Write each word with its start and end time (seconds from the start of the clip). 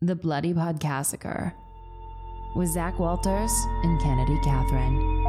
The 0.00 0.14
Bloody 0.14 0.54
Podcassacre 0.54 1.52
with 2.54 2.68
Zach 2.68 3.00
Walters 3.00 3.50
and 3.82 4.00
Kennedy 4.00 4.38
Catherine. 4.44 5.24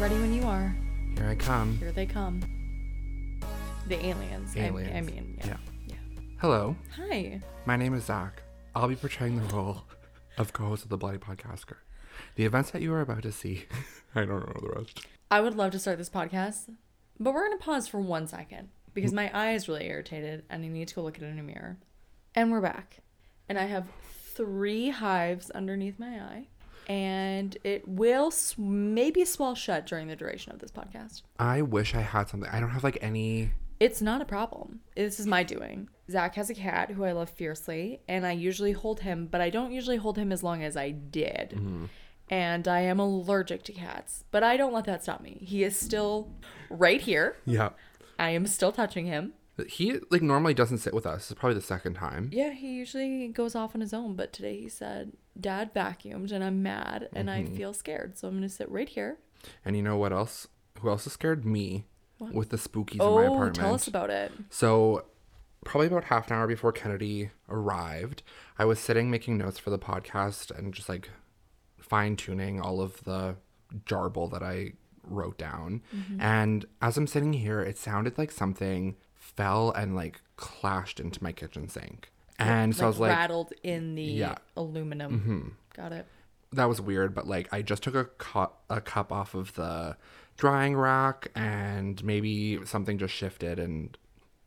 Ready 0.00 0.16
when 0.16 0.34
you 0.34 0.42
are. 0.42 0.74
Here 1.16 1.28
I 1.28 1.36
come. 1.36 1.78
Here 1.78 1.92
they 1.92 2.04
come. 2.04 2.57
The 3.88 4.04
aliens. 4.04 4.54
I- 4.54 4.66
I, 4.66 4.70
mean, 5.00 5.36
yeah. 5.38 5.46
Yeah. 5.46 5.56
yeah. 5.86 5.94
Hello, 6.40 6.76
Hi. 6.96 7.40
my 7.64 7.76
name 7.76 7.94
is 7.94 8.04
Zach. 8.04 8.42
I'll 8.74 8.86
be 8.88 8.96
portraying 8.96 9.36
the 9.40 9.54
role 9.54 9.84
of 10.36 10.52
co-host 10.52 10.84
of 10.84 10.90
the 10.90 10.98
Bloody 10.98 11.16
Podcassacre. 11.16 11.78
The 12.34 12.44
events 12.44 12.70
that 12.72 12.82
you 12.82 12.92
are 12.92 13.00
about 13.00 13.22
to 13.22 13.32
see, 13.32 13.64
I 14.14 14.26
don't 14.26 14.46
know 14.46 14.60
the 14.60 14.78
rest. 14.78 15.06
I 15.30 15.40
would 15.40 15.54
love 15.56 15.72
to 15.72 15.78
start 15.78 15.96
this 15.96 16.10
podcast, 16.10 16.68
but 17.18 17.32
we're 17.32 17.46
going 17.46 17.58
to 17.58 17.64
pause 17.64 17.88
for 17.88 17.98
one 18.00 18.26
second 18.26 18.68
because 18.92 19.12
my 19.12 19.30
eye 19.32 19.52
is 19.52 19.68
really 19.68 19.86
irritated 19.86 20.44
and 20.50 20.64
I 20.64 20.68
need 20.68 20.88
to 20.88 20.94
go 20.94 21.02
look 21.02 21.16
at 21.16 21.22
it 21.22 21.26
in 21.26 21.38
a 21.38 21.42
mirror. 21.42 21.78
And 22.34 22.50
we're 22.52 22.60
back. 22.60 22.98
And 23.48 23.58
I 23.58 23.64
have 23.64 23.86
three 24.34 24.90
hives 24.90 25.50
underneath 25.50 25.98
my 25.98 26.20
eye. 26.20 26.46
And 26.88 27.56
it 27.64 27.88
will 27.88 28.32
maybe 28.58 29.24
swell 29.24 29.54
shut 29.54 29.86
during 29.86 30.08
the 30.08 30.16
duration 30.16 30.52
of 30.52 30.58
this 30.58 30.70
podcast. 30.70 31.22
I 31.38 31.62
wish 31.62 31.94
I 31.94 32.00
had 32.00 32.28
something. 32.28 32.48
I 32.50 32.60
don't 32.60 32.70
have 32.70 32.84
like 32.84 32.98
any. 33.00 33.52
It's 33.80 34.02
not 34.02 34.20
a 34.20 34.24
problem. 34.24 34.80
This 34.96 35.20
is 35.20 35.26
my 35.26 35.42
doing. 35.42 35.88
Zach 36.10 36.34
has 36.34 36.50
a 36.50 36.54
cat 36.54 36.90
who 36.90 37.04
I 37.04 37.12
love 37.12 37.30
fiercely, 37.30 38.00
and 38.08 38.26
I 38.26 38.32
usually 38.32 38.72
hold 38.72 39.00
him, 39.00 39.28
but 39.30 39.40
I 39.40 39.50
don't 39.50 39.72
usually 39.72 39.98
hold 39.98 40.18
him 40.18 40.32
as 40.32 40.42
long 40.42 40.62
as 40.62 40.76
I 40.76 40.90
did. 40.90 41.50
Mm-hmm. 41.54 41.84
And 42.30 42.68
I 42.68 42.80
am 42.80 42.98
allergic 42.98 43.62
to 43.64 43.72
cats, 43.72 44.24
but 44.30 44.42
I 44.42 44.56
don't 44.56 44.72
let 44.72 44.84
that 44.84 45.02
stop 45.02 45.20
me. 45.22 45.38
He 45.40 45.64
is 45.64 45.78
still 45.78 46.30
right 46.68 47.00
here. 47.00 47.36
Yeah. 47.46 47.70
I 48.18 48.30
am 48.30 48.46
still 48.46 48.72
touching 48.72 49.06
him. 49.06 49.32
He 49.68 49.98
like 50.10 50.22
normally 50.22 50.54
doesn't 50.54 50.78
sit 50.78 50.94
with 50.94 51.06
us. 51.06 51.30
It's 51.30 51.38
probably 51.38 51.54
the 51.54 51.62
second 51.62 51.94
time. 51.94 52.30
Yeah, 52.32 52.52
he 52.52 52.74
usually 52.74 53.28
goes 53.28 53.54
off 53.54 53.74
on 53.74 53.80
his 53.80 53.94
own, 53.94 54.14
but 54.14 54.32
today 54.32 54.60
he 54.60 54.68
said, 54.68 55.12
Dad 55.40 55.72
vacuumed, 55.72 56.32
and 56.32 56.44
I'm 56.44 56.62
mad, 56.62 57.08
and 57.14 57.30
I 57.30 57.42
mm-hmm. 57.42 57.56
feel 57.56 57.72
scared, 57.72 58.18
so 58.18 58.28
I'm 58.28 58.34
going 58.34 58.42
to 58.42 58.48
sit 58.48 58.70
right 58.70 58.88
here. 58.88 59.18
And 59.64 59.76
you 59.76 59.82
know 59.82 59.96
what 59.96 60.12
else? 60.12 60.48
Who 60.80 60.88
else 60.88 61.06
is 61.06 61.12
scared 61.12 61.44
me 61.44 61.86
with 62.18 62.50
the 62.50 62.56
spookies 62.56 62.94
in 62.94 62.98
my 62.98 63.04
Oh, 63.04 63.34
apartment? 63.34 63.54
tell 63.56 63.74
us 63.74 63.86
about 63.88 64.10
it. 64.10 64.32
So, 64.50 65.04
probably 65.64 65.86
about 65.88 66.04
half 66.04 66.30
an 66.30 66.36
hour 66.36 66.46
before 66.46 66.72
Kennedy 66.72 67.30
arrived, 67.48 68.22
I 68.58 68.64
was 68.64 68.78
sitting 68.78 69.10
making 69.10 69.38
notes 69.38 69.58
for 69.58 69.70
the 69.70 69.78
podcast 69.78 70.56
and 70.56 70.72
just 70.74 70.88
like 70.88 71.10
fine 71.78 72.16
tuning 72.16 72.60
all 72.60 72.80
of 72.80 73.02
the 73.04 73.36
jarble 73.84 74.30
that 74.32 74.42
I 74.42 74.72
wrote 75.04 75.38
down. 75.38 75.82
Mm-hmm. 75.94 76.20
And 76.20 76.64
as 76.82 76.96
I'm 76.96 77.06
sitting 77.06 77.32
here, 77.32 77.60
it 77.60 77.78
sounded 77.78 78.18
like 78.18 78.30
something 78.30 78.96
fell 79.14 79.70
and 79.72 79.94
like 79.94 80.20
clashed 80.36 81.00
into 81.00 81.22
my 81.22 81.32
kitchen 81.32 81.68
sink. 81.68 82.10
And 82.38 82.74
so 82.76 82.84
I 82.84 82.88
was 82.88 82.98
like, 83.00 83.10
rattled 83.10 83.52
in 83.62 83.94
the 83.96 84.02
Yeah. 84.02 84.36
aluminum. 84.56 85.20
Mm-hmm. 85.20 85.48
Got 85.74 85.92
it. 85.92 86.06
that 86.52 86.66
was 86.68 86.80
weird, 86.80 87.14
but 87.14 87.26
like 87.26 87.48
I 87.52 87.62
just 87.62 87.82
took 87.82 87.94
a 87.94 88.04
cup 88.04 88.62
a 88.70 88.80
cup 88.80 89.12
off 89.12 89.34
of 89.34 89.54
the 89.54 89.96
drying 90.38 90.76
rack 90.76 91.30
and 91.34 92.02
maybe 92.02 92.64
something 92.64 92.96
just 92.96 93.12
shifted 93.12 93.58
and 93.58 93.98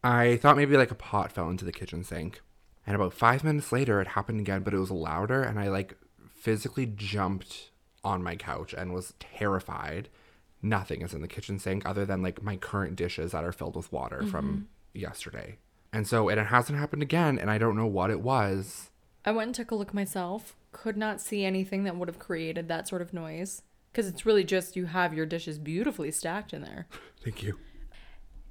I 0.03 0.37
thought 0.37 0.57
maybe 0.57 0.77
like 0.77 0.89
a 0.89 0.95
pot 0.95 1.31
fell 1.31 1.49
into 1.49 1.65
the 1.65 1.71
kitchen 1.71 2.03
sink. 2.03 2.41
And 2.87 2.95
about 2.95 3.13
5 3.13 3.43
minutes 3.43 3.71
later 3.71 4.01
it 4.01 4.07
happened 4.07 4.39
again, 4.39 4.63
but 4.63 4.73
it 4.73 4.79
was 4.79 4.89
louder 4.89 5.43
and 5.43 5.59
I 5.59 5.67
like 5.67 5.95
physically 6.33 6.87
jumped 6.87 7.69
on 8.03 8.23
my 8.23 8.35
couch 8.35 8.73
and 8.73 8.93
was 8.93 9.13
terrified. 9.19 10.09
Nothing 10.63 11.01
is 11.03 11.13
in 11.13 11.21
the 11.21 11.27
kitchen 11.27 11.59
sink 11.59 11.85
other 11.85 12.05
than 12.05 12.23
like 12.23 12.41
my 12.41 12.55
current 12.55 12.95
dishes 12.95 13.33
that 13.33 13.43
are 13.43 13.51
filled 13.51 13.75
with 13.75 13.91
water 13.91 14.19
mm-hmm. 14.19 14.29
from 14.29 14.69
yesterday. 14.93 15.57
And 15.93 16.07
so 16.07 16.29
and 16.29 16.39
it 16.39 16.47
hasn't 16.47 16.79
happened 16.79 17.03
again 17.03 17.37
and 17.37 17.51
I 17.51 17.57
don't 17.57 17.77
know 17.77 17.85
what 17.85 18.09
it 18.09 18.21
was. 18.21 18.89
I 19.25 19.31
went 19.31 19.49
and 19.49 19.55
took 19.55 19.71
a 19.71 19.75
look 19.75 19.93
myself. 19.93 20.55
Could 20.71 20.95
not 20.95 21.19
see 21.19 21.43
anything 21.43 21.83
that 21.83 21.97
would 21.97 22.07
have 22.07 22.17
created 22.17 22.69
that 22.69 22.87
sort 22.87 23.01
of 23.01 23.13
noise. 23.13 23.61
Because 23.91 24.07
it's 24.07 24.25
really 24.25 24.43
just 24.43 24.75
you 24.75 24.85
have 24.85 25.13
your 25.13 25.25
dishes 25.25 25.59
beautifully 25.59 26.11
stacked 26.11 26.53
in 26.53 26.61
there. 26.61 26.87
Thank 27.23 27.43
you. 27.43 27.57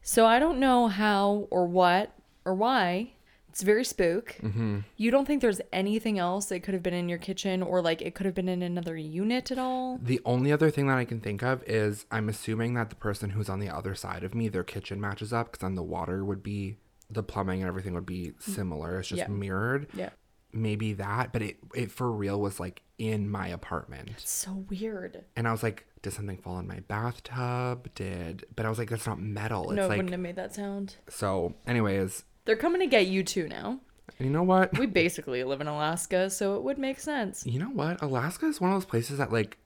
So 0.02 0.26
I 0.26 0.38
don't 0.38 0.58
know 0.60 0.88
how 0.88 1.48
or 1.50 1.66
what 1.66 2.12
or 2.44 2.54
why. 2.54 3.12
It's 3.48 3.62
very 3.62 3.84
spook. 3.84 4.36
Mm-hmm. 4.40 4.80
You 4.96 5.10
don't 5.10 5.26
think 5.26 5.42
there's 5.42 5.60
anything 5.72 6.20
else 6.20 6.46
that 6.46 6.60
could 6.62 6.72
have 6.72 6.84
been 6.84 6.94
in 6.94 7.08
your 7.08 7.18
kitchen 7.18 7.62
or 7.64 7.82
like 7.82 8.00
it 8.00 8.14
could 8.14 8.24
have 8.26 8.34
been 8.34 8.48
in 8.48 8.62
another 8.62 8.96
unit 8.96 9.50
at 9.50 9.58
all? 9.58 9.98
The 10.00 10.20
only 10.24 10.52
other 10.52 10.70
thing 10.70 10.86
that 10.86 10.98
I 10.98 11.04
can 11.04 11.20
think 11.20 11.42
of 11.42 11.64
is 11.64 12.06
I'm 12.12 12.28
assuming 12.28 12.74
that 12.74 12.90
the 12.90 12.96
person 12.96 13.30
who's 13.30 13.48
on 13.48 13.58
the 13.58 13.68
other 13.68 13.96
side 13.96 14.22
of 14.22 14.36
me, 14.36 14.48
their 14.48 14.62
kitchen 14.62 15.00
matches 15.00 15.32
up 15.32 15.50
because 15.50 15.62
then 15.62 15.74
the 15.74 15.82
water 15.82 16.24
would 16.24 16.44
be, 16.44 16.76
the 17.10 17.24
plumbing 17.24 17.60
and 17.60 17.66
everything 17.68 17.92
would 17.94 18.06
be 18.06 18.32
similar. 18.38 19.00
It's 19.00 19.08
just 19.08 19.18
Yeah. 19.18 19.26
mirrored. 19.28 19.88
Yeah. 19.94 20.10
Maybe 20.52 20.92
that, 20.94 21.32
but 21.32 21.42
it, 21.42 21.56
it 21.74 21.90
for 21.90 22.10
real 22.10 22.40
was 22.40 22.60
like 22.60 22.82
in 23.00 23.28
my 23.28 23.48
apartment. 23.48 24.10
So 24.18 24.64
weird. 24.68 25.24
And 25.34 25.48
I 25.48 25.52
was 25.52 25.62
like, 25.62 25.86
did 26.02 26.12
something 26.12 26.36
fall 26.36 26.58
in 26.58 26.68
my 26.68 26.80
bathtub? 26.80 27.88
Did, 27.94 28.44
but 28.54 28.66
I 28.66 28.68
was 28.68 28.78
like, 28.78 28.90
that's 28.90 29.06
not 29.06 29.18
metal. 29.20 29.70
It's 29.70 29.76
no, 29.76 29.86
it 29.86 29.88
like, 29.88 29.96
wouldn't 29.96 30.12
have 30.12 30.20
made 30.20 30.36
that 30.36 30.54
sound. 30.54 30.96
so, 31.08 31.54
anyways, 31.66 32.24
They're 32.44 32.56
coming 32.56 32.80
to 32.80 32.86
get 32.86 33.06
you 33.06 33.22
too 33.24 33.48
now. 33.48 33.80
and 34.18 34.26
you 34.26 34.30
know 34.32 34.42
what? 34.42 34.76
We 34.78 34.86
basically 34.86 35.42
live 35.44 35.60
in 35.60 35.66
Alaska, 35.66 36.28
so 36.30 36.56
it 36.56 36.62
would 36.62 36.78
make 36.78 37.00
sense. 37.00 37.44
You 37.46 37.58
know 37.58 37.70
what? 37.70 38.02
Alaska 38.02 38.46
is 38.46 38.60
one 38.60 38.70
of 38.70 38.76
those 38.76 38.84
places 38.84 39.18
that 39.18 39.32
like, 39.32 39.56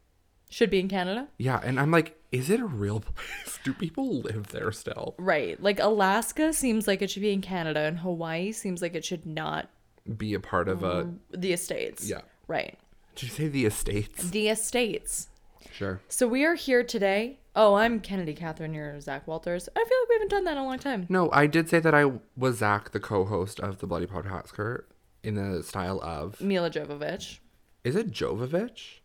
Should 0.50 0.71
be 0.71 0.78
in 0.81 0.89
Canada. 0.89 1.28
yeah, 1.39 1.61
and 1.65 1.81
I'm 1.81 1.91
like, 1.91 2.17
is 2.31 2.50
it 2.50 2.61
a 2.61 2.67
real 2.67 3.00
place? 3.00 3.59
Do 3.65 3.73
people 3.75 4.21
live 4.21 4.49
there 4.49 4.71
still? 4.73 5.15
Right. 5.19 5.61
Like 5.62 5.81
Alaska 5.81 6.53
seems 6.53 6.87
like 6.87 7.03
it 7.03 7.11
should 7.11 7.23
be 7.23 7.33
in 7.33 7.41
Canada 7.43 7.81
and 7.81 7.99
Hawaii 7.99 8.53
seems 8.53 8.81
like 8.83 8.94
it 8.94 9.05
should 9.05 9.27
not 9.27 9.71
Be 10.17 10.34
a 10.34 10.41
part 10.41 10.69
of 10.69 10.83
a, 10.84 11.05
mm, 11.05 11.19
the 11.33 11.53
estates. 11.53 12.09
yeah. 12.09 12.21
Right. 12.47 12.77
Did 13.14 13.22
you 13.22 13.28
say 13.28 13.48
the 13.48 13.64
estates? 13.66 14.30
The 14.30 14.48
estates. 14.48 15.28
Sure. 15.72 16.00
So 16.08 16.26
we 16.26 16.44
are 16.44 16.54
here 16.54 16.82
today. 16.82 17.38
Oh, 17.56 17.75
I'm 17.75 18.00
Kennedy 18.00 18.34
Catherine. 18.34 18.75
You're 18.75 19.00
Zach 19.00 19.26
Walters. 19.28 19.69
I 19.75 19.78
feel 19.78 19.98
like 20.02 20.08
we 20.08 20.14
haven't 20.16 20.30
done 20.30 20.44
that 20.44 20.52
in 20.52 20.58
a 20.58 20.64
long 20.64 20.78
time. 20.78 21.06
No, 21.08 21.30
I 21.30 21.47
did 21.47 21.69
say 21.69 21.78
that 21.78 21.94
I 21.94 22.10
was 22.36 22.58
Zach, 22.58 22.91
the 22.91 22.98
co-host 23.00 23.60
of 23.60 23.78
the 23.78 23.86
Bloody 23.86 24.06
Podcassacre, 24.06 24.84
in 25.22 25.34
the 25.34 25.62
style 25.62 26.00
of 26.02 26.41
Milla 26.41 26.70
Jovovich. 26.70 27.38
is 27.84 27.94
it 27.94 28.10
Jovovich? 28.10 28.98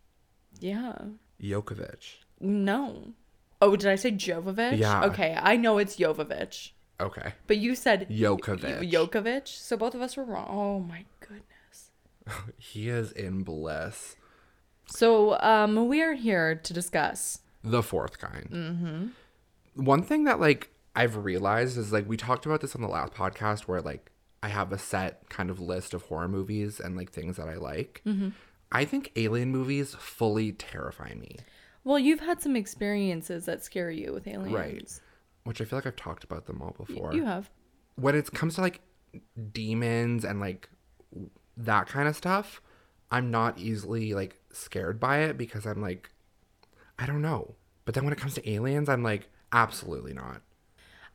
Yeah. 0.59 0.95
Jokovic. 1.41 2.15
No. 2.39 3.13
Oh, 3.61 3.75
did 3.75 3.89
I 3.89 3.95
say 3.95 4.11
Jovovich? 4.11 4.79
Yeah. 4.79 5.05
Okay, 5.05 5.37
I 5.39 5.55
know 5.55 5.77
it's 5.77 5.97
Jovovich. 5.97 6.71
Okay. 6.99 7.33
But 7.47 7.57
you 7.57 7.75
said 7.75 8.09
Jokovic. 8.09 8.91
Jokovic. 8.91 9.47
So 9.47 9.77
both 9.77 9.93
of 9.93 10.01
us 10.01 10.17
were 10.17 10.23
wrong. 10.25 10.47
Oh 10.49 10.79
my 10.79 11.05
goodness. 11.19 11.43
He 12.57 12.89
is 12.89 13.11
in 13.11 13.43
bliss. 13.43 14.15
So 14.85 15.39
um, 15.41 15.87
we 15.87 16.01
are 16.01 16.13
here 16.13 16.55
to 16.55 16.73
discuss. 16.73 17.39
The 17.63 17.83
fourth 17.83 18.17
kind. 18.17 18.49
Mm-hmm. 18.51 19.83
One 19.83 20.01
thing 20.03 20.23
that 20.25 20.39
like 20.39 20.71
I've 20.95 21.17
realized 21.17 21.77
is 21.77 21.93
like 21.93 22.07
we 22.07 22.17
talked 22.17 22.45
about 22.45 22.61
this 22.61 22.75
on 22.75 22.81
the 22.81 22.87
last 22.87 23.13
podcast 23.13 23.61
where 23.61 23.81
like 23.81 24.11
I 24.41 24.49
have 24.49 24.71
a 24.71 24.77
set 24.77 25.29
kind 25.29 25.49
of 25.49 25.59
list 25.59 25.93
of 25.93 26.03
horror 26.03 26.27
movies 26.27 26.79
and 26.79 26.95
like 26.95 27.11
things 27.11 27.37
that 27.37 27.47
I 27.47 27.55
like. 27.55 28.01
Mm-hmm. 28.05 28.29
I 28.71 28.85
think 28.85 29.11
alien 29.15 29.51
movies 29.51 29.95
fully 29.97 30.51
terrify 30.51 31.13
me. 31.15 31.37
Well, 31.83 31.99
you've 31.99 32.19
had 32.19 32.41
some 32.41 32.55
experiences 32.55 33.45
that 33.45 33.63
scare 33.63 33.89
you 33.91 34.13
with 34.13 34.27
aliens. 34.27 34.53
Right. 34.53 34.99
Which 35.43 35.61
I 35.61 35.65
feel 35.65 35.77
like 35.77 35.87
I've 35.87 35.95
talked 35.95 36.23
about 36.23 36.45
them 36.45 36.61
all 36.61 36.75
before. 36.77 37.13
You 37.13 37.25
have. 37.25 37.49
when 37.95 38.15
it 38.15 38.31
comes 38.31 38.55
to 38.55 38.61
like 38.61 38.81
demons 39.51 40.23
and 40.23 40.39
like 40.39 40.69
that 41.59 41.87
kind 41.87 42.07
of 42.07 42.15
stuff, 42.15 42.61
I'm 43.11 43.31
not 43.31 43.57
easily 43.57 44.13
like 44.13 44.39
scared 44.51 44.99
by 44.99 45.19
it 45.19 45.37
because 45.37 45.65
I'm 45.65 45.81
like, 45.81 46.09
I 46.97 47.05
don't 47.05 47.21
know. 47.21 47.55
But 47.85 47.95
then 47.95 48.03
when 48.03 48.13
it 48.13 48.19
comes 48.19 48.35
to 48.35 48.49
aliens, 48.49 48.89
I'm 48.89 49.03
like, 49.03 49.29
absolutely 49.51 50.13
not. 50.13 50.41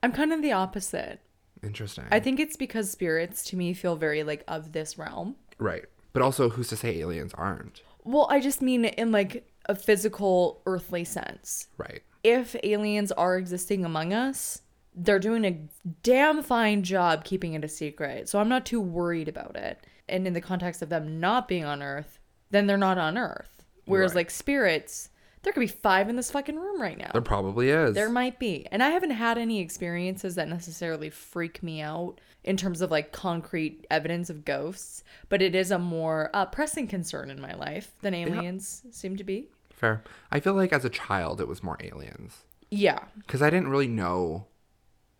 I'm 0.02 0.12
kind 0.12 0.32
of 0.32 0.42
the 0.42 0.52
opposite. 0.52 1.20
Interesting. 1.62 2.04
I 2.10 2.20
think 2.20 2.38
it's 2.40 2.56
because 2.56 2.90
spirits 2.90 3.44
to 3.46 3.56
me 3.56 3.72
feel 3.72 3.96
very 3.96 4.22
like 4.22 4.44
of 4.46 4.72
this 4.72 4.98
realm. 4.98 5.36
right. 5.58 5.84
But 6.12 6.22
also, 6.22 6.48
who's 6.48 6.68
to 6.68 6.76
say 6.76 7.00
aliens 7.00 7.34
aren't? 7.34 7.82
Well, 8.04 8.28
I 8.30 8.38
just 8.38 8.62
mean 8.62 8.84
in 8.84 9.10
like 9.10 9.50
a 9.66 9.74
physical 9.74 10.62
earthly 10.64 11.02
sense. 11.02 11.66
Right. 11.76 12.02
If 12.22 12.54
aliens 12.62 13.10
are 13.10 13.36
existing 13.36 13.84
among 13.84 14.12
us, 14.12 14.62
they're 14.94 15.18
doing 15.18 15.44
a 15.44 15.58
damn 16.04 16.40
fine 16.44 16.84
job 16.84 17.24
keeping 17.24 17.54
it 17.54 17.64
a 17.64 17.68
secret. 17.68 18.28
So 18.28 18.38
I'm 18.38 18.48
not 18.48 18.64
too 18.64 18.80
worried 18.80 19.26
about 19.26 19.56
it. 19.56 19.84
And 20.08 20.26
in 20.26 20.32
the 20.34 20.40
context 20.40 20.82
of 20.82 20.88
them 20.88 21.18
not 21.20 21.48
being 21.48 21.64
on 21.64 21.82
Earth, 21.82 22.18
then 22.50 22.66
they're 22.66 22.76
not 22.76 22.98
on 22.98 23.16
Earth. 23.18 23.64
Whereas 23.86 24.12
Right. 24.12 24.16
like 24.20 24.30
spirits, 24.30 25.10
There 25.42 25.52
could 25.52 25.60
be 25.60 25.66
five 25.66 26.08
in 26.08 26.16
this 26.16 26.30
fucking 26.30 26.56
room 26.56 26.80
right 26.80 26.96
now. 26.96 27.10
There 27.12 27.20
probably 27.20 27.68
is. 27.68 27.94
There 27.94 28.08
might 28.08 28.38
be. 28.38 28.66
And 28.72 28.82
I 28.82 28.88
haven't 28.88 29.10
had 29.10 29.36
any 29.36 29.60
experiences 29.60 30.36
that 30.36 30.48
necessarily 30.48 31.10
freak 31.10 31.62
me 31.62 31.82
out 31.82 32.18
in 32.44 32.56
terms 32.56 32.80
of 32.80 32.90
like 32.90 33.12
concrete 33.12 33.86
evidence 33.90 34.30
of 34.30 34.46
ghosts, 34.46 35.04
but 35.28 35.42
it 35.42 35.54
is 35.54 35.70
a 35.70 35.78
more 35.78 36.30
uh, 36.32 36.46
pressing 36.46 36.86
concern 36.88 37.28
in 37.30 37.42
my 37.42 37.52
life 37.52 37.92
than 38.00 38.14
aliens 38.14 38.84
seem 38.90 39.16
to 39.18 39.24
be. 39.24 39.50
Fair. 39.70 40.02
I 40.32 40.40
feel 40.40 40.54
like 40.54 40.72
as 40.72 40.86
a 40.86 40.88
child, 40.90 41.42
it 41.42 41.48
was 41.48 41.62
more 41.62 41.76
aliens 41.80 42.44
Yeah. 42.70 43.00
because 43.18 43.42
I 43.42 43.50
didn't 43.50 43.68
really 43.68 43.86
know 43.88 44.46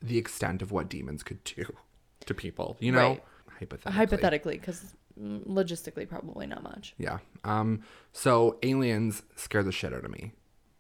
the 0.01 0.17
extent 0.17 0.63
of 0.63 0.73
what 0.73 0.89
demons 0.89 1.23
could 1.23 1.45
do 1.45 1.67
to 2.25 2.33
people. 2.33 2.79
You 2.81 2.93
know, 2.93 3.09
Right. 3.11 3.25
Hypothetically. 3.59 3.93
Hypothetically, 3.93 4.59
because 4.59 4.95
logistically, 5.21 6.09
probably 6.09 6.47
not 6.47 6.63
much. 6.63 6.95
Yeah. 6.99 7.19
Um. 7.45 7.83
So 8.13 8.59
aliens 8.63 9.23
scare 9.37 9.63
the 9.63 9.73
shit 9.73 9.93
out 9.93 10.05
of 10.05 10.11
me. 10.11 10.33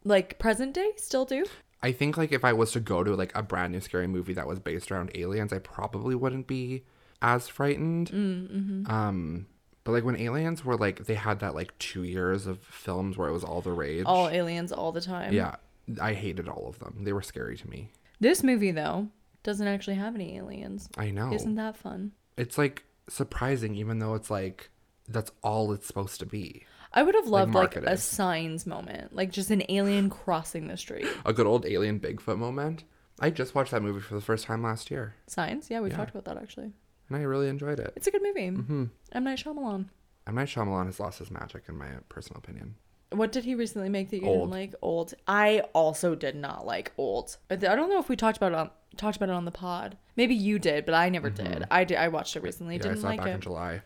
Like 0.05 0.39
present 0.39 0.75
day, 0.75 0.91
still 0.97 1.25
do? 1.25 1.47
I 1.83 1.93
think 1.93 2.17
like 2.17 2.33
if 2.33 2.45
I 2.45 2.53
was 2.53 2.73
to 2.73 2.81
go 2.81 3.05
to 3.05 3.15
like 3.15 3.33
a 3.35 3.43
brand 3.43 3.73
new 3.73 3.81
scary 3.81 4.07
movie 4.07 4.33
that 4.35 4.47
was 4.47 4.59
based 4.59 4.91
around 4.91 5.11
aliens, 5.15 5.53
I 5.53 5.59
probably 5.59 6.15
wouldn't 6.15 6.47
be 6.47 6.85
as 7.21 7.49
frightened. 7.49 8.11
Mm-hmm. 8.11 8.91
Um, 8.91 9.47
but 9.85 9.93
like 9.93 10.05
when 10.05 10.17
aliens 10.17 10.65
were 10.65 10.77
like 10.77 11.05
they 11.05 11.15
had 11.15 11.41
that 11.41 11.55
like 11.55 11.77
two 11.79 12.03
years 12.05 12.47
of 12.47 12.59
films 12.61 13.17
where 13.19 13.29
it 13.29 13.33
was 13.33 13.45
all 13.45 13.61
the 13.61 13.73
rage. 13.73 14.05
All 14.07 14.29
aliens 14.29 14.73
all 14.73 14.93
the 14.93 15.01
time. 15.01 15.33
yeah, 15.33 15.57
I 16.01 16.15
hated 16.15 16.49
all 16.49 16.67
of 16.69 16.79
them. 16.79 17.01
They 17.05 17.13
were 17.13 17.23
scary 17.23 17.57
to 17.59 17.69
me. 17.69 17.91
This 18.21 18.43
movie, 18.43 18.71
though, 18.71 19.09
doesn't 19.43 19.67
actually 19.67 19.97
have 19.97 20.15
any 20.15 20.37
aliens. 20.37 20.89
I 20.97 21.11
know. 21.11 21.33
Isn't 21.33 21.57
that 21.57 21.77
fun? 21.77 22.13
It's 22.37 22.59
like 22.59 22.85
surprising, 23.09 23.75
even 23.77 23.99
though 23.99 24.15
it's 24.15 24.31
like 24.31 24.71
that's 25.09 25.31
all 25.43 25.73
it's 25.73 25.87
supposed 25.87 26.19
to 26.21 26.27
be. 26.27 26.65
I 26.93 27.03
would 27.03 27.15
have 27.15 27.27
loved 27.27 27.53
like, 27.55 27.75
marketed. 27.75 27.89
a 27.89 27.97
signs 27.97 28.67
moment, 28.67 29.15
like 29.15 29.33
just 29.33 29.51
an 29.51 29.63
alien 29.69 30.09
crossing 30.11 30.69
the 30.69 30.77
street. 30.77 31.09
A 31.27 31.33
good 31.33 31.47
old 31.47 31.67
alien 31.67 31.99
Bigfoot 32.01 32.39
moment. 32.39 32.85
I 33.21 33.31
just 33.31 33.55
watched 33.55 33.71
that 33.73 33.83
movie 33.83 34.01
for 34.01 34.15
the 34.15 34.21
first 34.21 34.45
time 34.45 34.63
last 34.63 34.91
year, 34.91 35.15
Signs? 35.27 35.71
Yeah, 35.71 35.81
we 35.81 35.91
Yeah. 35.91 35.97
talked 35.97 36.11
about 36.11 36.25
that 36.27 36.43
actually. 36.43 36.73
and 37.09 37.17
I 37.17 37.21
really 37.23 37.49
enjoyed 37.49 37.79
it. 37.81 37.93
It's 37.97 38.07
a 38.07 38.11
good 38.11 38.23
movie. 38.23 38.51
Mm-hmm. 38.51 38.85
M 39.13 39.25
Night 39.25 39.39
Shyamalan. 39.39 39.89
M 40.27 40.35
Night 40.37 40.49
Shyamalan 40.49 40.87
has 40.87 40.99
lost 40.99 41.19
his 41.19 41.31
magic, 41.31 41.65
in 41.69 41.77
my 41.77 41.89
personal 42.09 42.39
opinion. 42.39 42.77
What 43.17 43.33
did 43.33 43.45
he 43.45 43.55
recently 43.55 43.89
make 43.89 44.11
that 44.11 44.23
you 44.23 44.27
Old. 44.27 44.51
didn't 44.51 44.61
like? 44.61 44.75
Old. 44.83 45.15
I 45.27 45.61
also 45.73 46.15
did 46.15 46.37
not 46.37 46.67
like 46.67 46.93
Old. 46.97 47.37
I 47.51 47.57
don't 47.57 47.89
know 47.89 47.99
if 47.99 48.09
we 48.09 48.17
talked 48.17 48.37
about 48.37 48.53
it 48.53 48.59
on 48.59 48.71
talked 48.97 49.17
about 49.17 49.29
it 49.29 49.33
on 49.33 49.45
the 49.45 49.51
pod. 49.51 49.97
Maybe 50.17 50.35
you 50.35 50.59
did, 50.59 50.87
but 50.87 50.95
I 50.95 51.09
never 51.09 51.31
did. 51.31 51.65
I 51.71 51.85
did. 51.85 51.99
I 51.99 52.09
watched 52.09 52.37
it 52.37 52.43
recently. 52.43 52.79
Mm-hmm. 52.79 52.85
Yeah, 52.85 52.91
I 52.91 52.95
didn't 52.95 53.03
saw 53.03 53.09
it 53.09 53.11
like 53.11 53.21
back 53.21 53.35
in. 53.35 53.41
July. 53.41 53.83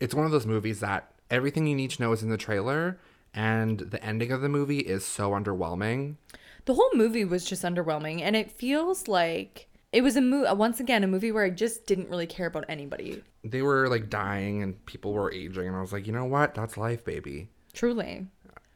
It's 0.00 0.14
one 0.14 0.26
of 0.26 0.32
those 0.32 0.46
movies 0.46 0.80
that 0.80 1.12
everything 1.30 1.66
you 1.66 1.76
need 1.76 1.90
to 1.90 2.02
know 2.02 2.12
is 2.12 2.22
in 2.22 2.30
the 2.30 2.36
trailer, 2.36 2.98
and 3.34 3.78
the 3.78 4.02
ending 4.04 4.32
of 4.32 4.40
the 4.40 4.48
movie 4.48 4.80
is 4.80 5.04
so 5.04 5.30
underwhelming. 5.30 6.16
The 6.64 6.74
whole 6.74 6.90
movie 6.94 7.24
was 7.24 7.44
just 7.44 7.62
underwhelming, 7.62 8.20
and 8.20 8.34
it 8.34 8.50
feels 8.50 9.08
like 9.08 9.68
it 9.92 10.02
was 10.02 10.16
a 10.16 10.20
movie. 10.20 10.52
Once 10.52 10.80
again, 10.80 11.04
a 11.04 11.06
movie 11.06 11.32
where 11.32 11.44
I 11.44 11.50
just 11.50 11.86
didn't 11.86 12.08
really 12.08 12.26
care 12.26 12.46
about 12.46 12.64
anybody. 12.68 13.22
They 13.44 13.62
were 13.62 13.88
like 13.88 14.10
dying, 14.10 14.62
and 14.62 14.84
people 14.86 15.12
were 15.12 15.32
aging, 15.32 15.68
and 15.68 15.76
I 15.76 15.80
was 15.80 15.92
like, 15.92 16.06
you 16.06 16.12
know 16.12 16.24
what? 16.24 16.54
That's 16.54 16.76
life, 16.76 17.04
baby. 17.04 17.48
Truly, 17.72 18.26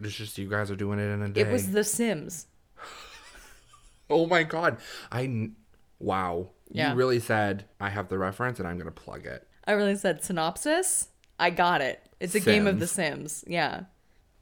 It's 0.04 0.14
just 0.14 0.38
you 0.38 0.48
guys 0.48 0.70
are 0.70 0.76
doing 0.76 0.98
it 0.98 1.10
in 1.10 1.22
a 1.22 1.28
day. 1.28 1.42
it 1.42 1.48
was 1.52 1.70
The 1.70 1.84
Sims. 1.84 2.46
oh 4.10 4.26
my 4.26 4.42
god! 4.42 4.78
I 5.10 5.50
wow. 5.98 6.50
Yeah. 6.70 6.90
You 6.90 6.96
really 6.96 7.20
said 7.20 7.66
I 7.80 7.90
have 7.90 8.08
the 8.08 8.18
reference, 8.18 8.58
and 8.58 8.68
I'm 8.68 8.78
gonna 8.78 8.90
plug 8.90 9.26
it. 9.26 9.46
I 9.66 9.72
really 9.72 9.96
said 9.96 10.22
synopsis. 10.22 11.08
I 11.38 11.50
got 11.50 11.80
it. 11.80 12.00
It's 12.20 12.34
a 12.34 12.40
game 12.40 12.66
of 12.66 12.80
The 12.80 12.86
Sims. 12.86 13.32
Sims. 13.32 13.44
Yeah. 13.46 13.84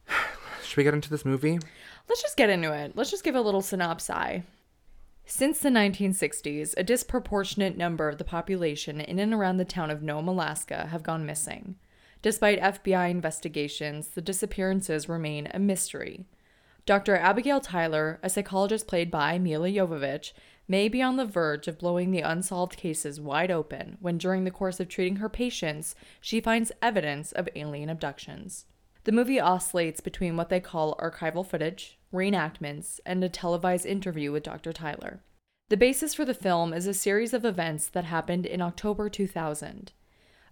Should 0.65 0.77
we 0.77 0.85
get 0.85 0.95
into 0.95 1.11
this 1.11 1.25
movie? 1.25 1.59
Let's 2.09 2.23
just 2.23 2.37
get 2.37 2.51
into 2.51 2.73
it. 2.73 2.93
Let's 2.97 3.11
just 3.11 3.25
give 3.25 3.35
a 3.35 3.41
little 3.41 3.63
synopsis. 3.63 4.43
Since 5.25 5.61
the 5.61 5.69
1960s, 5.69 6.75
a 6.77 6.83
disproportionate 6.83 7.77
number 7.77 8.09
of 8.09 8.19
the 8.19 8.25
population 8.25 9.01
in 9.01 9.19
and 9.19 9.33
around 9.33 9.57
the 9.57 9.65
town 9.65 9.91
of 9.91 10.03
Nome, 10.03 10.29
Alaska 10.29 10.89
have 10.89 11.03
gone 11.03 11.25
missing. 11.25 11.77
Despite 12.23 12.61
FBI 12.61 13.11
investigations, 13.11 14.09
the 14.09 14.23
disappearances 14.23 15.09
remain 15.09 15.49
a 15.53 15.59
mystery. 15.59 16.25
Dr. 16.87 17.17
Abigail 17.17 17.61
Tyler, 17.61 18.21
a 18.23 18.31
psychologist 18.31 18.87
played 18.87 19.11
by 19.11 19.39
Milla 19.39 19.69
Jovovich, 19.69 20.33
may 20.69 20.89
be 20.89 21.03
on 21.03 21.17
the 21.17 21.25
verge 21.25 21.69
of 21.69 21.79
blowing 21.79 22.13
the 22.13 22.21
unsolved 22.21 22.77
cases 22.77 23.21
wide 23.21 23.51
open 23.51 23.99
when, 24.01 24.19
during 24.19 24.45
the 24.45 24.51
course 24.51 24.81
of 24.81 24.89
treating 24.89 25.17
her 25.17 25.29
patients, 25.29 25.95
she 26.21 26.41
finds 26.41 26.73
evidence 26.81 27.33
of 27.33 27.49
alien 27.57 27.89
abductions. 27.89 28.67
The 29.05 29.13
movie 29.13 29.41
oscillates 29.41 30.01
between 30.01 30.37
what 30.37 30.49
they 30.49 30.61
call 30.61 30.97
archival 30.97 31.45
footage, 31.45 31.99
reenactments, 32.13 33.01
and 33.05 33.23
a 33.25 33.29
televised 33.29 33.85
interview 33.85 34.31
with 34.31 34.45
Dr. 34.45 34.73
Tyler. 34.73 35.21
The 35.71 35.77
basis 35.77 36.15
for 36.15 36.25
the 36.25 36.35
film 36.35 36.73
is 36.73 36.87
a 36.87 36.95
series 36.95 37.35
of 37.35 37.45
events 37.45 37.89
that 37.89 38.05
happened 38.05 38.47
in 38.47 38.61
October 38.61 39.09
2000. 39.09 39.93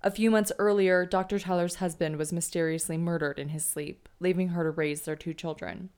A 0.02 0.11
few 0.11 0.31
months 0.31 0.50
earlier, 0.58 1.05
Dr. 1.05 1.38
Tyler's 1.38 1.76
husband 1.76 2.17
was 2.17 2.32
mysteriously 2.32 2.97
murdered 2.97 3.38
in 3.38 3.50
his 3.50 3.64
sleep, 3.67 4.08
leaving 4.19 4.49
her 4.49 4.64
to 4.64 4.70
raise 4.70 5.02
their 5.02 5.17
two 5.17 5.35
children. 5.35 5.91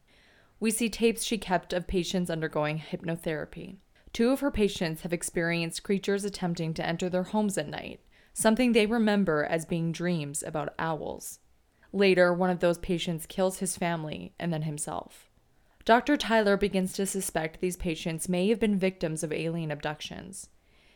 We 0.58 0.72
see 0.72 0.88
tapes 0.88 1.22
she 1.22 1.38
kept 1.38 1.72
of 1.72 1.87
patients 1.87 2.28
undergoing 2.28 2.78
hypnotherapy. 2.81 3.76
Two 4.12 4.31
of 4.31 4.40
her 4.40 4.50
patients 4.50 5.02
have 5.02 5.12
experienced 5.12 5.84
creatures 5.84 6.25
attempting 6.25 6.75
to 6.75 6.87
enter 6.87 7.08
their 7.08 7.22
homes 7.22 7.56
at 7.56 7.69
night, 7.69 8.00
something 8.34 8.72
they 8.72 8.87
remember 8.87 9.44
as 9.44 9.64
being 9.64 9.93
dreams 9.93 10.43
about 10.43 10.75
owls. 10.78 11.38
Later, 11.93 12.32
one 12.32 12.50
of 12.50 12.60
those 12.60 12.78
patients 12.78 13.26
kills 13.26 13.58
his 13.58 13.76
family 13.76 14.34
and 14.38 14.52
then 14.52 14.62
himself. 14.62 15.31
Dr. 15.84 16.16
Tyler 16.16 16.56
begins 16.56 16.93
to 16.94 17.06
suspect 17.06 17.60
these 17.60 17.76
patients 17.76 18.28
may 18.28 18.49
have 18.49 18.60
been 18.60 18.78
victims 18.78 19.22
of 19.22 19.32
alien 19.32 19.70
abductions. 19.70 20.49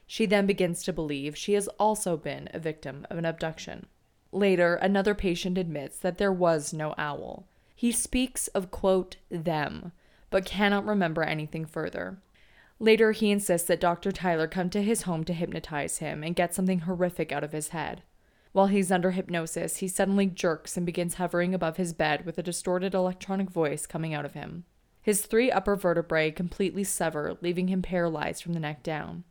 She 0.06 0.26
then 0.26 0.46
begins 0.46 0.82
to 0.84 0.92
believe 0.92 1.36
she 1.36 1.54
has 1.54 1.68
also 1.78 2.16
been 2.16 2.48
a 2.54 2.58
victim 2.58 3.06
of 3.10 3.18
an 3.18 3.24
abduction. 3.24 3.86
Later, 4.32 4.76
another 4.76 5.14
patient 5.14 5.58
admits 5.58 5.98
that 5.98 6.18
there 6.18 6.32
was 6.32 6.72
no 6.72 6.94
owl. 6.96 7.46
He 7.74 7.92
speaks 7.92 8.48
of, 8.48 8.70
quote, 8.70 9.16
them, 9.30 9.92
but 10.30 10.44
cannot 10.44 10.86
remember 10.86 11.22
anything 11.22 11.66
further. 11.66 12.18
Later, 12.78 13.12
he 13.12 13.30
insists 13.30 13.66
that 13.68 13.80
Dr. 13.80 14.12
Tyler 14.12 14.46
come 14.46 14.70
to 14.70 14.82
his 14.82 15.02
home 15.02 15.24
to 15.24 15.32
hypnotize 15.32 15.98
him 15.98 16.22
and 16.22 16.36
get 16.36 16.54
something 16.54 16.80
horrific 16.80 17.32
out 17.32 17.44
of 17.44 17.52
his 17.52 17.68
head. 17.68 18.02
While 18.52 18.68
he's 18.68 18.92
under 18.92 19.10
hypnosis, 19.10 19.78
he 19.78 19.88
suddenly 19.88 20.26
jerks 20.26 20.76
and 20.76 20.86
begins 20.86 21.14
hovering 21.14 21.54
above 21.54 21.76
his 21.76 21.92
bed 21.92 22.24
with 22.24 22.38
a 22.38 22.42
distorted 22.42 22.94
electronic 22.94 23.50
voice 23.50 23.86
coming 23.86 24.14
out 24.14 24.24
of 24.24 24.34
him. 24.34 24.64
His 25.02 25.26
three 25.26 25.50
upper 25.50 25.76
vertebrae 25.76 26.30
completely 26.30 26.84
sever, 26.84 27.36
leaving 27.40 27.68
him 27.68 27.82
paralyzed 27.82 28.42
from 28.42 28.54
the 28.54 28.60
neck 28.60 28.82
down. 28.82 29.24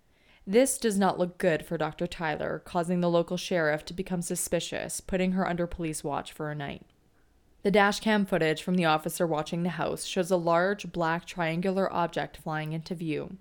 This 0.48 0.78
does 0.78 1.00
not 1.00 1.18
look 1.18 1.40
good 1.40 1.66
for 1.66 1.78
Dr. 1.78 2.06
Tyler, 2.06 2.62
causing 2.64 3.00
the 3.00 3.10
local 3.10 3.36
sheriff 3.36 3.84
to 3.86 3.94
become 3.94 4.22
suspicious, 4.22 5.02
putting 5.02 5.32
her 5.32 5.48
under 5.48 5.66
police 5.66 6.04
watch 6.04 6.32
for 6.32 6.52
a 6.52 6.56
night. 6.56 6.86
The 7.64 7.72
dashcam 7.72 8.28
footage 8.28 8.62
from 8.62 8.76
the 8.76 8.86
officer 8.86 9.26
watching 9.26 9.64
the 9.64 9.70
house 9.70 10.06
shows 10.06 10.30
a 10.30 10.38
large 10.38 10.92
black 10.92 11.26
triangular 11.26 11.92
object 11.92 12.38
flying 12.38 12.74
into 12.74 12.94
view. 12.94 13.38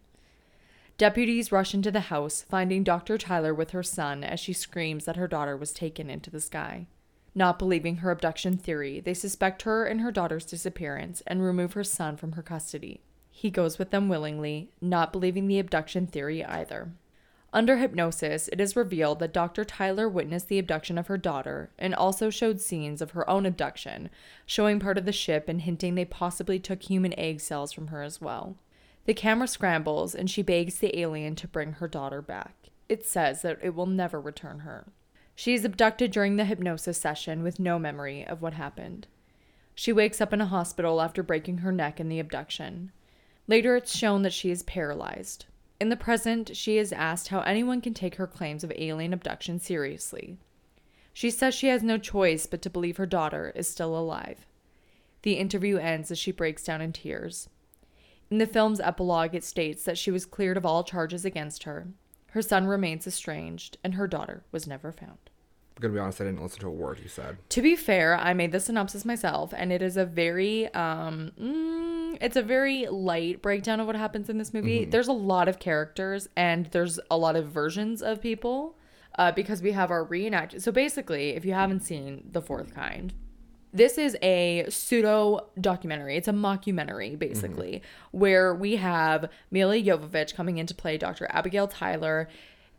Deputies 0.96 1.52
rush 1.52 1.74
into 1.74 1.90
the 1.90 2.00
house, 2.00 2.46
finding 2.48 2.82
Dr. 2.82 3.18
Tyler 3.18 3.52
with 3.52 3.72
her 3.72 3.82
son 3.82 4.24
as 4.24 4.40
she 4.40 4.54
screams 4.54 5.04
that 5.04 5.16
her 5.16 5.28
daughter 5.28 5.58
was 5.58 5.72
taken 5.72 6.08
into 6.08 6.30
the 6.30 6.40
sky. 6.40 6.86
Not 7.34 7.58
believing 7.58 7.96
her 7.96 8.10
abduction 8.10 8.56
theory, 8.56 9.00
they 9.00 9.12
suspect 9.12 9.62
her 9.62 9.84
and 9.84 10.00
her 10.00 10.12
daughter's 10.12 10.46
disappearance 10.46 11.20
and 11.26 11.42
remove 11.42 11.74
her 11.74 11.84
son 11.84 12.16
from 12.16 12.32
her 12.32 12.42
custody. 12.42 13.02
He 13.36 13.50
goes 13.50 13.80
with 13.80 13.90
them 13.90 14.08
willingly, 14.08 14.70
not 14.80 15.12
believing 15.12 15.48
the 15.48 15.58
abduction 15.58 16.06
theory 16.06 16.44
either. 16.44 16.92
Under 17.52 17.78
hypnosis, 17.78 18.48
it 18.52 18.60
is 18.60 18.76
revealed 18.76 19.18
that 19.18 19.32
Dr. 19.32 19.64
Tyler 19.64 20.08
witnessed 20.08 20.48
the 20.48 20.60
abduction 20.60 20.96
of 20.96 21.08
her 21.08 21.18
daughter 21.18 21.70
and 21.76 21.96
also 21.96 22.30
showed 22.30 22.60
scenes 22.60 23.02
of 23.02 23.10
her 23.10 23.28
own 23.28 23.44
abduction, 23.44 24.08
showing 24.46 24.78
part 24.78 24.96
of 24.96 25.04
the 25.04 25.12
ship 25.12 25.48
and 25.48 25.62
hinting 25.62 25.96
they 25.96 26.04
possibly 26.04 26.60
took 26.60 26.84
human 26.84 27.12
egg 27.18 27.40
cells 27.40 27.72
from 27.72 27.88
her 27.88 28.02
as 28.02 28.20
well. 28.20 28.56
The 29.04 29.14
camera 29.14 29.48
scrambles 29.48 30.14
and 30.14 30.30
she 30.30 30.40
begs 30.40 30.78
the 30.78 30.96
alien 30.98 31.34
to 31.34 31.48
bring 31.48 31.72
her 31.72 31.88
daughter 31.88 32.22
back. 32.22 32.54
It 32.88 33.04
says 33.04 33.42
that 33.42 33.58
it 33.60 33.74
will 33.74 33.86
never 33.86 34.20
return 34.20 34.60
her. 34.60 34.86
She 35.34 35.54
is 35.54 35.64
abducted 35.64 36.12
during 36.12 36.36
the 36.36 36.44
hypnosis 36.44 36.98
session 36.98 37.42
with 37.42 37.58
no 37.58 37.80
memory 37.80 38.24
of 38.24 38.40
what 38.40 38.54
happened. 38.54 39.08
She 39.74 39.92
wakes 39.92 40.20
up 40.20 40.32
in 40.32 40.40
a 40.40 40.46
hospital 40.46 41.00
after 41.00 41.24
breaking 41.24 41.58
her 41.58 41.72
neck 41.72 41.98
in 41.98 42.08
the 42.08 42.20
abduction. 42.20 42.92
Later, 43.46 43.76
it's 43.76 43.96
shown 43.96 44.22
that 44.22 44.32
she 44.32 44.50
is 44.50 44.62
paralyzed. 44.62 45.46
In 45.80 45.88
the 45.88 45.96
present, 45.96 46.56
she 46.56 46.78
is 46.78 46.92
asked 46.92 47.28
how 47.28 47.40
anyone 47.40 47.80
can 47.80 47.94
take 47.94 48.14
her 48.14 48.26
claims 48.26 48.64
of 48.64 48.72
alien 48.76 49.12
abduction 49.12 49.58
seriously. 49.58 50.38
She 51.12 51.30
says 51.30 51.54
she 51.54 51.68
has 51.68 51.82
no 51.82 51.98
choice 51.98 52.46
but 52.46 52.62
to 52.62 52.70
believe 52.70 52.96
her 52.96 53.06
daughter 53.06 53.52
is 53.54 53.68
still 53.68 53.96
alive. 53.96 54.46
The 55.22 55.34
interview 55.34 55.78
ends 55.78 56.10
as 56.10 56.18
she 56.18 56.32
breaks 56.32 56.64
down 56.64 56.80
in 56.80 56.92
tears. 56.92 57.48
In 58.30 58.38
the 58.38 58.46
film's 58.46 58.80
epilogue, 58.80 59.34
it 59.34 59.44
states 59.44 59.84
that 59.84 59.98
she 59.98 60.10
was 60.10 60.26
cleared 60.26 60.56
of 60.56 60.66
all 60.66 60.82
charges 60.82 61.24
against 61.24 61.64
her. 61.64 61.88
Her 62.30 62.42
son 62.42 62.66
remains 62.66 63.06
estranged, 63.06 63.78
and 63.84 63.94
her 63.94 64.08
daughter 64.08 64.42
was 64.50 64.66
never 64.66 64.90
found. 64.90 65.18
I'm 65.76 65.82
gonna 65.82 65.94
be 65.94 66.00
honest, 66.00 66.20
I 66.20 66.24
didn't 66.24 66.42
listen 66.42 66.60
to 66.60 66.68
a 66.68 66.70
word 66.70 67.00
you 67.00 67.08
said. 67.08 67.36
To 67.50 67.62
be 67.62 67.76
fair, 67.76 68.16
I 68.16 68.32
made 68.32 68.52
the 68.52 68.60
synopsis 68.60 69.04
myself, 69.04 69.52
and 69.56 69.72
it 69.72 69.82
is 69.82 69.96
a 69.96 70.04
very, 70.04 70.72
um, 70.74 71.32
mm, 71.40 71.73
it's 72.24 72.36
a 72.36 72.42
very 72.42 72.86
light 72.86 73.42
breakdown 73.42 73.80
of 73.80 73.86
what 73.86 73.96
happens 73.96 74.30
in 74.30 74.38
this 74.38 74.54
movie. 74.54 74.86
There's 74.86 75.08
a 75.08 75.12
lot 75.12 75.46
of 75.46 75.58
characters, 75.58 76.26
and 76.36 76.66
there's 76.66 76.98
a 77.10 77.18
lot 77.18 77.36
of 77.36 77.48
versions 77.48 78.02
of 78.02 78.22
people, 78.22 78.78
uh, 79.18 79.30
because 79.32 79.60
we 79.60 79.72
have 79.72 79.90
our 79.90 80.04
reenact. 80.04 80.60
So 80.62 80.72
basically, 80.72 81.30
if 81.30 81.44
you 81.44 81.52
haven't 81.52 81.80
seen 81.80 82.26
The 82.32 82.40
Fourth 82.40 82.74
Kind, 82.74 83.12
this 83.74 83.98
is 83.98 84.16
a 84.22 84.64
pseudo 84.70 85.50
documentary. 85.60 86.16
It's 86.16 86.28
a 86.28 86.32
mockumentary, 86.32 87.18
basically, 87.18 87.82
where 88.12 88.54
we 88.54 88.76
have 88.76 89.28
Milla 89.50 89.76
Jovovich 89.76 90.34
coming 90.34 90.58
in 90.58 90.66
to 90.66 90.74
play 90.74 90.96
Dr. 90.96 91.26
Abigail 91.30 91.68
Tyler, 91.68 92.28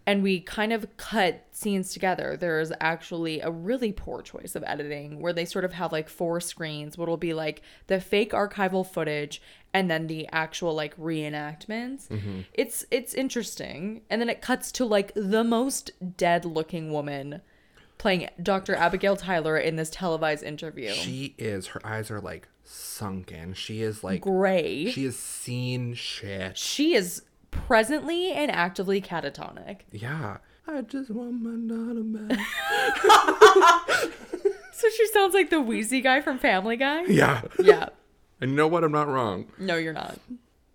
and 0.08 0.22
we 0.22 0.40
kind 0.40 0.72
of 0.72 0.86
cut 0.98 1.46
scenes 1.52 1.92
together. 1.92 2.38
There's 2.40 2.72
actually 2.80 3.42
a 3.42 3.50
really 3.50 3.92
poor 3.92 4.22
choice 4.22 4.56
of 4.56 4.64
editing 4.68 5.20
where 5.20 5.34
they 5.34 5.46
sort 5.46 5.66
of 5.66 5.74
have 5.74 5.92
like 5.92 6.10
four 6.10 6.40
screens, 6.40 6.98
what 6.98 7.10
will 7.10 7.18
be 7.18 7.34
like 7.34 7.62
the 7.88 8.00
fake 8.00 8.32
archival 8.32 8.86
footage 8.86 9.42
and 9.74 9.90
then 9.90 10.08
the 10.08 10.28
actual 10.32 10.74
like 10.76 10.96
reenactments. 10.98 12.08
Mm-hmm. 12.08 12.42
It's 12.54 12.86
it's 12.92 13.14
interesting. 13.14 14.02
And 14.10 14.22
then 14.22 14.30
it 14.30 14.42
cuts 14.42 14.72
to 14.74 14.86
like 14.86 15.12
the 15.16 15.44
most 15.44 15.92
dead 16.18 16.46
looking 16.46 16.92
woman 16.92 17.42
playing 17.98 18.30
Dr. 18.42 18.76
Abigail 18.76 19.16
Tyler 19.16 19.58
in 19.58 19.76
this 19.76 19.90
televised 19.90 20.44
interview. 20.44 20.92
She 20.92 21.34
is. 21.38 21.68
Her 21.68 21.86
eyes 21.86 22.12
are 22.12 22.22
like 22.22 22.48
sunken. 22.64 23.54
She 23.54 23.82
is 23.82 24.04
like. 24.04 24.22
Gray. 24.22 24.92
She 24.92 25.06
has 25.06 25.18
seen 25.18 25.94
shit. 25.94 26.58
she 26.58 26.94
is 26.94 27.24
presently 27.68 28.32
and 28.32 28.52
actively 28.52 29.02
catatonic. 29.02 29.82
Yeah. 29.92 30.38
I 30.68 30.82
just 30.82 31.12
want 31.12 31.42
my 31.42 32.36
back. 32.36 32.40
So 34.76 34.90
she 34.90 35.08
sounds 35.08 35.34
like 35.34 35.50
the 35.50 35.62
Wheezy 35.62 36.02
guy 36.02 36.20
from 36.20 36.38
Family 36.38 36.76
Guy. 36.76 37.04
yeah. 37.06 37.44
Yeah. 37.58 37.90
And 38.42 38.52
you 38.52 38.58
know 38.58 38.68
what? 38.68 38.84
I'm 38.84 38.92
not 38.92 39.08
wrong. 39.08 39.48
No, 39.58 39.78
you're 39.78 39.94
not. 39.94 40.20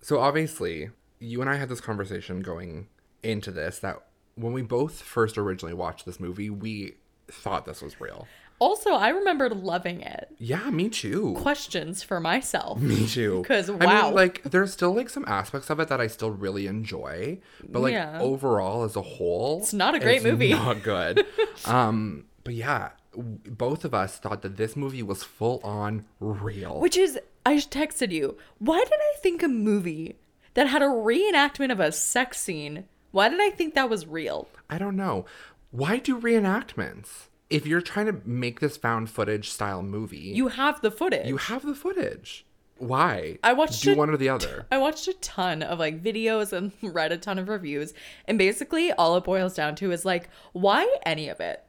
So 0.00 0.18
obviously, 0.18 0.88
you 1.18 1.42
and 1.42 1.50
I 1.50 1.56
had 1.56 1.68
this 1.68 1.82
conversation 1.82 2.40
going 2.40 2.88
into 3.22 3.50
this 3.50 3.78
that 3.80 4.02
when 4.36 4.54
we 4.54 4.62
both 4.62 5.02
first 5.02 5.36
originally 5.36 5.74
watched 5.74 6.06
this 6.06 6.18
movie, 6.18 6.48
we 6.48 6.94
thought 7.28 7.66
this 7.66 7.82
was 7.82 8.00
real. 8.00 8.26
Also, 8.60 8.90
I 8.90 9.08
remembered 9.08 9.56
loving 9.56 10.02
it. 10.02 10.28
Yeah, 10.38 10.70
me 10.70 10.88
too. 10.90 11.34
Questions 11.38 12.02
for 12.02 12.20
myself. 12.20 12.78
Me 12.80 13.06
too. 13.06 13.42
'Cause, 13.48 13.68
I 13.70 13.72
wow. 13.86 14.04
mean, 14.06 14.14
like, 14.14 14.42
there's 14.44 14.72
still 14.72 14.94
like 14.94 15.08
some 15.08 15.24
aspects 15.26 15.70
of 15.70 15.80
it 15.80 15.88
that 15.88 16.00
I 16.00 16.06
still 16.06 16.30
really 16.30 16.66
enjoy, 16.66 17.40
but 17.68 17.80
like 17.80 17.94
Yeah. 17.94 18.20
overall 18.20 18.84
as 18.84 18.94
a 18.96 19.02
whole, 19.02 19.58
It's 19.60 19.72
not 19.72 19.94
a 19.94 19.98
great 19.98 20.22
movie. 20.22 20.52
Not 20.52 20.82
good. 20.82 21.26
um, 21.64 22.26
but 22.44 22.52
yeah, 22.54 22.90
w- 23.16 23.38
both 23.48 23.84
of 23.86 23.94
us 23.94 24.18
thought 24.18 24.42
that 24.42 24.56
this 24.58 24.76
movie 24.76 25.02
was 25.02 25.24
full 25.24 25.60
on 25.64 26.04
real. 26.20 26.78
Which 26.80 26.96
is, 26.98 27.18
I 27.46 27.56
texted 27.56 28.12
you. 28.12 28.36
Why 28.58 28.78
did 28.84 28.92
I 29.00 29.14
think 29.22 29.42
a 29.42 29.48
movie 29.48 30.18
that 30.52 30.66
had 30.66 30.82
a 30.82 30.86
reenactment 30.86 31.72
of 31.72 31.80
a 31.80 31.92
sex 31.92 32.38
scene? 32.40 32.84
Why 33.10 33.30
did 33.30 33.40
I 33.40 33.48
think 33.50 33.72
that 33.74 33.88
was 33.88 34.06
real? 34.06 34.48
I 34.68 34.76
don't 34.76 34.96
know. 34.96 35.24
Why 35.70 35.96
do 35.96 36.20
reenactments? 36.20 37.28
If 37.50 37.66
you're 37.66 37.80
trying 37.80 38.06
to 38.06 38.16
make 38.24 38.60
this 38.60 38.76
found 38.76 39.10
footage 39.10 39.50
style 39.50 39.82
movie, 39.82 40.18
You 40.34 40.48
have 40.48 40.80
the 40.80 40.90
footage. 40.90 41.26
you 41.26 41.36
have 41.36 41.66
the 41.66 41.74
footage. 41.74 42.46
Why? 42.78 43.38
I 43.44 43.52
watched 43.52 43.82
do 43.82 43.90
it- 43.92 43.98
one 43.98 44.08
or 44.08 44.16
the 44.16 44.28
other. 44.30 44.66
I 44.72 44.78
watched 44.78 45.06
a 45.08 45.12
ton 45.14 45.62
of 45.62 45.78
like 45.78 46.02
videos 46.02 46.52
and 46.52 46.72
read 46.94 47.12
a 47.12 47.18
ton 47.18 47.38
of 47.38 47.48
reviews, 47.48 47.92
and 48.26 48.38
basically 48.38 48.92
all 48.92 49.16
it 49.16 49.24
boils 49.24 49.54
down 49.54 49.74
to 49.76 49.90
is 49.92 50.04
like, 50.04 50.28
why 50.52 50.88
any 51.04 51.28
of 51.28 51.40
it? 51.40 51.62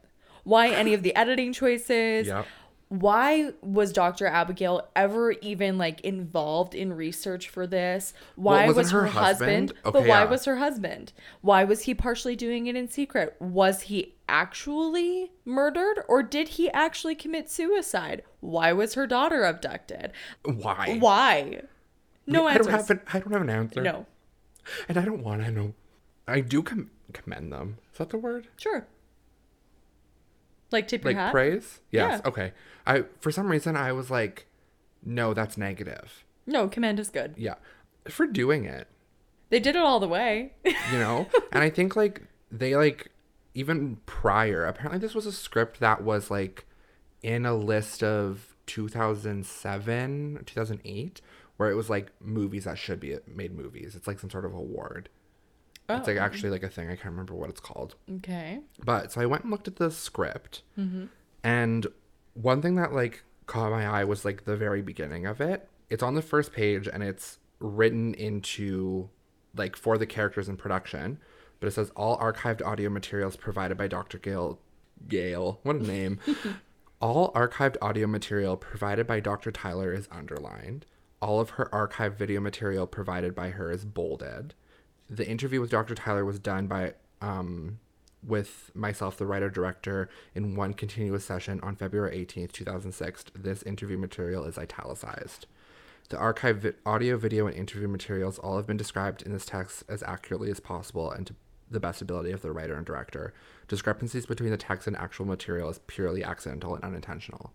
Why 0.44 0.68
any 0.70 0.94
of 0.94 1.02
the 1.02 1.14
editing 1.14 1.52
choices? 1.52 2.26
Yep. 2.28 2.46
Why 2.92 3.52
was 3.62 3.90
Dr. 3.90 4.26
Abigail 4.26 4.86
ever 4.94 5.32
even 5.40 5.78
like 5.78 6.02
involved 6.02 6.74
in 6.74 6.92
research 6.92 7.48
for 7.48 7.66
this? 7.66 8.12
Why 8.36 8.68
was 8.68 8.90
her 8.90 9.04
her 9.04 9.06
husband? 9.06 9.70
husband? 9.70 9.72
but 9.82 10.02
why 10.02 10.06
yeah. 10.06 10.24
was 10.24 10.44
her 10.44 10.56
husband? 10.56 11.14
Why 11.40 11.64
was 11.64 11.84
he 11.84 11.94
partially 11.94 12.36
doing 12.36 12.66
it 12.66 12.76
in 12.76 12.88
secret? 12.88 13.34
Was 13.40 13.80
he 13.82 14.16
actually 14.28 15.32
murdered 15.46 16.04
or 16.06 16.22
did 16.22 16.48
he 16.48 16.70
actually 16.72 17.14
commit 17.14 17.48
suicide? 17.48 18.24
Why 18.40 18.74
was 18.74 18.92
her 18.92 19.06
daughter 19.06 19.44
abducted? 19.44 20.12
Why? 20.44 20.98
Why? 21.00 21.62
No 22.26 22.46
I 22.46 22.50
answers. 22.50 22.66
don't 22.66 22.76
have 22.76 22.90
an, 22.90 23.00
I 23.10 23.18
don't 23.20 23.32
have 23.32 23.42
an 23.42 23.48
answer. 23.50 23.80
no. 23.80 24.04
And 24.86 24.98
I 24.98 25.06
don't 25.06 25.24
want 25.24 25.42
to 25.46 25.50
know. 25.50 25.72
I 26.28 26.40
do 26.40 26.62
com- 26.62 26.90
commend 27.14 27.54
them. 27.54 27.78
Is 27.90 27.96
that 27.96 28.10
the 28.10 28.18
word? 28.18 28.48
Sure. 28.58 28.86
Like 30.72 30.88
tip 30.88 31.02
your 31.04 31.12
Like 31.12 31.16
hat? 31.18 31.32
praise? 31.32 31.80
Yes. 31.90 32.20
Yeah. 32.24 32.28
Okay. 32.28 32.52
I 32.86 33.04
for 33.20 33.30
some 33.30 33.48
reason 33.48 33.76
I 33.76 33.92
was 33.92 34.10
like, 34.10 34.46
no, 35.04 35.34
that's 35.34 35.56
negative. 35.56 36.24
No, 36.46 36.68
command 36.68 36.98
is 37.00 37.08
good. 37.10 37.34
Yeah. 37.36 37.54
For 38.08 38.26
doing 38.26 38.64
it, 38.64 38.88
They 39.50 39.60
did 39.60 39.76
it 39.76 39.82
all 39.82 40.00
the 40.00 40.08
way. 40.08 40.54
you 40.64 40.98
know? 40.98 41.28
and 41.52 41.62
I 41.62 41.70
think 41.70 41.94
like 41.96 42.22
they 42.50 42.74
like 42.76 43.10
even 43.54 43.98
prior, 44.06 44.64
apparently 44.64 44.98
this 44.98 45.14
was 45.14 45.26
a 45.26 45.32
script 45.32 45.78
that 45.80 46.02
was 46.02 46.30
like 46.30 46.66
in 47.22 47.46
a 47.46 47.54
list 47.54 48.02
of 48.02 48.56
2007, 48.66 50.42
2008 50.46 51.20
where 51.56 51.70
it 51.70 51.74
was 51.74 51.90
like 51.90 52.10
movies 52.20 52.64
that 52.64 52.78
should 52.78 52.98
be 52.98 53.16
made 53.26 53.54
movies. 53.56 53.94
It's 53.94 54.06
like 54.06 54.18
some 54.18 54.30
sort 54.30 54.44
of 54.44 54.54
award. 54.54 55.08
It's 55.88 56.06
like 56.06 56.16
Oh. 56.16 56.20
actually 56.20 56.50
like 56.50 56.62
a 56.62 56.68
thing. 56.68 56.88
I 56.88 56.96
can't 56.96 57.06
remember 57.10 57.34
what 57.34 57.50
it's 57.50 57.60
called. 57.60 57.96
okay. 58.18 58.60
But 58.84 59.12
so 59.12 59.20
I 59.20 59.26
went 59.26 59.42
and 59.42 59.50
looked 59.50 59.68
at 59.68 59.76
the 59.76 59.90
script, 59.90 60.62
mm-hmm. 60.78 61.06
and 61.44 61.86
one 62.34 62.62
thing 62.62 62.76
that 62.76 62.92
like 62.92 63.24
caught 63.46 63.70
my 63.70 63.86
eye 63.86 64.04
was 64.04 64.24
like 64.24 64.44
the 64.44 64.56
very 64.56 64.80
beginning 64.82 65.26
of 65.26 65.40
it. 65.40 65.68
It's 65.90 66.02
on 66.02 66.14
the 66.14 66.22
first 66.22 66.52
page, 66.52 66.88
and 66.88 67.02
it's 67.02 67.38
written 67.58 68.14
into 68.14 69.10
like 69.54 69.76
for 69.76 69.98
the 69.98 70.06
characters 70.06 70.48
in 70.48 70.56
production. 70.56 71.18
But 71.60 71.66
it 71.68 71.72
says 71.72 71.90
all 71.94 72.18
archived 72.18 72.64
audio 72.64 72.88
materials 72.90 73.36
provided 73.36 73.76
by 73.76 73.86
Dr. 73.88 74.18
Gale. 74.18 74.58
Gale, 75.08 75.60
what 75.62 75.76
a 75.76 75.82
name! 75.82 76.20
all 77.00 77.32
archived 77.32 77.76
audio 77.82 78.06
material 78.06 78.56
provided 78.56 79.06
by 79.06 79.20
Dr. 79.20 79.50
Tyler 79.50 79.92
is 79.92 80.08
underlined. 80.10 80.86
All 81.20 81.40
of 81.40 81.50
her 81.50 81.68
archived 81.72 82.16
video 82.16 82.40
material 82.40 82.86
provided 82.86 83.34
by 83.34 83.50
her 83.50 83.70
is 83.70 83.84
bolded. 83.84 84.54
The 85.12 85.28
interview 85.28 85.60
with 85.60 85.70
Dr. 85.70 85.94
Tyler 85.94 86.24
was 86.24 86.38
done 86.38 86.66
by 86.66 86.94
um, 87.20 87.78
with 88.26 88.70
myself, 88.74 89.18
the 89.18 89.26
writer 89.26 89.50
director, 89.50 90.08
in 90.34 90.56
one 90.56 90.72
continuous 90.72 91.24
session 91.24 91.60
on 91.62 91.76
February 91.76 92.24
18th, 92.24 92.52
2006. 92.52 93.26
This 93.34 93.62
interview 93.62 93.98
material 93.98 94.44
is 94.44 94.56
italicized. 94.56 95.46
The 96.08 96.16
archived 96.16 96.60
vi- 96.60 96.72
audio, 96.86 97.18
video, 97.18 97.46
and 97.46 97.54
interview 97.54 97.88
materials 97.88 98.38
all 98.38 98.56
have 98.56 98.66
been 98.66 98.76
described 98.78 99.22
in 99.22 99.32
this 99.32 99.44
text 99.44 99.84
as 99.86 100.02
accurately 100.02 100.50
as 100.50 100.60
possible 100.60 101.10
and 101.10 101.26
to 101.26 101.34
the 101.70 101.80
best 101.80 102.00
ability 102.00 102.30
of 102.30 102.42
the 102.42 102.52
writer 102.52 102.74
and 102.74 102.86
director. 102.86 103.34
Discrepancies 103.68 104.26
between 104.26 104.50
the 104.50 104.56
text 104.56 104.86
and 104.86 104.96
actual 104.96 105.26
material 105.26 105.68
is 105.68 105.80
purely 105.86 106.24
accidental 106.24 106.74
and 106.74 106.84
unintentional. 106.84 107.52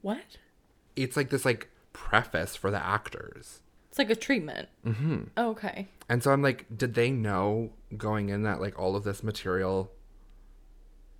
What? 0.00 0.38
It's 0.96 1.16
like 1.16 1.30
this 1.30 1.44
like 1.44 1.68
preface 1.92 2.56
for 2.56 2.70
the 2.70 2.84
actors. 2.84 3.60
It's 3.94 3.98
like 4.00 4.10
a 4.10 4.16
treatment. 4.16 4.68
Mm-hmm. 4.84 5.20
okay. 5.38 5.86
And 6.08 6.20
so 6.20 6.32
I'm 6.32 6.42
like, 6.42 6.66
did 6.76 6.94
they 6.94 7.12
know 7.12 7.70
going 7.96 8.28
in 8.28 8.42
that 8.42 8.60
like 8.60 8.76
all 8.76 8.96
of 8.96 9.04
this 9.04 9.22
material? 9.22 9.92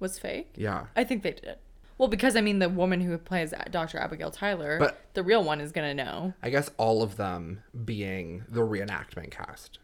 Was 0.00 0.18
fake? 0.18 0.50
Yeah. 0.56 0.86
I 0.96 1.04
think 1.04 1.22
they 1.22 1.30
did. 1.34 1.54
Well, 1.98 2.08
because 2.08 2.34
I 2.34 2.40
mean, 2.40 2.58
the 2.58 2.68
woman 2.68 3.00
who 3.00 3.16
plays 3.16 3.54
Dr. 3.70 3.98
Abigail 3.98 4.32
Tyler, 4.32 4.80
But- 4.80 5.00
the 5.14 5.22
real 5.22 5.44
one 5.44 5.60
is 5.60 5.70
gonna 5.70 5.94
know. 5.94 6.34
I 6.42 6.50
guess 6.50 6.68
all 6.76 7.04
of 7.04 7.16
them 7.16 7.62
being 7.84 8.42
the 8.48 8.62
reenactment 8.62 9.30
cast. 9.30 9.78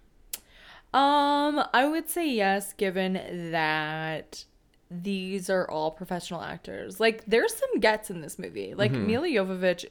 Um, 0.93 1.63
I 1.73 1.87
would 1.87 2.09
say 2.09 2.29
yes, 2.29 2.73
given 2.73 3.53
that 3.53 4.47
these 4.91 5.49
are 5.49 5.71
all 5.71 5.93
professional 5.93 6.43
actors. 6.43 6.99
Like, 6.99 7.23
there's 7.29 7.55
some 7.55 7.79
gets 7.79 8.11
in 8.11 8.21
this 8.21 8.37
movie. 8.37 8.75
Like, 8.75 8.91
Milla 8.91 9.29
Jovovich 9.29 9.85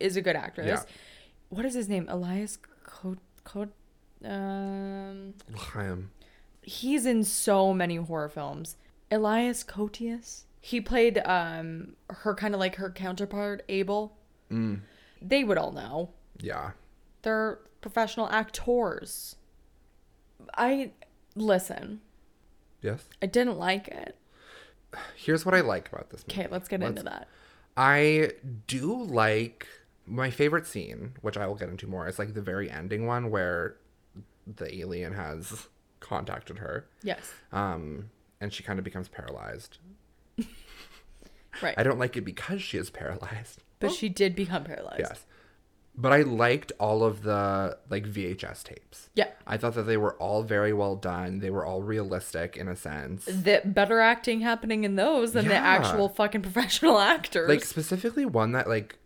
is 0.00 0.16
a 0.16 0.22
good 0.22 0.36
actress. 0.36 0.66
Yeah. 0.66 0.82
What 1.50 1.64
is 1.66 1.74
his 1.74 1.88
name? 1.88 2.06
Elias 2.08 2.58
Code. 2.84 3.18
Code. 3.44 3.70
Um, 4.24 5.34
Chaim. 5.56 6.10
he's 6.62 7.06
in 7.06 7.24
so 7.24 7.72
many 7.74 7.96
horror 7.96 8.28
films. 8.28 8.76
Elias 9.10 9.64
Koteas. 9.64 10.42
He 10.60 10.80
played 10.80 11.18
um 11.24 11.94
her 12.08 12.34
kind 12.34 12.54
of 12.54 12.60
like 12.60 12.76
her 12.76 12.90
counterpart, 12.90 13.62
Abel. 13.68 14.16
Mm. 14.50 14.80
They 15.22 15.44
would 15.44 15.58
all 15.58 15.72
know. 15.72 16.10
Yeah. 16.40 16.72
They're 17.22 17.58
professional 17.80 18.28
actors. 18.28 19.36
I 20.56 20.92
listen. 21.34 22.00
Yes. 22.82 23.04
I 23.22 23.26
didn't 23.26 23.58
like 23.58 23.88
it. 23.88 24.16
Here's 25.16 25.44
what 25.46 25.54
I 25.54 25.60
like 25.60 25.88
about 25.88 26.10
this 26.10 26.24
movie. 26.26 26.40
Okay, 26.40 26.48
let's 26.50 26.68
get 26.68 26.82
into 26.82 27.02
that. 27.04 27.28
I 27.76 28.32
do 28.66 29.02
like 29.04 29.66
my 30.06 30.30
favorite 30.30 30.66
scene, 30.66 31.12
which 31.20 31.36
I 31.36 31.46
will 31.46 31.54
get 31.54 31.68
into 31.68 31.86
more, 31.86 32.08
is 32.08 32.18
like 32.18 32.34
the 32.34 32.42
very 32.42 32.70
ending 32.70 33.06
one 33.06 33.30
where 33.30 33.76
the 34.46 34.74
alien 34.78 35.12
has 35.14 35.68
contacted 36.00 36.58
her. 36.58 36.86
Yes. 37.02 37.32
Um, 37.52 38.10
and 38.40 38.52
she 38.52 38.62
kind 38.62 38.78
of 38.78 38.84
becomes 38.84 39.08
paralyzed. 39.08 39.78
Right. 41.62 41.74
I 41.76 41.82
don't 41.82 41.98
like 41.98 42.16
it 42.16 42.22
because 42.24 42.62
she 42.62 42.78
is 42.78 42.90
paralyzed. 42.90 43.62
but 43.80 43.92
she 43.92 44.08
did 44.08 44.36
become 44.36 44.62
paralyzed. 44.64 45.00
Yes. 45.00 45.26
But 45.96 46.12
I 46.12 46.22
liked 46.22 46.72
all 46.78 47.02
of 47.02 47.22
the 47.24 47.76
like 47.90 48.04
VHS 48.06 48.62
tapes. 48.62 49.10
Yeah. 49.16 49.28
I 49.46 49.56
thought 49.56 49.74
that 49.74 49.82
they 49.82 49.96
were 49.96 50.14
all 50.14 50.44
very 50.44 50.72
well 50.72 50.94
done. 50.94 51.40
They 51.40 51.50
were 51.50 51.66
all 51.66 51.82
realistic 51.82 52.56
in 52.56 52.68
a 52.68 52.76
sense. 52.76 53.24
The 53.24 53.60
better 53.64 53.98
acting 54.00 54.40
happening 54.40 54.84
in 54.84 54.94
those 54.94 55.32
than 55.32 55.48
the 55.48 55.56
actual 55.56 56.08
fucking 56.08 56.42
professional 56.48 56.98
actors. 57.00 57.48
Like 57.48 57.64
specifically 57.64 58.24
one 58.24 58.52
that 58.52 58.68
like 58.68 58.99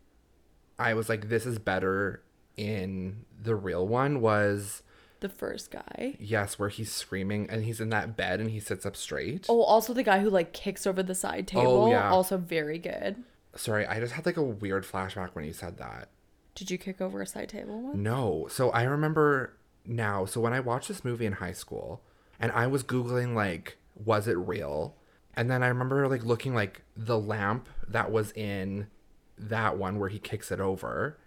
I 0.78 0.95
was 0.95 1.09
like 1.09 1.28
this 1.28 1.47
is 1.47 1.59
better 1.59 2.23
in 2.57 3.25
the 3.40 3.54
real 3.54 3.87
one 3.87 4.21
was 4.21 4.83
the 5.21 5.28
first 5.28 5.71
guy. 5.71 6.16
yes 6.21 6.59
where 6.59 6.69
he's 6.69 6.93
screaming 6.93 7.49
and 7.49 7.64
he's 7.64 7.81
in 7.81 7.88
that 7.90 8.16
bed 8.16 8.40
and 8.40 8.50
he 8.50 8.61
sits 8.61 8.85
up 8.85 8.97
straight. 8.97 9.47
Oh, 9.49 9.62
also 9.62 9.93
the 9.95 10.02
guy 10.02 10.21
who 10.21 10.31
like 10.31 10.52
kicks 10.52 10.87
over 10.87 11.02
the 11.02 11.14
side 11.14 11.50
oh, 11.54 11.61
table. 11.61 11.83
Oh, 11.85 11.90
yeah. 11.90 12.11
Also 12.11 12.37
very 12.37 12.78
good. 12.78 13.23
Sorry, 13.57 13.87
I 13.87 14.00
just 14.00 14.14
had 14.14 14.26
like 14.26 14.37
a 14.37 14.43
weird 14.43 14.85
flashback 14.85 15.31
when 15.33 15.45
you 15.45 15.52
said 15.52 15.78
that. 15.78 16.09
Did 16.54 16.71
you 16.71 16.78
kick 16.78 17.00
over 17.00 17.21
a 17.21 17.26
side 17.26 17.49
table 17.49 17.81
one? 17.81 18.02
No. 18.02 18.47
So 18.50 18.71
I 18.71 18.85
remember 18.85 19.57
now. 19.85 20.25
So 20.25 20.40
when 20.40 20.52
I 20.52 20.61
watched 20.61 20.88
this 20.88 21.04
movie 21.04 21.26
in 21.26 21.35
high 21.35 21.52
school 21.52 22.02
and 22.38 22.52
I 22.52 22.66
was 22.66 22.83
Googling, 22.85 23.35
like, 23.35 23.76
was 23.95 24.28
it 24.28 24.37
real? 24.37 24.97
And 25.37 25.50
then 25.50 25.62
I 25.62 25.69
remember, 25.69 26.07
like, 26.07 26.25
looking, 26.25 26.54
like, 26.54 26.83
the 26.97 27.19
lamp 27.19 27.69
that 27.88 28.12
was 28.12 28.31
in 28.33 28.87
that 29.38 29.76
one 29.78 29.98
where 29.98 30.08
he 30.08 30.18
kicks 30.18 30.50
it 30.52 30.60
over 30.60 31.18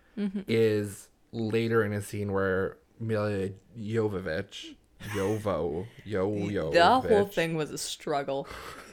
is 0.47 1.09
later 1.31 1.83
in 1.83 1.93
a 1.93 2.01
scene 2.01 2.31
where 2.31 2.77
Milla 2.99 3.49
Jovovich, 3.79 4.75
Jovo, 5.13 5.85
Yo 6.05 6.33
Yo. 6.35 6.71
The 6.71 6.99
whole 7.01 7.25
thing 7.25 7.55
was 7.55 7.71
a 7.71 7.77
struggle. 7.77 8.47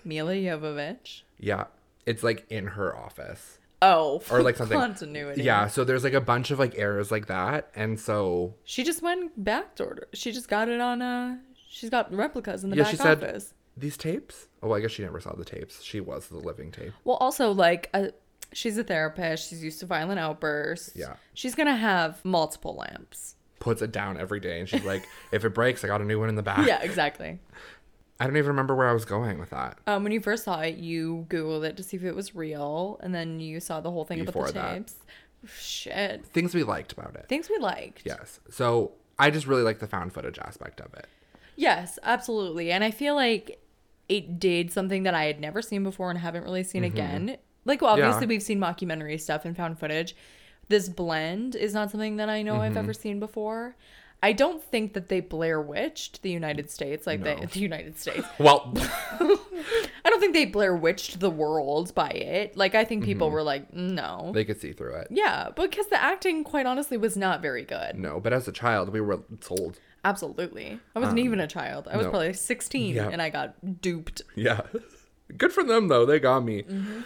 Milla 0.05 0.35
Jovovich. 0.35 1.23
Yeah. 1.39 1.65
It's, 2.07 2.23
like, 2.23 2.45
in 2.51 2.67
her 2.69 2.95
office. 2.95 3.59
Oh, 3.81 4.23
Or, 4.31 4.43
like, 4.43 4.57
something. 4.57 4.79
continuity. 4.79 5.43
Yeah. 5.43 5.69
So 5.69 5.85
there's, 5.85 6.05
like, 6.05 6.13
a 6.13 6.21
bunch 6.21 6.51
of, 6.51 6.59
like, 6.59 6.75
errors 6.77 7.11
like 7.11 7.27
that. 7.27 7.71
And 7.75 7.99
so 7.99 8.55
She 8.65 8.85
just 8.85 9.01
went 9.03 9.43
back 9.43 9.75
to 9.77 9.85
order. 9.85 10.09
She 10.13 10.31
just 10.33 10.49
got 10.49 10.69
it 10.69 10.81
on 10.81 11.01
uh 11.01 11.37
she's 11.69 11.91
got 11.91 12.13
replicas 12.15 12.63
in 12.65 12.71
the 12.71 12.77
Yeah, 12.77 12.83
back 12.83 12.91
she 12.91 12.97
said- 12.99 13.25
office. 13.25 13.55
these 13.77 13.97
tapes? 13.97 14.49
Oh, 14.63 14.73
I 14.73 14.81
guess 14.81 14.91
she 14.93 15.03
never 15.03 15.21
saw 15.21 15.35
the 15.35 15.45
tapes. 15.45 15.83
She 15.83 16.01
was 16.01 16.29
the 16.29 16.37
living 16.37 16.71
tape. 16.71 16.93
Well, 17.05 17.17
also 17.17 17.51
like 17.53 17.89
uh 17.95 18.09
she's 18.55 18.79
a 18.79 18.85
therapist. 18.85 19.51
She's 19.51 19.63
used 19.63 19.81
to 19.81 19.87
violent 19.87 20.19
outbursts. 20.21 20.93
Yeah. 20.97 21.15
She's 21.35 21.55
gonna 21.55 21.77
have 21.77 22.25
multiple 22.25 22.75
lamps. 22.77 23.35
puts 23.61 23.83
it 23.83 23.93
down 23.93 24.19
every 24.19 24.41
day 24.41 24.61
and 24.61 24.69
she's 24.69 24.85
like 24.85 25.07
if 25.33 25.43
it 25.45 25.51
breaks 25.55 25.83
i 25.85 25.87
got 25.87 26.01
a 26.01 26.05
new 26.05 26.19
one 26.21 26.29
in 26.29 26.35
the 26.35 26.43
back 26.43 26.67
Yeah, 26.67 26.83
exactly. 26.83 27.39
i 28.21 28.27
don't 28.27 28.37
even 28.37 28.49
remember 28.49 28.75
where 28.75 28.89
i 28.89 28.93
was 28.93 29.05
going 29.07 29.39
with 29.39 29.51
that 29.51 29.79
Um, 29.87 30.03
when 30.03 30.13
you 30.13 30.21
first 30.21 30.45
saw 30.45 30.61
it, 30.61 30.77
you 30.77 31.27
googled 31.31 31.65
it 31.65 31.77
to 31.79 31.83
see 31.83 31.97
if 31.97 32.05
it 32.05 32.15
was 32.15 32.35
real, 32.35 33.01
and 33.03 33.15
then 33.15 33.41
you 33.41 33.61
saw 33.61 33.81
the 33.81 33.91
whole 33.91 34.05
thing 34.05 34.21
about 34.21 34.33
Before 34.35 34.47
the 34.49 34.53
that. 34.55 34.75
tapes. 34.75 34.95
Shit, 35.59 36.25
things 36.27 36.55
we 36.55 36.63
liked 36.63 36.93
about 36.93 37.15
it 37.17 37.27
things 37.29 37.49
we 37.49 37.59
liked. 37.59 38.03
yes 38.05 38.41
so 38.51 38.93
i 39.19 39.31
just 39.31 39.47
really 39.47 39.63
like 39.63 39.79
the 39.79 39.87
found 39.87 40.13
footage 40.13 40.39
aspect 40.39 40.81
of 40.81 40.93
it 40.95 41.07
Yes, 41.57 42.01
absolutely. 42.03 42.73
And 42.73 42.83
I 42.83 42.91
feel 42.91 43.15
like 43.15 43.61
it 44.09 44.41
did 44.41 44.73
something 44.73 45.05
that 45.05 45.15
I 45.15 45.27
had 45.27 45.39
never 45.39 45.63
seen 45.63 45.85
before 45.85 46.11
and 46.11 46.19
haven't 46.19 46.43
really 46.43 46.65
seen 46.65 46.83
again. 46.83 47.37
Like, 47.65 47.81
well, 47.83 47.93
obviously, 47.93 48.13
Mm-hmm. 48.13 48.23
Yeah. 48.23 48.29
we've 48.29 48.43
seen 48.43 48.59
mockumentary 48.61 49.21
stuff 49.21 49.45
and 49.45 49.57
found 49.57 49.79
footage. 49.79 50.15
This 50.69 50.89
blend 50.89 51.55
is 51.55 51.75
not 51.75 51.91
something 51.91 52.17
that 52.17 52.29
I 52.29 52.43
know 52.43 52.57
I've 52.57 52.71
Mm-hmm. 52.73 52.79
ever 52.79 52.93
seen 52.95 53.21
before. 53.21 53.77
I 54.23 54.33
don't 54.33 54.63
think 54.63 54.95
that 54.95 55.11
they 55.11 55.21
Blair 55.21 55.61
Witched 55.61 56.23
the 56.23 56.31
United 56.31 56.71
States, 56.71 57.07
like 57.07 57.21
No. 57.21 57.37
the, 57.39 57.47
the 57.47 57.61
United 57.61 57.99
States. 57.99 58.27
well 58.39 58.73
I 58.77 60.11
don't 60.11 60.21
think 60.21 60.33
they 60.33 60.47
Blair 60.47 60.75
Witched 60.75 61.21
the 61.21 61.29
world 61.31 61.95
by 61.95 62.09
it. 62.09 62.57
Like, 62.57 62.75
I 62.75 62.85
think 62.85 63.05
people 63.05 63.31
were 63.31 63.43
like, 63.43 63.73
no. 63.75 64.03
Mm-hmm. 64.23 64.33
they 64.33 64.45
could 64.45 64.61
see 64.61 64.73
through 64.73 64.95
it 64.97 65.09
yeah, 65.11 65.51
because 65.55 65.89
the 65.89 66.01
acting, 66.03 66.45
quite 66.45 66.65
honestly, 66.67 66.97
was 66.97 67.17
not 67.17 67.43
very 67.43 67.65
good. 67.65 67.97
no 67.99 68.19
but 68.21 68.33
as 68.33 68.49
a 68.49 68.53
child 68.53 68.91
we 68.91 69.01
were 69.01 69.21
told 69.41 69.79
Absolutely. 70.07 70.79
I 70.95 70.99
wasn't 71.01 71.19
even 71.21 71.41
a 71.41 71.47
child. 71.47 71.89
I 71.91 71.97
was 71.97 72.05
Um, 72.07 72.13
no. 72.13 72.19
probably 72.19 72.33
16 72.35 72.95
Yeah. 72.95 73.09
and 73.09 73.21
I 73.23 73.31
got 73.31 73.81
duped. 73.83 74.23
yeah 74.35 74.61
good 75.37 75.53
for 75.53 75.65
them 75.65 75.89
though 75.89 76.07
they 76.07 76.19
got 76.21 76.41
me 76.45 76.63
Mm-hmm. 76.63 77.01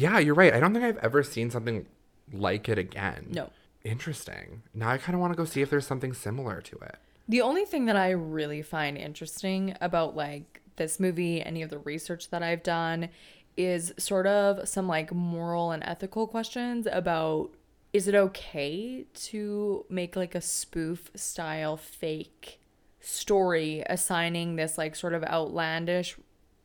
Yeah 0.00 0.18
you're 0.18 0.34
right. 0.34 0.54
I 0.54 0.60
don't 0.60 0.72
think 0.72 0.84
i've 0.84 0.98
ever 0.98 1.22
seen 1.22 1.50
something 1.50 1.86
like 2.32 2.68
it 2.68 2.78
again. 2.78 3.28
No. 3.30 3.50
interesting. 3.84 4.62
Now 4.74 4.90
i 4.90 4.98
kind 4.98 5.14
of 5.14 5.20
want 5.20 5.32
to 5.32 5.36
go 5.36 5.44
see 5.44 5.62
if 5.62 5.70
there's 5.70 5.86
something 5.86 6.12
similar 6.12 6.60
to 6.62 6.76
it. 6.76 6.96
The 7.28 7.42
only 7.42 7.64
thing 7.64 7.84
that 7.86 7.96
I 7.96 8.10
really 8.10 8.62
find 8.62 8.96
interesting 8.96 9.76
about 9.80 10.16
like 10.16 10.62
this 10.76 10.98
movie, 10.98 11.44
any 11.44 11.62
of 11.62 11.70
the 11.70 11.78
research 11.78 12.30
that 12.30 12.42
I've 12.42 12.62
done, 12.62 13.08
is 13.56 13.92
sort 13.98 14.26
of 14.26 14.68
some 14.68 14.88
like 14.88 15.12
moral 15.12 15.70
and 15.70 15.82
ethical 15.84 16.26
questions 16.26 16.88
about 16.90 17.50
is 17.92 18.08
it 18.08 18.14
okay 18.14 19.04
to 19.14 19.84
make 19.88 20.16
like 20.16 20.34
a 20.34 20.40
spoof 20.40 21.10
style 21.14 21.76
fake 21.76 22.60
story 23.00 23.82
assigning 23.86 24.56
this 24.56 24.78
like 24.78 24.94
sort 24.94 25.14
of 25.14 25.24
outlandish 25.24 26.16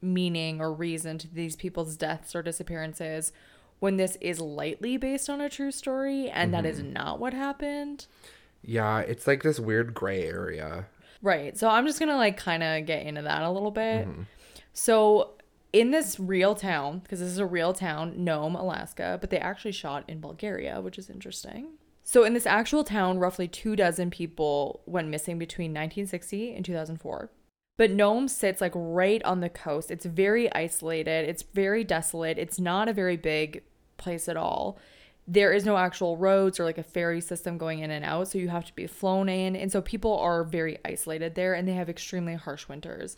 meaning 0.02 0.62
or 0.62 0.74
reason 0.74 1.18
to 1.18 1.28
these 1.28 1.56
people's 1.56 1.96
deaths 1.96 2.36
or 2.36 2.42
disappearances 2.42 3.32
when 3.80 3.98
this 3.98 4.18
is 4.22 4.40
lightly 4.40 4.98
based 4.98 5.30
on 5.30 5.42
a 5.42 5.50
true 5.50 5.72
story 5.72 6.30
and 6.30 6.54
that 6.54 6.66
is 6.66 6.80
mm-hmm. 6.80 6.94
not 6.94 7.20
what 7.20 7.34
happened? 7.34 8.08
yeah 8.62 9.00
it's 9.00 9.28
like 9.28 9.44
this 9.44 9.60
weird 9.60 9.94
gray 9.94 10.24
area 10.24 10.86
Right. 11.26 11.58
So 11.58 11.70
I'm 11.70 11.88
just 11.88 11.98
going 11.98 12.10
to 12.10 12.16
like 12.16 12.38
kind 12.38 12.62
of 12.62 12.86
get 12.86 13.06
into 13.06 13.24
that 13.24 13.42
a 13.42 13.50
little 13.50 13.72
bit. 13.72 14.08
Mm-hmm. 14.08 14.22
So 14.74 15.32
in 15.74 15.90
this 15.90 16.20
real 16.20 16.54
town, 16.54 17.00
because 17.00 17.20
this 17.20 17.30
is 17.30 17.40
a 17.40 17.48
real 17.48 17.74
town, 17.74 18.24
Nome, 18.24 18.56
Alaska, 18.56 19.18
but 19.20 19.32
they 19.32 19.40
actually 19.40 19.72
shot 19.72 20.04
in 20.08 20.22
Bulgaria, 20.22 20.82
which 20.82 21.00
is 21.00 21.10
interesting. 21.10 21.80
So 22.04 22.24
in 22.24 22.36
this 22.36 22.46
actual 22.46 22.84
town, 22.84 23.18
roughly 23.18 23.48
two 23.48 23.76
dozen 23.76 24.12
people 24.12 24.82
went 24.86 25.08
missing 25.08 25.40
between 25.40 25.72
1960 25.72 26.54
and 26.54 26.64
2004. 26.64 27.32
But 27.78 27.92
Nome 27.92 28.28
sits 28.28 28.62
like 28.62 28.72
right 28.74 29.22
on 29.24 29.42
the 29.42 29.50
coast. 29.50 29.92
It's 29.92 30.06
very 30.06 30.52
isolated. 30.54 31.28
It's 31.28 31.44
very 31.44 31.84
desolate. 31.84 32.38
It's 32.38 32.60
not 32.60 32.88
a 32.88 32.94
very 32.94 33.18
big 33.18 33.64
place 33.98 34.30
at 34.30 34.38
all. 34.38 34.78
There 35.28 35.52
is 35.52 35.66
no 35.66 35.76
actual 35.76 36.18
roads 36.18 36.60
or 36.60 36.64
like 36.64 36.78
a 36.78 36.84
ferry 36.84 37.20
system 37.20 37.58
going 37.58 37.80
in 37.80 37.90
and 37.92 38.06
out, 38.06 38.28
so 38.28 38.38
you 38.38 38.50
have 38.50 38.66
to 38.66 38.76
be 38.76 38.86
flown 38.88 39.28
in. 39.28 39.56
And 39.56 39.72
so 39.72 39.82
people 39.82 40.18
are 40.20 40.44
very 40.44 40.78
isolated 40.86 41.36
there 41.36 41.54
and 41.54 41.68
they 41.68 41.74
have 41.74 41.90
extremely 41.90 42.36
harsh 42.36 42.68
winters. 42.70 43.18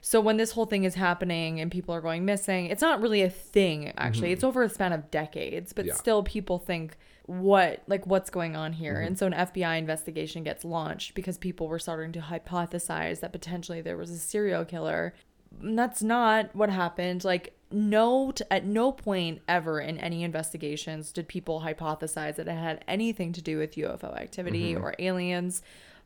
So 0.00 0.20
when 0.20 0.36
this 0.36 0.52
whole 0.52 0.66
thing 0.66 0.84
is 0.84 0.94
happening 0.94 1.60
and 1.60 1.70
people 1.70 1.94
are 1.94 2.00
going 2.00 2.24
missing, 2.24 2.66
it's 2.66 2.80
not 2.80 3.00
really 3.02 3.22
a 3.22 3.30
thing 3.30 3.92
actually. 3.96 4.28
Mm-hmm. 4.28 4.32
It's 4.34 4.44
over 4.44 4.62
a 4.62 4.68
span 4.68 4.92
of 4.92 5.10
decades, 5.10 5.72
but 5.72 5.84
Yeah. 5.86 5.94
still 5.94 6.22
people 6.22 6.58
think 6.58 6.96
what 7.28 7.82
like 7.86 8.06
what's 8.06 8.30
going 8.30 8.56
on 8.56 8.72
here. 8.72 8.94
Mm-hmm. 8.94 9.06
And 9.06 9.18
so 9.18 9.26
an 9.26 9.34
FBI 9.34 9.78
investigation 9.78 10.42
gets 10.42 10.64
launched 10.64 11.14
because 11.14 11.36
people 11.36 11.68
were 11.68 11.78
starting 11.78 12.10
to 12.12 12.20
hypothesize 12.20 13.20
that 13.20 13.32
potentially 13.32 13.82
there 13.82 13.98
was 13.98 14.10
a 14.10 14.16
serial 14.16 14.64
killer. 14.64 15.14
And 15.60 15.78
that's 15.78 16.02
not 16.02 16.54
what 16.56 16.70
happened. 16.70 17.24
Like 17.24 17.54
no 17.70 18.32
t- 18.32 18.44
at 18.50 18.64
no 18.64 18.92
point 18.92 19.42
ever 19.46 19.78
in 19.78 19.98
any 19.98 20.24
investigations 20.24 21.12
did 21.12 21.28
people 21.28 21.60
hypothesize 21.60 22.36
that 22.36 22.48
it 22.48 22.52
had 22.52 22.82
anything 22.88 23.34
to 23.34 23.42
do 23.42 23.58
with 23.58 23.74
UFO 23.74 24.16
activity 24.18 24.72
mm-hmm. 24.72 24.82
or 24.82 24.94
aliens. 24.98 25.60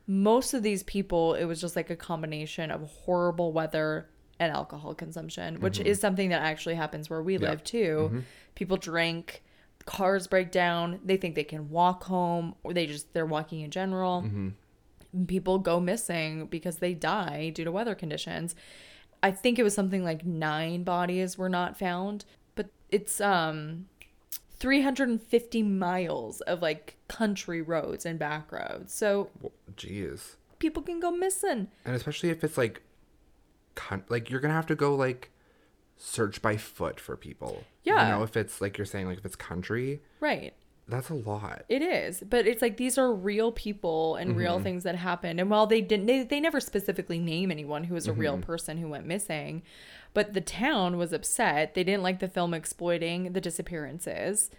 Most 0.08 0.54
of 0.54 0.64
these 0.64 0.82
people 0.82 1.34
it 1.34 1.44
was 1.44 1.60
just 1.60 1.76
like 1.76 1.88
a 1.88 1.96
combination 1.96 2.72
of 2.72 2.82
horrible 2.82 3.52
weather 3.52 4.08
and 4.40 4.52
alcohol 4.52 4.92
consumption 4.92 5.60
which 5.60 5.78
mm-hmm. 5.78 5.86
is 5.86 6.00
something 6.00 6.30
that 6.30 6.42
actually 6.42 6.74
happens 6.74 7.08
where 7.08 7.22
we 7.22 7.38
live 7.38 7.62
too. 7.62 8.24
People 8.56 8.76
drink 8.76 9.44
cars 9.86 10.26
break 10.26 10.50
down 10.50 11.00
they 11.04 11.16
think 11.16 11.34
they 11.34 11.44
can 11.44 11.68
walk 11.70 12.04
home 12.04 12.54
or 12.62 12.72
they 12.72 12.86
just 12.86 13.12
they're 13.14 13.26
walking 13.26 13.60
in 13.60 13.70
general 13.70 14.24
people 15.26 15.58
go 15.58 15.80
missing 15.80 16.46
because 16.46 16.76
they 16.76 16.94
die 16.94 17.50
due 17.50 17.64
to 17.64 17.72
weather 17.72 17.94
conditions 17.94 18.54
i 19.22 19.30
think 19.30 19.58
it 19.58 19.62
was 19.62 19.74
something 19.74 20.04
like 20.04 20.24
nine 20.24 20.84
bodies 20.84 21.36
were 21.36 21.48
not 21.48 21.76
found 21.78 22.24
but 22.54 22.68
it's 22.90 23.20
um 23.20 23.86
350 24.58 25.62
miles 25.64 26.40
of 26.42 26.62
like 26.62 26.96
country 27.08 27.60
roads 27.60 28.06
and 28.06 28.18
back 28.18 28.52
roads 28.52 28.94
so 28.94 29.28
Jeez. 29.76 30.36
people 30.60 30.82
can 30.82 31.00
go 31.00 31.10
missing. 31.10 31.66
And 31.84 31.96
especially 31.96 32.30
if 32.30 32.44
it's 32.44 32.56
like, 32.56 32.82
con- 33.74 34.04
like 34.08 34.30
you're 34.30 34.38
gonna 34.38 34.54
have 34.54 34.66
to 34.68 34.76
go 34.76 34.94
like 34.94 35.30
search 36.04 36.42
by 36.42 36.56
foot 36.56 36.98
for 36.98 37.16
people. 37.16 37.64
Yeah. 37.84 38.08
You 38.08 38.14
know, 38.16 38.22
if 38.24 38.36
it's 38.36 38.60
like 38.60 38.76
you're 38.76 38.84
saying, 38.84 39.06
like 39.06 39.18
if 39.18 39.24
it's 39.24 39.36
country, 39.36 40.02
Right. 40.18 40.52
that's 40.88 41.10
a 41.10 41.14
lot. 41.14 41.64
It 41.68 41.80
is. 41.80 42.24
But 42.28 42.46
it's 42.46 42.60
like 42.60 42.76
these 42.76 42.98
are 42.98 43.14
real 43.14 43.52
people 43.52 44.16
and 44.16 44.36
real 44.36 44.56
mm-hmm. 44.56 44.64
things 44.64 44.82
that 44.82 44.96
happened. 44.96 45.38
And 45.38 45.48
while 45.48 45.66
they 45.66 45.80
didn't 45.80 46.06
they, 46.06 46.24
they 46.24 46.40
never 46.40 46.58
specifically 46.58 47.20
name 47.20 47.52
anyone 47.52 47.84
who 47.84 47.94
was 47.94 48.08
a 48.08 48.12
real 48.12 48.34
mm-hmm. 48.34 48.42
person 48.42 48.78
who 48.78 48.88
went 48.88 49.06
missing, 49.06 49.62
but 50.12 50.34
the 50.34 50.40
town 50.40 50.98
was 50.98 51.12
upset. 51.12 51.74
They 51.74 51.84
didn't 51.84 52.02
like 52.02 52.18
the 52.18 52.28
film 52.28 52.52
exploiting 52.52 53.32
the 53.32 53.40
disappearances. 53.40 54.50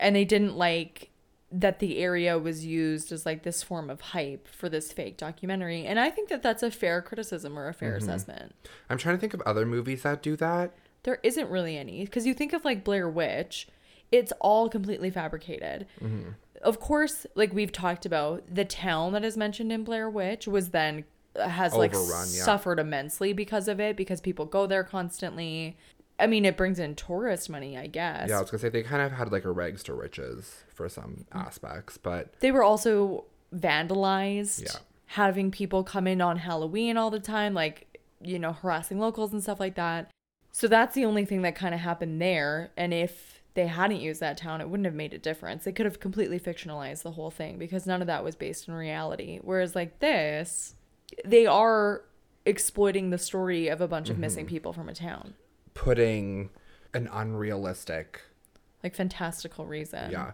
And 0.00 0.16
they 0.16 0.24
didn't 0.24 0.56
like 0.56 1.10
that 1.50 1.78
the 1.78 1.98
area 1.98 2.38
was 2.38 2.66
used 2.66 3.10
as 3.12 3.24
like 3.24 3.44
this 3.44 3.62
form 3.62 3.88
of 3.88 4.00
hype 4.00 4.48
for 4.48 4.68
this 4.68 4.92
fake 4.92 5.16
documentary. 5.16 5.86
And 5.86 5.98
I 5.98 6.10
think 6.10 6.28
that 6.28 6.42
that's 6.42 6.62
a 6.62 6.70
fair 6.70 7.00
criticism 7.00 7.58
or 7.58 7.68
a 7.68 7.72
fair 7.72 7.92
mm-hmm. 7.92 7.98
assessment. 7.98 8.54
I'm 8.90 8.98
trying 8.98 9.16
to 9.16 9.20
think 9.20 9.32
of 9.32 9.40
other 9.42 9.64
movies 9.64 10.02
that 10.02 10.22
do 10.22 10.36
that. 10.36 10.74
There 11.08 11.20
isn't 11.22 11.48
really 11.48 11.78
any 11.78 12.04
because 12.04 12.26
you 12.26 12.34
think 12.34 12.52
of 12.52 12.66
like 12.66 12.84
Blair 12.84 13.08
Witch, 13.08 13.66
it's 14.12 14.30
all 14.40 14.68
completely 14.68 15.08
fabricated. 15.08 15.86
Mm-hmm. 16.02 16.32
Of 16.60 16.80
course, 16.80 17.24
like 17.34 17.54
we've 17.54 17.72
talked 17.72 18.04
about, 18.04 18.42
the 18.52 18.66
town 18.66 19.14
that 19.14 19.24
is 19.24 19.34
mentioned 19.34 19.72
in 19.72 19.84
Blair 19.84 20.10
Witch 20.10 20.46
was 20.46 20.68
then 20.68 21.04
has 21.34 21.72
like 21.72 21.94
yeah. 21.94 22.24
suffered 22.24 22.78
immensely 22.78 23.32
because 23.32 23.68
of 23.68 23.80
it 23.80 23.96
because 23.96 24.20
people 24.20 24.44
go 24.44 24.66
there 24.66 24.84
constantly. 24.84 25.78
I 26.18 26.26
mean, 26.26 26.44
it 26.44 26.58
brings 26.58 26.78
in 26.78 26.94
tourist 26.94 27.48
money, 27.48 27.78
I 27.78 27.86
guess. 27.86 28.28
Yeah, 28.28 28.36
I 28.36 28.40
was 28.42 28.50
gonna 28.50 28.60
say 28.60 28.68
they 28.68 28.82
kind 28.82 29.00
of 29.00 29.12
had 29.12 29.32
like 29.32 29.46
a 29.46 29.50
rags 29.50 29.82
to 29.84 29.94
riches 29.94 30.64
for 30.74 30.90
some 30.90 31.24
aspects, 31.32 31.96
but 31.96 32.38
They 32.40 32.52
were 32.52 32.62
also 32.62 33.24
vandalized. 33.56 34.64
Yeah. 34.64 34.80
Having 35.12 35.52
people 35.52 35.84
come 35.84 36.06
in 36.06 36.20
on 36.20 36.36
Halloween 36.36 36.98
all 36.98 37.10
the 37.10 37.18
time, 37.18 37.54
like, 37.54 37.98
you 38.20 38.38
know, 38.38 38.52
harassing 38.52 38.98
locals 38.98 39.32
and 39.32 39.42
stuff 39.42 39.58
like 39.58 39.76
that. 39.76 40.10
So 40.58 40.66
that's 40.66 40.92
the 40.96 41.04
only 41.04 41.24
thing 41.24 41.42
that 41.42 41.54
kind 41.54 41.72
of 41.72 41.78
happened 41.78 42.20
there. 42.20 42.72
And 42.76 42.92
if 42.92 43.40
they 43.54 43.68
hadn't 43.68 44.00
used 44.00 44.18
that 44.18 44.36
town, 44.36 44.60
it 44.60 44.68
wouldn't 44.68 44.86
have 44.86 44.94
made 44.94 45.14
a 45.14 45.18
difference. 45.18 45.62
They 45.62 45.70
could 45.70 45.86
have 45.86 46.00
completely 46.00 46.40
fictionalized 46.40 47.04
the 47.04 47.12
whole 47.12 47.30
thing 47.30 47.58
because 47.58 47.86
none 47.86 48.00
of 48.00 48.08
that 48.08 48.24
was 48.24 48.34
based 48.34 48.66
in 48.66 48.74
reality. 48.74 49.38
Whereas, 49.40 49.76
like 49.76 50.00
this, 50.00 50.74
they 51.24 51.46
are 51.46 52.02
exploiting 52.44 53.10
the 53.10 53.18
story 53.18 53.68
of 53.68 53.80
a 53.80 53.86
bunch 53.86 54.08
of 54.08 54.14
mm-hmm. 54.14 54.22
missing 54.22 54.46
people 54.46 54.72
from 54.72 54.88
a 54.88 54.94
town. 54.94 55.34
putting 55.74 56.50
an 56.92 57.08
unrealistic 57.12 58.22
Like, 58.82 58.96
fantastical 58.96 59.64
reason. 59.64 60.10
yeah. 60.10 60.32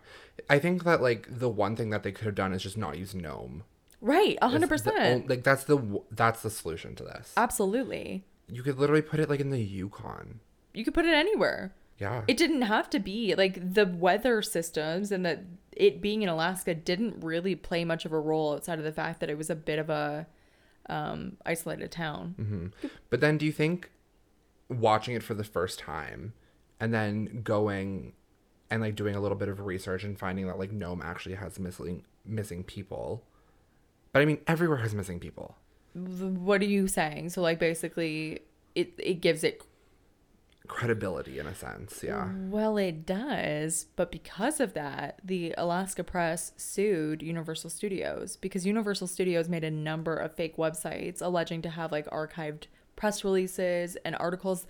I 0.48 0.58
think 0.58 0.84
that 0.84 1.02
like 1.02 1.26
the 1.28 1.50
one 1.50 1.76
thing 1.76 1.90
that 1.90 2.02
they 2.02 2.12
could 2.12 2.24
have 2.24 2.34
done 2.34 2.54
is 2.54 2.62
just 2.62 2.78
not 2.78 2.96
use 2.96 3.14
Nome. 3.14 3.64
Right. 4.00 4.38
A 4.40 4.46
Is 4.46 4.52
hundred 4.52 4.62
the 4.62 4.68
percent. 4.68 4.98
on- 4.98 5.26
Like 5.28 5.44
that's 5.44 5.64
the 5.64 6.00
that's 6.10 6.40
the 6.40 6.48
solution 6.48 6.94
to 6.94 7.02
this. 7.04 7.34
Absolutely. 7.36 8.24
You 8.48 8.62
could 8.62 8.78
literally 8.78 9.02
put 9.02 9.20
it 9.20 9.28
like 9.28 9.40
in 9.40 9.50
the 9.50 9.60
Yukon. 9.60 10.40
You 10.72 10.84
could 10.84 10.94
put 10.94 11.06
it 11.06 11.14
anywhere. 11.14 11.74
Yeah. 11.98 12.22
it 12.26 12.36
didn't 12.36 12.62
have 12.62 12.90
to 12.90 12.98
be 12.98 13.36
like 13.36 13.74
the 13.74 13.86
weather 13.86 14.42
systems 14.42 15.12
and 15.12 15.24
that 15.24 15.44
it 15.70 16.00
being 16.00 16.22
in 16.22 16.28
Alaska 16.28 16.74
didn't 16.74 17.22
really 17.22 17.54
play 17.54 17.84
much 17.84 18.04
of 18.04 18.12
a 18.12 18.18
role 18.18 18.52
outside 18.52 18.78
of 18.78 18.84
the 18.84 18.92
fact 18.92 19.20
that 19.20 19.30
it 19.30 19.38
was 19.38 19.48
a 19.48 19.54
bit 19.54 19.78
of 19.78 19.90
a 19.90 20.26
um, 20.88 21.36
isolated 21.46 21.92
town. 21.92 22.34
Mm-hmm. 22.38 22.88
But 23.10 23.20
then 23.20 23.38
do 23.38 23.46
you 23.46 23.52
think 23.52 23.92
watching 24.68 25.14
it 25.14 25.22
for 25.22 25.34
the 25.34 25.44
first 25.44 25.78
time 25.78 26.34
and 26.80 26.92
then 26.92 27.42
going 27.42 28.12
and 28.70 28.82
like 28.82 28.96
doing 28.96 29.14
a 29.14 29.20
little 29.20 29.36
bit 29.36 29.48
of 29.48 29.60
research 29.60 30.04
and 30.04 30.18
finding 30.18 30.46
that 30.46 30.58
like 30.58 30.72
Nome 30.72 31.02
actually 31.02 31.36
has 31.36 31.58
missing 31.58 32.04
missing 32.24 32.64
people. 32.64 33.24
But 34.12 34.22
I 34.22 34.24
mean 34.24 34.38
everywhere 34.46 34.78
has 34.78 34.94
missing 34.94 35.20
people. 35.20 35.56
What 35.94 36.60
are 36.60 36.66
you 36.66 36.88
saying? 36.88 37.30
So 37.30 37.40
like 37.42 37.58
basically 37.58 38.40
it 38.74 38.94
it 38.98 39.20
gives 39.20 39.44
it 39.44 39.62
Credibility 40.66 41.38
in 41.38 41.46
a 41.46 41.54
sense, 41.54 42.02
yeah. 42.02 42.30
well 42.48 42.78
it 42.78 43.04
does, 43.04 43.84
but 43.96 44.10
because 44.10 44.60
of 44.60 44.72
that, 44.72 45.20
the 45.22 45.54
Alaska 45.58 46.02
Press 46.02 46.52
sued 46.56 47.22
Universal 47.22 47.68
Studios 47.68 48.38
because 48.38 48.64
Universal 48.64 49.08
Studios 49.08 49.46
made 49.46 49.62
a 49.62 49.70
number 49.70 50.16
of 50.16 50.34
fake 50.34 50.56
websites 50.56 51.20
alleging 51.20 51.60
to 51.60 51.68
have 51.68 51.92
like 51.92 52.06
archived 52.06 52.64
press 52.96 53.24
releases 53.24 53.96
and 54.06 54.16
articles. 54.16 54.66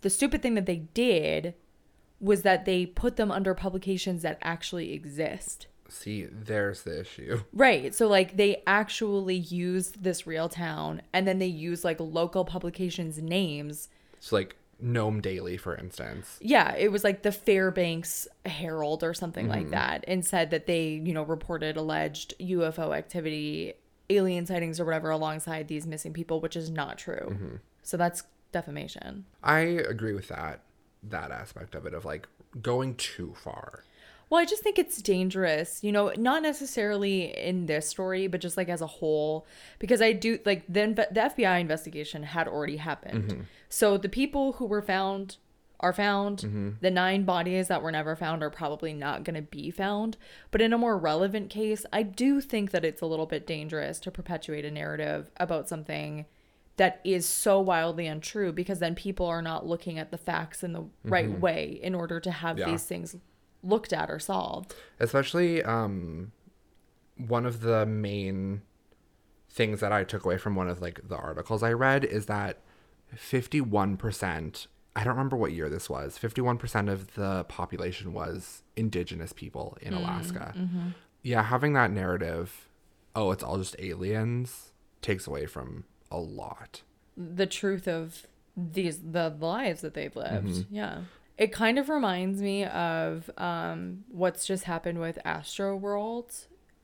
The 0.00 0.08
stupid 0.08 0.40
thing 0.40 0.54
that 0.54 0.64
they 0.64 0.84
did 0.94 1.52
was 2.18 2.40
that 2.40 2.64
they 2.64 2.86
put 2.86 3.16
them 3.16 3.30
under 3.30 3.54
publications 3.54 4.22
that 4.22 4.38
actually 4.40 4.94
exist. 4.94 5.66
See, 5.88 6.26
there's 6.30 6.82
the 6.82 7.00
issue. 7.00 7.42
Right. 7.52 7.94
So 7.94 8.06
like 8.06 8.36
they 8.36 8.62
actually 8.66 9.36
used 9.36 10.02
this 10.02 10.26
real 10.26 10.48
town 10.48 11.02
and 11.12 11.26
then 11.26 11.38
they 11.38 11.46
used 11.46 11.84
like 11.84 11.98
local 12.00 12.44
publications 12.44 13.18
names. 13.18 13.88
So 14.20 14.36
like 14.36 14.56
Nome 14.78 15.20
Daily, 15.20 15.56
for 15.56 15.74
instance. 15.74 16.38
Yeah, 16.40 16.74
it 16.74 16.92
was 16.92 17.02
like 17.02 17.22
the 17.22 17.32
Fairbanks 17.32 18.28
Herald 18.44 19.02
or 19.02 19.14
something 19.14 19.48
like 19.48 19.62
mm-hmm. 19.62 19.70
that 19.70 20.04
and 20.06 20.24
said 20.24 20.50
that 20.50 20.66
they, 20.66 21.00
you 21.04 21.14
know, 21.14 21.22
reported 21.22 21.76
alleged 21.76 22.34
UFO 22.38 22.96
activity, 22.96 23.74
alien 24.10 24.44
sightings 24.46 24.78
or 24.78 24.84
whatever 24.84 25.10
alongside 25.10 25.68
these 25.68 25.86
missing 25.86 26.12
people, 26.12 26.40
which 26.40 26.56
is 26.56 26.70
not 26.70 26.98
true. 26.98 27.28
Mm-hmm. 27.30 27.56
So 27.82 27.96
that's 27.96 28.24
defamation. 28.52 29.24
I 29.42 29.60
agree 29.60 30.14
with 30.14 30.28
that 30.28 30.60
that 31.02 31.30
aspect 31.30 31.74
of 31.74 31.86
it 31.86 31.94
of 31.94 32.04
like 32.04 32.28
going 32.60 32.94
too 32.96 33.34
far. 33.36 33.84
Well, 34.28 34.40
I 34.40 34.44
just 34.44 34.62
think 34.62 34.78
it's 34.78 35.00
dangerous, 35.00 35.84
you 35.84 35.92
know, 35.92 36.12
not 36.16 36.42
necessarily 36.42 37.36
in 37.36 37.66
this 37.66 37.88
story, 37.88 38.26
but 38.26 38.40
just 38.40 38.56
like 38.56 38.68
as 38.68 38.80
a 38.80 38.86
whole, 38.86 39.46
because 39.78 40.02
I 40.02 40.12
do 40.12 40.40
like 40.44 40.64
then 40.68 40.96
the 40.96 41.08
FBI 41.14 41.60
investigation 41.60 42.24
had 42.24 42.48
already 42.48 42.78
happened. 42.78 43.30
Mm-hmm. 43.30 43.40
So 43.68 43.96
the 43.96 44.08
people 44.08 44.54
who 44.54 44.66
were 44.66 44.82
found 44.82 45.36
are 45.80 45.92
found. 45.92 46.38
Mm-hmm. 46.38 46.70
The 46.80 46.90
nine 46.90 47.24
bodies 47.24 47.68
that 47.68 47.82
were 47.82 47.92
never 47.92 48.16
found 48.16 48.42
are 48.42 48.50
probably 48.50 48.92
not 48.92 49.24
going 49.24 49.36
to 49.36 49.42
be 49.42 49.70
found. 49.70 50.16
But 50.50 50.62
in 50.62 50.72
a 50.72 50.78
more 50.78 50.98
relevant 50.98 51.50
case, 51.50 51.84
I 51.92 52.02
do 52.02 52.40
think 52.40 52.70
that 52.70 52.84
it's 52.84 53.02
a 53.02 53.06
little 53.06 53.26
bit 53.26 53.46
dangerous 53.46 54.00
to 54.00 54.10
perpetuate 54.10 54.64
a 54.64 54.70
narrative 54.70 55.30
about 55.36 55.68
something 55.68 56.26
that 56.76 57.00
is 57.04 57.26
so 57.26 57.60
wildly 57.60 58.06
untrue 58.06 58.52
because 58.52 58.78
then 58.78 58.94
people 58.94 59.26
are 59.26 59.42
not 59.42 59.66
looking 59.66 59.98
at 59.98 60.10
the 60.10 60.18
facts 60.18 60.62
in 60.62 60.72
the 60.72 60.84
right 61.04 61.28
mm-hmm. 61.28 61.40
way 61.40 61.80
in 61.82 61.94
order 61.94 62.20
to 62.20 62.30
have 62.30 62.58
Yeah. 62.58 62.70
these 62.70 62.84
things 62.84 63.16
looked 63.62 63.92
at 63.92 64.10
or 64.10 64.18
solved. 64.18 64.74
Especially 65.00 65.62
um 65.62 66.32
one 67.16 67.46
of 67.46 67.60
the 67.60 67.86
main 67.86 68.62
things 69.50 69.80
that 69.80 69.90
I 69.92 70.04
took 70.04 70.24
away 70.24 70.36
from 70.36 70.54
one 70.54 70.68
of 70.68 70.82
like 70.82 71.00
the 71.08 71.16
articles 71.16 71.62
I 71.62 71.72
read 71.72 72.04
is 72.04 72.26
that 72.26 72.60
51% 73.16 74.66
I 74.94 75.04
don't 75.04 75.12
remember 75.12 75.36
what 75.36 75.52
year 75.52 75.68
this 75.68 75.90
was. 75.90 76.18
51% 76.18 76.90
of 76.90 77.14
the 77.14 77.44
population 77.44 78.14
was 78.14 78.62
indigenous 78.76 79.32
people 79.32 79.76
in 79.82 79.92
Alaska. 79.92 80.54
Yeah, 81.22 81.42
having 81.42 81.74
that 81.74 81.90
narrative, 81.90 82.68
oh, 83.14 83.30
it's 83.30 83.42
all 83.42 83.58
just 83.58 83.76
aliens 83.78 84.72
takes 85.02 85.26
away 85.26 85.44
from 85.46 85.84
a 86.10 86.18
lot. 86.18 86.82
The 87.16 87.46
truth 87.46 87.86
of 87.86 88.26
these 88.56 88.98
the 88.98 89.36
lives 89.38 89.82
that 89.82 89.92
they've 89.94 90.14
lived. 90.16 90.46
Mm-hmm. 90.46 90.74
Yeah. 90.74 91.00
It 91.38 91.52
kind 91.52 91.78
of 91.78 91.88
reminds 91.88 92.40
me 92.40 92.64
of 92.64 93.30
um, 93.36 94.04
what's 94.08 94.46
just 94.46 94.64
happened 94.64 95.00
with 95.00 95.18
Astro 95.24 95.76
World 95.76 96.32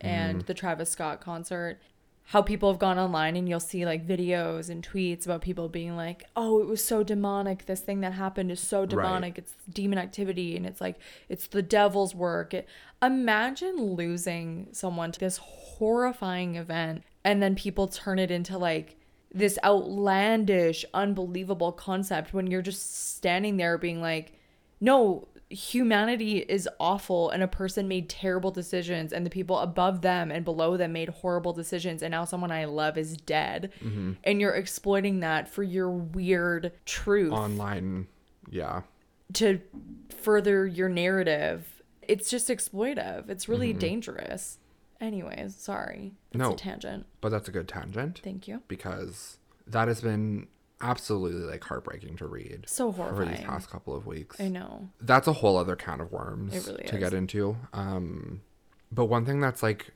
and 0.00 0.38
Mm-hmm. 0.38 0.46
the 0.46 0.54
Travis 0.54 0.90
Scott 0.90 1.20
concert. 1.20 1.80
How 2.26 2.40
people 2.42 2.70
have 2.70 2.78
gone 2.78 2.98
online 2.98 3.34
and 3.36 3.48
you'll 3.48 3.60
see 3.60 3.84
like 3.84 4.06
videos 4.06 4.70
and 4.70 4.86
tweets 4.86 5.24
about 5.24 5.42
people 5.42 5.68
being 5.68 5.96
like, 5.96 6.24
"Oh, 6.36 6.60
it 6.60 6.66
was 6.66 6.82
so 6.84 7.02
demonic. 7.02 7.66
This 7.66 7.80
thing 7.80 8.00
that 8.00 8.12
happened 8.12 8.50
is 8.52 8.60
so 8.60 8.86
demonic. 8.86 9.38
It's 9.38 9.54
demon 9.68 9.98
activity, 9.98 10.56
and 10.56 10.64
it's 10.64 10.80
like 10.80 10.96
it's 11.28 11.46
the 11.48 11.62
devil's 11.62 12.14
work." 12.14 12.54
It, 12.54 12.68
imagine 13.02 13.76
losing 13.94 14.68
someone 14.72 15.10
to 15.12 15.20
this 15.20 15.38
horrifying 15.38 16.54
event, 16.56 17.02
and 17.24 17.42
then 17.42 17.54
people 17.56 17.88
turn 17.88 18.18
it 18.20 18.30
into 18.30 18.56
like 18.56 18.96
this 19.34 19.58
outlandish, 19.64 20.84
unbelievable 20.94 21.72
concept 21.72 22.32
when 22.32 22.46
you're 22.46 22.62
just 22.62 23.14
standing 23.14 23.56
there 23.56 23.76
being 23.78 24.00
like, 24.00 24.32
no, 24.82 25.28
humanity 25.48 26.38
is 26.38 26.68
awful 26.80 27.30
and 27.30 27.42
a 27.42 27.46
person 27.46 27.86
made 27.86 28.08
terrible 28.08 28.50
decisions 28.50 29.12
and 29.12 29.24
the 29.24 29.30
people 29.30 29.58
above 29.58 30.00
them 30.02 30.30
and 30.32 30.44
below 30.44 30.76
them 30.76 30.92
made 30.92 31.08
horrible 31.08 31.52
decisions 31.52 32.02
and 32.02 32.10
now 32.10 32.24
someone 32.24 32.50
I 32.50 32.64
love 32.64 32.98
is 32.98 33.16
dead. 33.16 33.70
Mm-hmm. 33.82 34.12
And 34.24 34.40
you're 34.40 34.54
exploiting 34.54 35.20
that 35.20 35.48
for 35.48 35.62
your 35.62 35.90
weird 35.90 36.72
truth 36.84 37.32
Online, 37.32 38.08
yeah. 38.50 38.82
to 39.34 39.60
further 40.20 40.66
your 40.66 40.88
narrative. 40.88 41.82
It's 42.02 42.28
just 42.28 42.48
exploitive. 42.48 43.30
It's 43.30 43.48
really 43.48 43.70
mm-hmm. 43.70 43.78
dangerous. 43.78 44.58
Anyways, 45.00 45.54
sorry. 45.54 46.14
It's 46.32 46.38
No. 46.38 46.54
a 46.54 46.56
tangent. 46.56 47.06
But 47.20 47.28
that's 47.28 47.48
a 47.48 47.52
good 47.52 47.68
tangent. 47.68 48.20
Thank 48.24 48.48
you. 48.48 48.62
because 48.66 49.38
that 49.66 49.86
has 49.86 50.00
been 50.00 50.48
absolutely 50.82 51.42
like 51.42 51.62
heartbreaking 51.64 52.16
to 52.16 52.26
read 52.26 52.64
So 52.66 52.92
horrible 52.92 53.22
over 53.22 53.30
these 53.30 53.40
past 53.44 53.70
couple 53.70 53.94
of 53.94 54.06
weeks. 54.06 54.40
I 54.40 54.48
know. 54.48 54.88
That's 55.00 55.28
a 55.28 55.32
whole 55.32 55.56
other 55.56 55.76
can 55.76 56.00
of 56.00 56.12
worms 56.12 56.66
really 56.66 56.84
to 56.84 56.94
is. 56.94 57.00
get 57.00 57.14
into. 57.14 57.56
Um, 57.72 58.42
but 58.90 59.06
one 59.06 59.24
thing 59.24 59.40
that's 59.40 59.62
like 59.62 59.92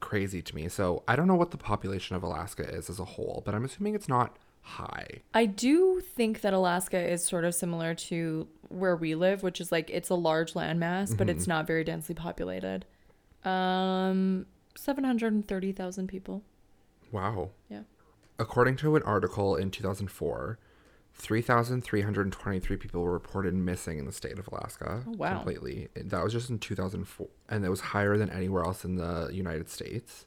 crazy 0.00 0.40
to 0.42 0.54
me. 0.54 0.68
So 0.68 1.02
I 1.08 1.16
don't 1.16 1.26
know 1.26 1.34
what 1.34 1.50
the 1.50 1.58
population 1.58 2.16
of 2.16 2.22
Alaska 2.22 2.62
is 2.68 2.88
as 2.88 2.98
a 2.98 3.04
whole, 3.04 3.42
but 3.44 3.54
I'm 3.54 3.64
assuming 3.64 3.94
it's 3.94 4.08
not 4.08 4.36
high. 4.62 5.22
I 5.34 5.46
do 5.46 6.00
think 6.00 6.42
that 6.42 6.52
Alaska 6.52 6.98
is 6.98 7.24
sort 7.24 7.44
of 7.44 7.54
similar 7.54 7.94
to 7.94 8.48
where 8.68 8.96
we 8.96 9.14
live, 9.14 9.42
which 9.42 9.60
is 9.60 9.72
like 9.72 9.90
it's 9.90 10.10
a 10.10 10.14
large 10.14 10.54
landmass, 10.54 11.16
but 11.16 11.28
it's 11.28 11.46
not 11.46 11.66
very 11.66 11.84
densely 11.84 12.14
populated. 12.14 12.84
Um, 13.44 14.46
seven 14.76 15.04
hundred 15.04 15.32
and 15.32 15.46
thirty 15.46 15.72
thousand 15.72 16.08
people. 16.08 16.42
Wow. 17.10 17.50
Yeah. 17.68 17.82
According 18.38 18.76
to 18.76 18.96
an 18.96 19.02
article 19.02 19.56
in 19.56 19.70
2004, 19.70 20.58
3,323 21.14 22.76
people 22.76 23.02
were 23.02 23.12
reported 23.12 23.52
missing 23.54 23.98
in 23.98 24.04
the 24.06 24.12
state 24.12 24.38
of 24.38 24.46
Alaska. 24.48 25.02
Oh, 25.06 25.10
wow. 25.16 25.34
Completely. 25.34 25.88
That 25.96 26.22
was 26.22 26.32
just 26.32 26.48
in 26.48 26.58
2004. 26.60 27.26
And 27.48 27.64
it 27.64 27.68
was 27.68 27.80
higher 27.80 28.16
than 28.16 28.30
anywhere 28.30 28.62
else 28.64 28.84
in 28.84 28.94
the 28.96 29.28
United 29.32 29.68
States. 29.68 30.26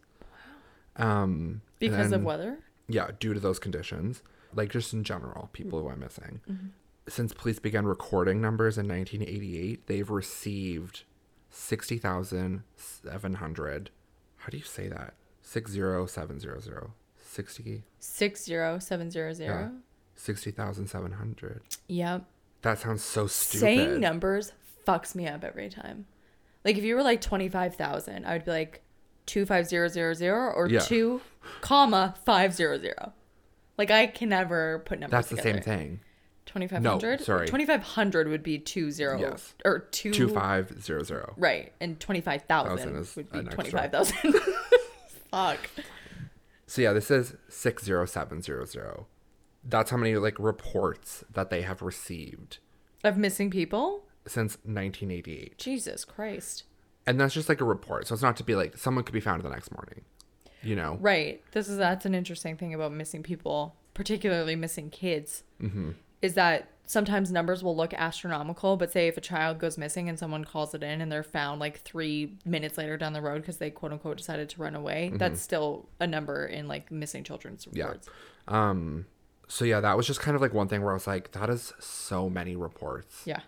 Um, 0.97 1.61
and 1.79 1.79
Because 1.79 2.11
of 2.11 2.23
weather? 2.23 2.59
Yeah, 2.89 3.11
due 3.19 3.33
to 3.33 3.39
those 3.39 3.59
conditions. 3.59 4.21
Like 4.53 4.69
just 4.69 4.91
in 4.91 5.05
general, 5.05 5.49
people 5.53 5.79
who 5.79 5.85
went 5.85 5.99
missing. 5.99 6.41
Mm-hmm. 6.49 6.67
since 7.07 7.33
police 7.33 7.59
began 7.59 7.85
recording 7.85 8.41
numbers 8.41 8.77
in 8.77 8.85
1988, 8.87 9.87
they've 9.87 10.09
received 10.09 11.03
60,700. 11.49 13.89
How 14.37 14.49
do 14.49 14.57
you 14.57 14.63
say 14.63 14.87
that? 14.89 15.13
60700. 15.41 16.91
60, 17.31 17.83
Six 17.99 18.43
zero 18.43 18.77
seven 18.79 19.09
zero 19.09 19.31
zero. 19.33 19.71
60,700. 20.15 21.61
Yep. 21.87 22.25
That 22.61 22.79
sounds 22.79 23.03
so 23.03 23.27
stupid. 23.27 23.59
Saying 23.59 23.99
numbers 23.99 24.51
fucks 24.87 25.15
me 25.15 25.27
up 25.27 25.43
every 25.43 25.69
time. 25.69 26.05
Like 26.65 26.77
if 26.77 26.83
you 26.83 26.95
were 26.95 27.03
like 27.03 27.21
twenty 27.21 27.49
five 27.49 27.75
thousand, 27.75 28.25
I 28.25 28.33
would 28.33 28.45
be 28.45 28.51
like 28.51 28.81
two 29.25 29.45
five 29.45 29.65
zero 29.67 29.87
zero 29.87 30.13
zero 30.13 30.51
or 30.51 30.67
Yeah. 30.67 30.81
two 30.81 31.21
comma 31.61 32.15
five 32.25 32.53
zero 32.53 32.77
zero. 32.77 33.13
Like 33.77 33.89
I 33.89 34.07
can 34.07 34.29
never 34.29 34.79
put 34.85 34.99
numbers. 34.99 35.11
That's 35.11 35.29
the 35.29 35.37
same 35.41 35.61
thing. 35.61 36.01
Twenty 36.45 36.67
five 36.67 36.83
hundred. 36.83 37.19
No, 37.19 37.23
sorry. 37.25 37.47
Twenty 37.47 37.65
five 37.65 37.81
hundred 37.81 38.27
would 38.27 38.43
be 38.43 38.59
two 38.59 38.91
zero 38.91 39.19
Yes. 39.19 39.55
or 39.65 39.79
two 39.79 40.11
2500. 40.13 41.33
Right, 41.37 41.71
and 41.79 41.99
twenty 41.99 42.21
five 42.21 42.43
thousand 42.43 42.77
Thousand 42.93 43.15
would 43.15 43.31
be 43.31 43.49
twenty 43.49 43.71
five 43.71 43.91
thousand. 43.91 44.35
Fuck. 45.31 45.59
So 46.71 46.81
yeah, 46.81 46.93
this 46.93 47.11
is 47.11 47.35
60700. 47.49 49.05
That's 49.63 49.91
how 49.91 49.97
many 49.97 50.15
like 50.15 50.37
reports 50.39 51.25
that 51.33 51.49
they 51.49 51.63
have 51.63 51.81
received 51.81 52.59
Of 53.03 53.17
missing 53.17 53.49
people. 53.51 54.05
since 54.25 54.53
1988. 54.63 55.57
Jesus 55.57 56.05
Christ. 56.05 56.63
And 57.05 57.19
that's 57.19 57.33
just 57.33 57.49
like 57.49 57.59
a 57.59 57.65
report. 57.65 58.07
So 58.07 58.13
it's 58.13 58.23
not 58.23 58.37
to 58.37 58.43
be 58.45 58.55
like 58.55 58.77
someone 58.77 59.03
could 59.03 59.13
be 59.13 59.19
found 59.19 59.43
the 59.43 59.49
next 59.49 59.71
morning. 59.73 60.01
You 60.63 60.75
know? 60.77 60.97
Right. 61.01 61.41
This 61.51 61.67
is 61.67 61.77
that's 61.77 62.05
an 62.05 62.15
interesting 62.15 62.55
thing 62.55 62.73
about 62.73 62.93
missing 62.93 63.21
people, 63.21 63.75
particularly 63.93 64.55
missing 64.55 64.89
kids, 64.89 65.43
Mm-hmm. 65.61 65.91
is 66.21 66.35
that 66.35 66.69
sometimes 66.91 67.31
numbers 67.31 67.63
will 67.63 67.75
look 67.75 67.93
astronomical, 67.93 68.75
but 68.77 68.91
say 68.91 69.07
if 69.07 69.15
a 69.17 69.21
child 69.21 69.59
goes 69.59 69.77
missing 69.77 70.09
and 70.09 70.19
someone 70.19 70.43
calls 70.43 70.73
it 70.73 70.83
in 70.83 70.99
and 71.01 71.11
they're 71.11 71.23
found 71.23 71.59
like 71.59 71.79
three 71.81 72.37
minutes 72.45 72.77
later 72.77 72.97
down 72.97 73.13
the 73.13 73.21
road 73.21 73.41
because 73.41 73.57
they 73.57 73.69
quote 73.69 73.91
unquote 73.93 74.17
decided 74.17 74.49
to 74.49 74.61
run 74.61 74.75
away, 74.75 75.11
that's 75.15 75.41
still 75.41 75.87
a 75.99 76.05
number 76.07 76.45
in 76.45 76.67
like 76.67 76.91
missing 76.91 77.23
children's 77.23 77.65
Mm-hmm. 77.65 77.77
Yeah. 77.77 77.83
reports. 77.85 78.09
Um 78.47 79.05
so 79.47 79.65
yeah, 79.65 79.79
that 79.81 79.97
was 79.97 80.07
just 80.07 80.19
kind 80.21 80.35
of 80.35 80.41
like 80.41 80.53
one 80.53 80.67
thing 80.67 80.81
where 80.81 80.91
I 80.91 80.93
was 80.95 81.07
like, 81.07 81.31
that 81.31 81.49
is 81.49 81.73
so 81.79 82.29
many 82.29 82.55
reports. 82.55 83.23
Yeah. 83.25 83.41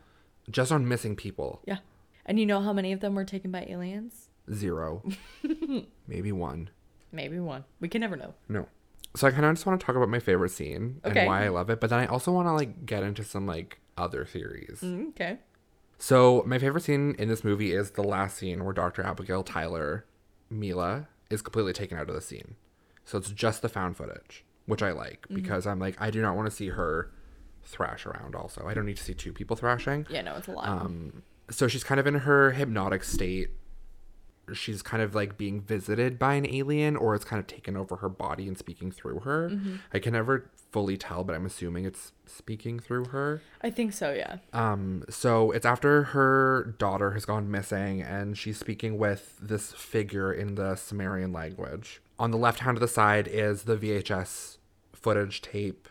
Just 0.49 0.71
on 0.71 0.88
missing 0.88 1.15
people. 1.15 1.62
Yeah. 1.65 1.77
And 2.25 2.39
you 2.39 2.45
know 2.45 2.62
how 2.62 2.73
many 2.73 2.91
of 2.93 2.99
them 3.01 3.15
were 3.15 3.25
taken 3.25 3.51
by 3.51 3.65
aliens? 3.69 4.29
Zero. 4.53 5.03
Maybe 6.08 6.32
one. 6.32 6.69
Maybe 7.12 7.39
one. 7.39 7.63
We 7.79 7.88
can 7.89 8.01
never 8.01 8.15
know. 8.17 8.34
No. 8.49 8.67
So 9.15 9.28
I 9.28 9.32
kind 9.32 9.45
of 9.45 9.54
just 9.56 9.65
want 9.65 9.80
to 9.80 9.86
talk 9.86 9.95
about 9.95 10.10
my 10.10 10.19
favorite 10.19 10.49
scene 10.49 10.99
Okay. 11.06 11.19
and 11.19 11.28
why 11.28 11.45
I 11.45 11.49
love 11.49 11.69
it, 11.69 11.80
but 11.80 11.89
then 11.89 11.99
I 11.99 12.08
also 12.08 12.32
want 12.32 12.47
to 12.47 12.52
like 12.54 12.86
get 12.86 13.04
into 13.04 13.23
some 13.23 13.45
like 13.45 13.80
other 13.97 14.26
theories. 14.26 14.80
Mm, 14.84 15.10
Okay. 15.10 15.38
So 15.99 16.43
my 16.45 16.58
favorite 16.60 16.82
scene 16.82 17.15
in 17.19 17.30
this 17.30 17.43
movie 17.43 17.71
is 17.71 17.91
the 17.91 18.04
last 18.04 18.38
scene 18.38 18.63
where 18.65 18.73
Dr. 18.73 19.04
Abigail 19.04 19.43
Tyler, 19.43 20.06
Milla, 20.49 21.08
is 21.30 21.41
completely 21.41 21.71
taken 21.73 21.97
out 21.97 22.10
of 22.10 22.15
the 22.15 22.21
scene. 22.21 22.56
So 23.06 23.17
it's 23.17 23.30
just 23.32 23.62
the 23.62 23.69
found 23.69 23.95
footage, 23.97 24.43
which 24.65 24.82
I 24.82 24.91
like 24.91 25.26
because 25.32 25.65
I'm 25.67 25.80
like 25.80 25.95
I 26.02 26.10
do 26.10 26.21
not 26.21 26.36
want 26.36 26.49
to 26.49 26.56
see 26.56 26.69
her 26.69 27.12
thrash 27.63 28.06
around. 28.06 28.36
Also, 28.36 28.65
I 28.67 28.73
don't 28.73 28.86
need 28.86 28.97
to 28.97 29.04
see 29.04 29.13
two 29.13 29.32
people 29.32 29.56
thrashing. 29.56 30.06
Yeah, 30.10 30.21
no, 30.23 30.36
it's 30.36 30.47
a 30.47 30.52
lot. 30.52 30.67
Um, 30.67 31.23
so 31.49 31.67
she's 31.67 31.84
kind 31.84 31.99
of 31.99 32.08
in 32.08 32.15
her 32.15 32.52
hypnotic 32.52 33.04
state. 33.04 33.49
She's 34.51 34.82
kind 34.82 35.01
of 35.01 35.15
like 35.15 35.38
being 35.38 35.62
visited 35.62 36.19
by 36.19 36.34
an 36.34 36.45
alien, 36.45 36.95
or 36.97 37.15
it's 37.15 37.23
kind 37.23 37.39
of 37.39 37.47
taken 37.47 37.77
over 37.77 37.97
her 37.97 38.10
body 38.10 38.47
and 38.47 38.58
speaking 38.58 38.91
through 38.91 39.19
her. 39.21 39.51
I 39.93 39.99
can 39.99 40.13
never 40.13 40.49
fully 40.71 40.97
tell, 40.97 41.23
but 41.23 41.34
I'm 41.36 41.45
assuming 41.45 41.86
it's 41.86 42.12
speaking 42.25 42.79
through 42.79 43.06
her. 43.06 43.41
I 43.62 43.69
think 43.69 43.93
so, 43.93 44.12
yeah. 44.12 44.38
Um, 44.51 45.06
so 45.10 45.51
it's 45.51 45.65
after 45.65 46.03
her 46.03 46.75
daughter 46.77 47.12
has 47.12 47.25
gone 47.25 47.49
missing, 47.49 48.01
and 48.01 48.38
she's 48.38 48.58
speaking 48.58 48.97
with 48.97 49.38
this 49.41 49.71
figure 49.71 50.34
in 50.34 50.56
the 50.56 50.75
Sumerian 50.75 51.32
language. 51.32 52.01
On 52.19 52.32
the 52.32 52.38
left 52.38 52.60
hand 52.60 52.75
of 52.75 52.82
the 52.82 52.88
side 52.88 53.27
is 53.27 53.63
the 53.63 53.77
VHS 53.77 54.58
footage 54.93 55.41
tape, 55.41 55.88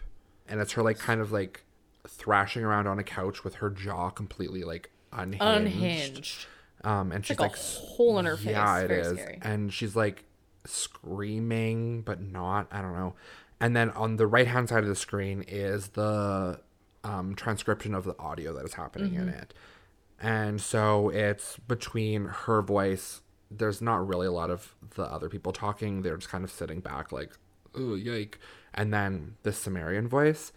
and 0.46 0.60
it's 0.60 0.72
her 0.72 0.82
like 0.82 0.98
kind 0.98 1.20
of 1.20 1.32
like 1.32 1.64
thrashing 2.06 2.64
around 2.64 2.86
on 2.86 2.98
a 2.98 3.04
couch 3.04 3.44
with 3.44 3.56
her 3.56 3.70
jaw 3.70 4.10
completely 4.10 4.64
like 4.64 4.90
unhinged. 5.12 5.42
Unhinged. 5.42 6.46
Um, 6.84 7.12
and 7.12 7.24
she's 7.24 7.38
like 7.38 7.52
like, 7.52 7.58
hole 7.60 8.18
in 8.18 8.26
her 8.26 8.36
face. 8.36 8.46
Yeah, 8.48 8.78
it 8.80 8.88
Very 8.88 9.00
is. 9.00 9.08
scary. 9.12 9.38
And 9.42 9.72
she's 9.72 9.94
like 9.94 10.24
screaming, 10.64 12.02
but 12.02 12.20
not. 12.20 12.66
I 12.70 12.82
don't 12.82 12.94
know. 12.94 13.14
And 13.60 13.76
then 13.76 13.90
on 13.90 14.16
the 14.16 14.26
right 14.26 14.46
hand 14.46 14.68
side 14.68 14.82
of 14.82 14.88
the 14.88 14.96
screen 14.96 15.44
is 15.46 15.88
the 15.88 16.60
um, 17.04 17.34
transcription 17.34 17.94
of 17.94 18.04
the 18.04 18.18
audio 18.18 18.52
that 18.54 18.64
is 18.64 18.74
happening 18.74 19.14
in 19.14 19.22
Mm-hmm. 19.26 19.38
it. 19.38 19.54
And 20.20 20.60
so 20.60 21.08
it's 21.08 21.56
between 21.66 22.26
her 22.26 22.62
voice. 22.62 23.22
There's 23.50 23.82
not 23.82 24.06
really 24.06 24.26
a 24.28 24.32
lot 24.32 24.50
of 24.50 24.74
the 24.94 25.02
other 25.02 25.28
people 25.28 25.52
talking. 25.52 26.02
They're 26.02 26.16
just 26.16 26.30
kind 26.30 26.44
of 26.44 26.50
sitting 26.50 26.80
back, 26.80 27.10
like, 27.10 27.32
oh, 27.76 27.94
yike. 27.96 28.38
And 28.72 28.92
then 28.94 29.34
the 29.42 29.52
Sumerian 29.52 30.06
voice. 30.08 30.52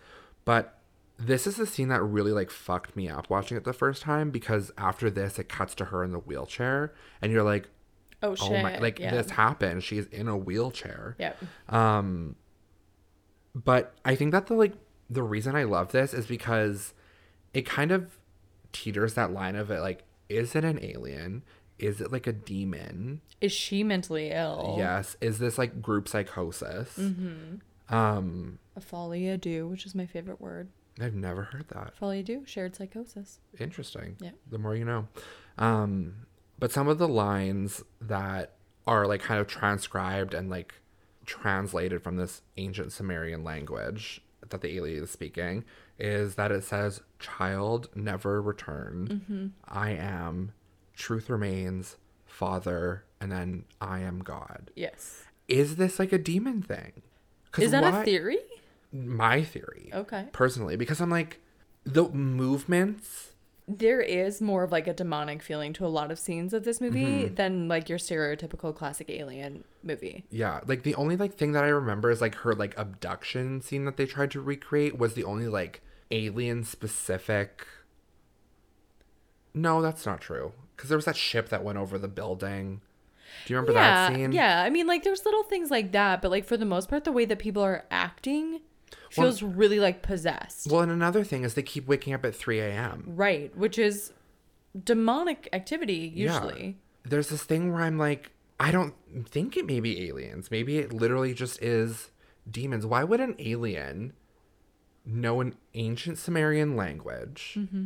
But 0.46 0.78
this 1.18 1.48
is 1.48 1.56
the 1.56 1.66
scene 1.66 1.88
that 1.88 2.02
really 2.04 2.32
like 2.34 2.50
fucked 2.52 2.96
me 2.96 3.08
up 3.10 3.30
watching 3.30 3.56
it 3.58 3.64
the 3.64 3.74
first 3.74 4.02
time 4.02 4.32
because 4.32 4.72
after 4.78 5.10
this 5.10 5.40
it 5.40 5.48
cuts 5.50 5.74
to 5.76 5.86
her 5.86 6.04
in 6.04 6.12
the 6.12 6.20
wheelchair 6.20 6.94
and 7.22 7.32
you're 7.32 7.44
like 7.44 7.70
Oh 8.24 8.36
shit. 8.36 8.52
oh 8.52 8.62
my 8.62 8.78
like 8.80 9.00
yeah. 9.00 9.12
this 9.12 9.32
happened 9.32 9.84
she's 9.84 10.08
in 10.08 10.28
a 10.28 10.36
wheelchair 10.38 11.16
Yep. 11.20 11.38
um 11.70 12.36
but 13.54 13.94
i 14.04 14.16
think 14.16 14.32
that 14.32 14.48
the 14.48 14.54
like 14.56 14.74
the 15.10 15.24
reason 15.24 15.56
i 15.56 15.64
love 15.64 15.92
this 15.92 16.14
is 16.14 16.26
because 16.26 16.94
it 17.54 17.66
kind 17.66 17.92
of 17.92 18.18
teeters 18.74 19.14
that 19.14 19.32
line 19.32 19.56
of 19.56 19.72
it 19.72 19.80
like 19.82 20.04
is 20.28 20.56
it 20.56 20.64
an 20.66 20.80
alien 20.84 21.44
is 21.78 22.02
it 22.02 22.12
like 22.12 22.26
a 22.28 22.34
demon 22.34 23.22
Is 23.42 23.52
she 23.52 23.84
mentally 23.84 24.32
ill? 24.32 24.76
yes 24.78 25.16
is 25.22 25.40
this 25.40 25.58
like 25.58 25.82
group 25.82 26.08
psychosis 26.08 26.98
Mm-hmm. 26.98 27.94
um 27.96 28.60
A 28.76 28.82
folie 28.82 29.24
à 29.30 29.40
deux, 29.40 29.66
which 29.68 29.86
is 29.86 29.94
my 29.96 30.06
favorite 30.06 30.42
word. 30.42 30.68
I've 31.00 31.14
never 31.16 31.44
heard 31.44 31.68
that 31.70 31.94
Folie 32.00 32.22
à 32.24 32.26
deux, 32.26 32.44
shared 32.46 32.76
psychosis. 32.76 33.40
interesting 33.60 34.16
Yeah. 34.20 34.32
the 34.50 34.58
more 34.58 34.76
you 34.76 34.86
know 34.86 35.08
um 35.58 36.16
but 36.58 36.72
some 36.72 36.88
of 36.88 36.98
the 36.98 37.08
lines 37.08 37.84
that 38.02 38.54
are 38.88 39.06
like 39.08 39.22
kind 39.22 39.40
of 39.42 39.48
transcribed 39.48 40.34
and 40.34 40.50
like 40.50 40.74
translated 41.26 42.02
from 42.04 42.18
this 42.18 42.42
ancient 42.58 42.92
sumerian 42.92 43.44
language 43.44 44.22
that 44.50 44.62
the 44.62 44.76
alien 44.76 45.04
is 45.04 45.10
speaking 45.12 45.64
is 45.98 46.36
that 46.36 46.52
it 46.52 46.64
says 46.64 47.02
child 47.20 47.90
never 47.96 48.42
returned 48.42 49.52
i 49.68 49.90
am 49.90 50.52
truth 50.96 51.30
remains 51.30 51.98
father 52.26 53.04
and 53.20 53.32
then 53.32 53.66
i 53.82 54.00
am 54.00 54.20
god 54.20 54.70
Yes. 54.76 55.24
is 55.48 55.78
this 55.78 56.00
like 56.00 56.14
a 56.14 56.18
demon 56.18 56.62
thing? 56.62 57.02
Is 57.58 57.72
that 57.72 57.84
why- 57.84 58.02
a 58.02 58.06
theory? 58.06 58.40
My 58.96 59.44
theory 59.44 59.92
Okay. 59.94 60.26
personally 60.32 60.76
because 60.76 61.02
i'm 61.02 61.10
like 61.10 61.40
the 61.84 62.08
movements 62.10 63.34
There 63.68 64.02
is 64.02 64.42
more 64.42 64.64
of 64.64 64.72
like 64.72 64.88
a 64.88 64.94
demonic 64.94 65.42
feeling 65.44 65.74
to 65.74 65.86
a 65.86 65.92
lot 66.00 66.12
of 66.12 66.20
scenes 66.20 66.54
of 66.54 66.64
this 66.64 66.80
movie 66.80 67.04
Mm-hmm. 67.26 67.36
than 67.36 67.68
like 67.68 67.90
your 67.90 67.98
stereotypical 68.00 68.74
classic 68.76 69.10
alien 69.10 69.64
movie. 69.84 70.24
Yeah, 70.30 70.62
like 70.68 70.84
the 70.84 70.94
only 70.96 71.18
like 71.18 71.34
thing 71.34 71.52
that 71.54 71.64
I 71.64 71.70
remember 71.70 72.12
is 72.12 72.22
like 72.22 72.36
her 72.44 72.54
like 72.54 72.74
abduction 72.78 73.62
scene 73.62 73.86
that 73.86 73.98
they 73.98 74.06
tried 74.06 74.30
to 74.32 74.42
recreate 74.42 74.98
was 75.00 75.14
the 75.16 75.24
only 75.24 75.48
like 75.48 75.82
alien 76.12 76.64
specific. 76.64 77.66
No, 79.54 79.82
that's 79.82 80.06
not 80.06 80.22
true. 80.22 80.54
Because 80.76 80.90
there 80.90 80.98
was 80.98 81.06
that 81.06 81.16
ship 81.16 81.50
that 81.50 81.64
went 81.64 81.78
over 81.78 81.98
the 81.98 82.08
building. 82.08 82.82
Do 83.46 83.54
you 83.54 83.58
remember 83.58 83.74
yeah, 83.80 84.10
that 84.10 84.16
scene? 84.16 84.32
yeah. 84.32 84.62
I 84.64 84.70
mean, 84.70 84.88
like 84.88 85.04
there's 85.04 85.26
little 85.26 85.44
things 85.44 85.72
like 85.72 85.92
that, 85.94 86.22
but 86.22 86.30
like 86.32 86.46
for 86.46 86.58
the 86.58 86.66
most 86.66 86.90
part, 86.90 87.04
the 87.04 87.12
way 87.12 87.26
that 87.26 87.40
people 87.40 87.64
are 87.64 87.86
acting 87.90 88.62
Well- 89.18 89.28
feels 89.28 89.42
really 89.44 89.80
like 89.80 90.02
possessed. 90.02 90.70
Well, 90.72 90.82
and 90.82 90.92
another 90.92 91.24
thing 91.24 91.44
is 91.44 91.54
they 91.54 91.64
keep 91.64 91.88
waking 91.88 92.14
up 92.14 92.26
at 92.26 92.36
three 92.36 92.60
a.m. 92.60 93.04
right, 93.08 93.56
which 93.58 93.78
is 93.80 94.12
demonic 94.84 95.48
activity 95.54 96.12
usually. 96.14 96.66
Yeah. 96.66 97.10
There's 97.10 97.30
this 97.30 97.44
thing 97.44 97.72
where 97.72 97.82
I'm 97.84 97.98
like, 97.98 98.32
I 98.60 98.72
don't 98.72 98.94
think 99.28 99.56
it 99.58 99.66
may 99.66 99.80
be 99.80 100.08
aliens. 100.08 100.50
Maybe 100.52 100.78
it 100.80 100.92
literally 100.92 101.34
just 101.34 101.62
is 101.62 102.10
demons. 102.50 102.86
Why 102.86 103.04
would 103.04 103.20
an 103.20 103.36
alien 103.40 104.14
know 105.06 105.40
an 105.42 105.56
ancient 105.76 106.18
Sumerian 106.18 106.76
language 106.76 107.54
Mm-hmm. 107.58 107.86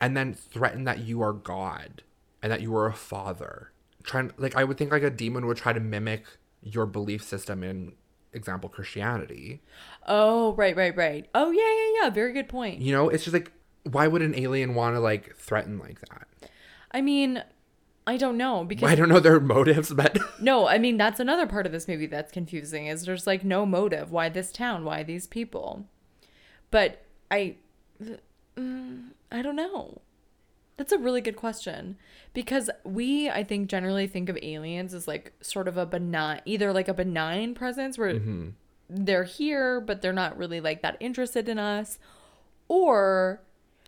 and 0.00 0.16
then 0.16 0.32
threaten 0.34 0.84
that 0.84 1.00
you 1.00 1.20
are 1.22 1.32
God 1.32 2.02
and 2.42 2.50
that 2.52 2.60
you 2.62 2.74
are 2.76 2.86
a 2.86 2.92
father? 2.94 3.72
Trying 4.04 4.32
like 4.38 4.56
I 4.56 4.64
would 4.64 4.78
think 4.78 4.92
like 4.92 5.02
a 5.02 5.10
demon 5.10 5.46
would 5.46 5.56
try 5.58 5.72
to 5.72 5.80
mimic 5.80 6.24
your 6.62 6.86
belief 6.86 7.22
system 7.22 7.62
in 7.62 7.92
example 8.32 8.68
Christianity. 8.68 9.60
Oh, 10.06 10.54
right, 10.54 10.76
right, 10.76 10.96
right. 10.96 11.28
Oh, 11.34 11.50
yeah, 11.50 11.62
yeah, 11.62 12.04
yeah. 12.04 12.10
Very 12.10 12.32
good 12.32 12.48
point. 12.48 12.80
You 12.80 12.92
know, 12.92 13.08
it's 13.08 13.24
just 13.24 13.34
like 13.34 13.52
why 13.84 14.06
would 14.06 14.22
an 14.22 14.34
alien 14.34 14.74
want 14.74 14.96
to 14.96 15.00
like 15.00 15.36
threaten 15.36 15.78
like 15.78 16.00
that? 16.00 16.28
I 16.90 17.00
mean, 17.00 17.42
I 18.06 18.16
don't 18.16 18.36
know 18.36 18.64
because 18.64 18.90
I 18.90 18.94
don't 18.94 19.08
know 19.08 19.20
their 19.20 19.40
motives, 19.40 19.92
but 19.92 20.18
no, 20.40 20.66
I 20.66 20.78
mean 20.78 20.96
that's 20.96 21.20
another 21.20 21.46
part 21.46 21.66
of 21.66 21.72
this 21.72 21.88
movie 21.88 22.06
that's 22.06 22.32
confusing 22.32 22.86
is 22.86 23.04
there's 23.04 23.26
like 23.26 23.44
no 23.44 23.64
motive. 23.64 24.10
Why 24.10 24.28
this 24.28 24.52
town? 24.52 24.84
Why 24.84 25.02
these 25.02 25.26
people? 25.26 25.86
But 26.70 27.02
I, 27.30 27.56
th- 28.02 28.20
mm, 28.56 29.10
I 29.30 29.42
don't 29.42 29.56
know. 29.56 30.02
That's 30.80 30.92
a 30.92 30.98
really 30.98 31.20
good 31.20 31.36
question 31.36 31.98
because 32.32 32.70
we, 32.84 33.28
I 33.28 33.44
think, 33.44 33.68
generally 33.68 34.06
think 34.06 34.30
of 34.30 34.38
aliens 34.40 34.94
as 34.94 35.06
like 35.06 35.34
sort 35.42 35.68
of 35.68 35.76
a 35.76 35.84
benign, 35.84 36.40
either 36.46 36.72
like 36.72 36.88
a 36.88 36.94
benign 36.94 37.52
presence 37.52 37.98
where 37.98 38.14
mm-hmm. 38.14 38.48
they're 38.88 39.24
here 39.24 39.82
but 39.82 40.00
they're 40.00 40.14
not 40.14 40.38
really 40.38 40.58
like 40.58 40.80
that 40.80 40.96
interested 40.98 41.50
in 41.50 41.58
us, 41.58 41.98
or 42.66 43.42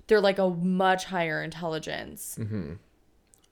they're 0.06 0.20
like 0.20 0.38
a 0.38 0.50
much 0.50 1.06
higher 1.06 1.42
intelligence. 1.42 2.36
Mm-hmm. 2.38 2.74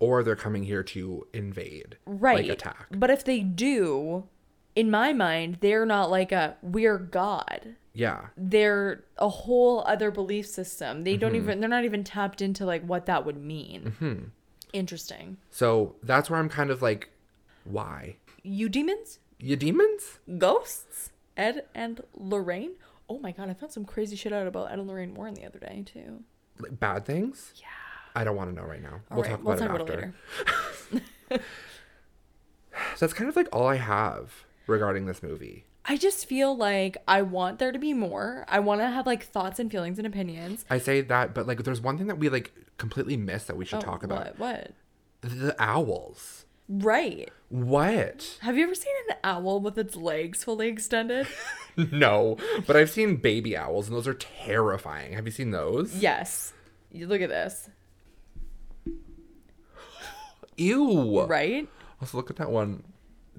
Or 0.00 0.22
they're 0.22 0.36
coming 0.36 0.64
here 0.64 0.82
to 0.82 1.26
invade, 1.32 1.96
right 2.04 2.44
Like 2.46 2.52
attack. 2.52 2.88
but 2.90 3.08
if 3.08 3.24
they 3.24 3.40
do 3.40 4.28
in 4.76 4.90
my 4.90 5.12
mind 5.12 5.58
they're 5.60 5.86
not 5.86 6.10
like 6.10 6.32
a 6.32 6.56
we're 6.62 6.98
god 6.98 7.74
Yeah, 7.92 8.26
they're 8.36 9.04
a 9.18 9.28
whole 9.28 9.82
other 9.86 10.10
belief 10.10 10.46
system 10.46 11.04
they 11.04 11.12
Mm-hmm. 11.12 11.20
don't 11.20 11.34
even 11.36 11.60
they're 11.60 11.68
not 11.68 11.84
even 11.84 12.04
tapped 12.04 12.40
into 12.40 12.64
like 12.64 12.82
what 12.84 13.06
that 13.06 13.24
would 13.26 13.36
mean 13.36 13.94
Mm-hmm. 14.00 14.24
interesting 14.72 15.36
so 15.50 15.96
that's 16.02 16.30
where 16.30 16.38
I'm 16.38 16.48
kind 16.48 16.70
of 16.70 16.82
like, 16.82 17.10
why? 17.64 18.16
you 18.42 18.68
demons 18.68 19.18
You 19.38 19.56
demons? 19.56 20.18
ghosts 20.38 21.10
ed 21.36 21.64
and 21.74 22.00
lorraine 22.14 22.72
oh 23.08 23.18
my 23.18 23.32
god 23.32 23.48
i 23.50 23.54
found 23.54 23.72
some 23.72 23.84
crazy 23.84 24.16
shit 24.16 24.32
out 24.32 24.46
about 24.46 24.70
ed 24.70 24.78
and 24.78 24.88
lorraine 24.88 25.14
warren 25.14 25.34
the 25.34 25.44
other 25.44 25.58
day 25.58 25.82
too 25.84 26.22
Like, 26.58 26.78
bad 26.78 27.04
things? 27.04 27.52
yeah 27.56 27.66
I 28.12 28.24
don't 28.24 28.34
want 28.34 28.50
to 28.50 28.56
know 28.56 28.66
right 28.66 28.82
now. 28.82 29.02
All 29.08 29.18
we'll 29.18 29.22
right, 29.22 29.30
talk 29.30 29.40
about 29.60 29.88
it 29.88 30.10
after. 30.90 31.40
That's 32.98 33.12
kind 33.12 33.28
of 33.30 33.36
like 33.36 33.48
all 33.52 33.68
I 33.68 33.76
have 33.76 34.44
regarding 34.70 35.06
this 35.06 35.22
movie. 35.22 35.66
I 35.84 35.96
just 35.96 36.26
feel 36.26 36.56
like 36.56 36.96
I 37.08 37.22
want 37.22 37.58
there 37.58 37.72
to 37.72 37.78
be 37.78 37.92
more. 37.92 38.44
I 38.48 38.60
want 38.60 38.80
to 38.80 38.88
have 38.88 39.06
like 39.06 39.24
thoughts 39.24 39.58
and 39.58 39.70
feelings 39.70 39.98
and 39.98 40.06
opinions. 40.06 40.64
I 40.70 40.78
say 40.78 41.00
that, 41.02 41.34
but 41.34 41.46
like, 41.46 41.62
there's 41.64 41.80
one 41.80 41.98
thing 41.98 42.06
that 42.06 42.18
we 42.18 42.28
like 42.28 42.52
completely 42.78 43.16
missed 43.16 43.46
that 43.48 43.56
we 43.56 43.64
should 43.64 43.78
Oh, 43.80 43.82
talk 43.82 44.02
about: 44.02 44.38
What? 44.38 44.72
What? 45.22 45.30
the 45.30 45.54
owls. 45.58 46.46
Right. 46.68 47.30
What? 47.48 48.38
Have 48.42 48.56
you 48.56 48.62
ever 48.62 48.74
seen 48.76 48.92
an 49.10 49.16
owl 49.24 49.58
with 49.60 49.76
its 49.76 49.96
legs 49.96 50.44
fully 50.44 50.68
extended? 50.68 51.26
no, 51.76 52.36
but 52.66 52.76
I've 52.76 52.90
seen 52.90 53.16
baby 53.16 53.56
owls, 53.56 53.88
and 53.88 53.96
those 53.96 54.06
are 54.06 54.14
terrifying. 54.14 55.14
Have 55.14 55.26
you 55.26 55.32
seen 55.32 55.50
those? 55.50 55.96
yes. 55.96 56.52
You 56.92 57.06
look 57.08 57.20
at 57.22 57.28
this. 57.28 57.68
Ew. 60.56 61.22
Right? 61.26 61.68
Also, 62.00 62.16
look 62.16 62.30
at 62.30 62.36
that 62.36 62.50
one, 62.50 62.82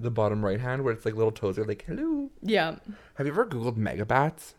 the 0.02 0.10
bottom 0.10 0.44
right 0.44 0.60
hand, 0.60 0.84
where 0.84 0.92
it's 0.92 1.04
like 1.04 1.14
little 1.14 1.32
toes 1.32 1.58
are 1.58 1.64
like 1.64 1.84
hello. 1.86 2.30
Yeah. 2.42 2.76
Have 3.14 3.26
you 3.26 3.32
ever 3.32 3.46
googled 3.46 3.76
megabats? 3.76 4.54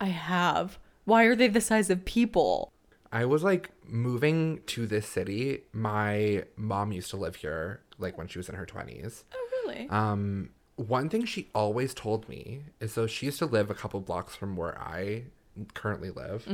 I 0.00 0.06
have. 0.06 0.78
Why 1.04 1.24
are 1.24 1.36
they 1.36 1.48
the 1.48 1.60
size 1.60 1.90
of 1.90 2.04
people? 2.04 2.72
I 3.12 3.24
was 3.26 3.44
like 3.44 3.70
moving 3.86 4.60
to 4.66 4.86
this 4.86 5.06
city. 5.08 5.62
My 5.72 6.44
mom 6.56 6.90
used 6.92 7.10
to 7.10 7.16
live 7.16 7.36
here, 7.36 7.80
like 7.98 8.18
when 8.18 8.26
she 8.26 8.38
was 8.38 8.48
in 8.48 8.54
her 8.56 8.66
twenties. 8.66 9.24
Oh, 9.32 9.48
really? 9.66 9.88
Um, 9.88 10.50
one 10.76 11.08
thing 11.08 11.24
she 11.24 11.48
always 11.54 11.94
told 11.94 12.28
me 12.28 12.62
is 12.80 12.92
so 12.92 13.06
she 13.06 13.26
used 13.26 13.38
to 13.38 13.46
live 13.46 13.70
a 13.70 13.74
couple 13.74 14.00
blocks 14.00 14.34
from 14.34 14.56
where 14.56 14.76
I 14.80 15.24
currently 15.74 16.10
live. 16.10 16.48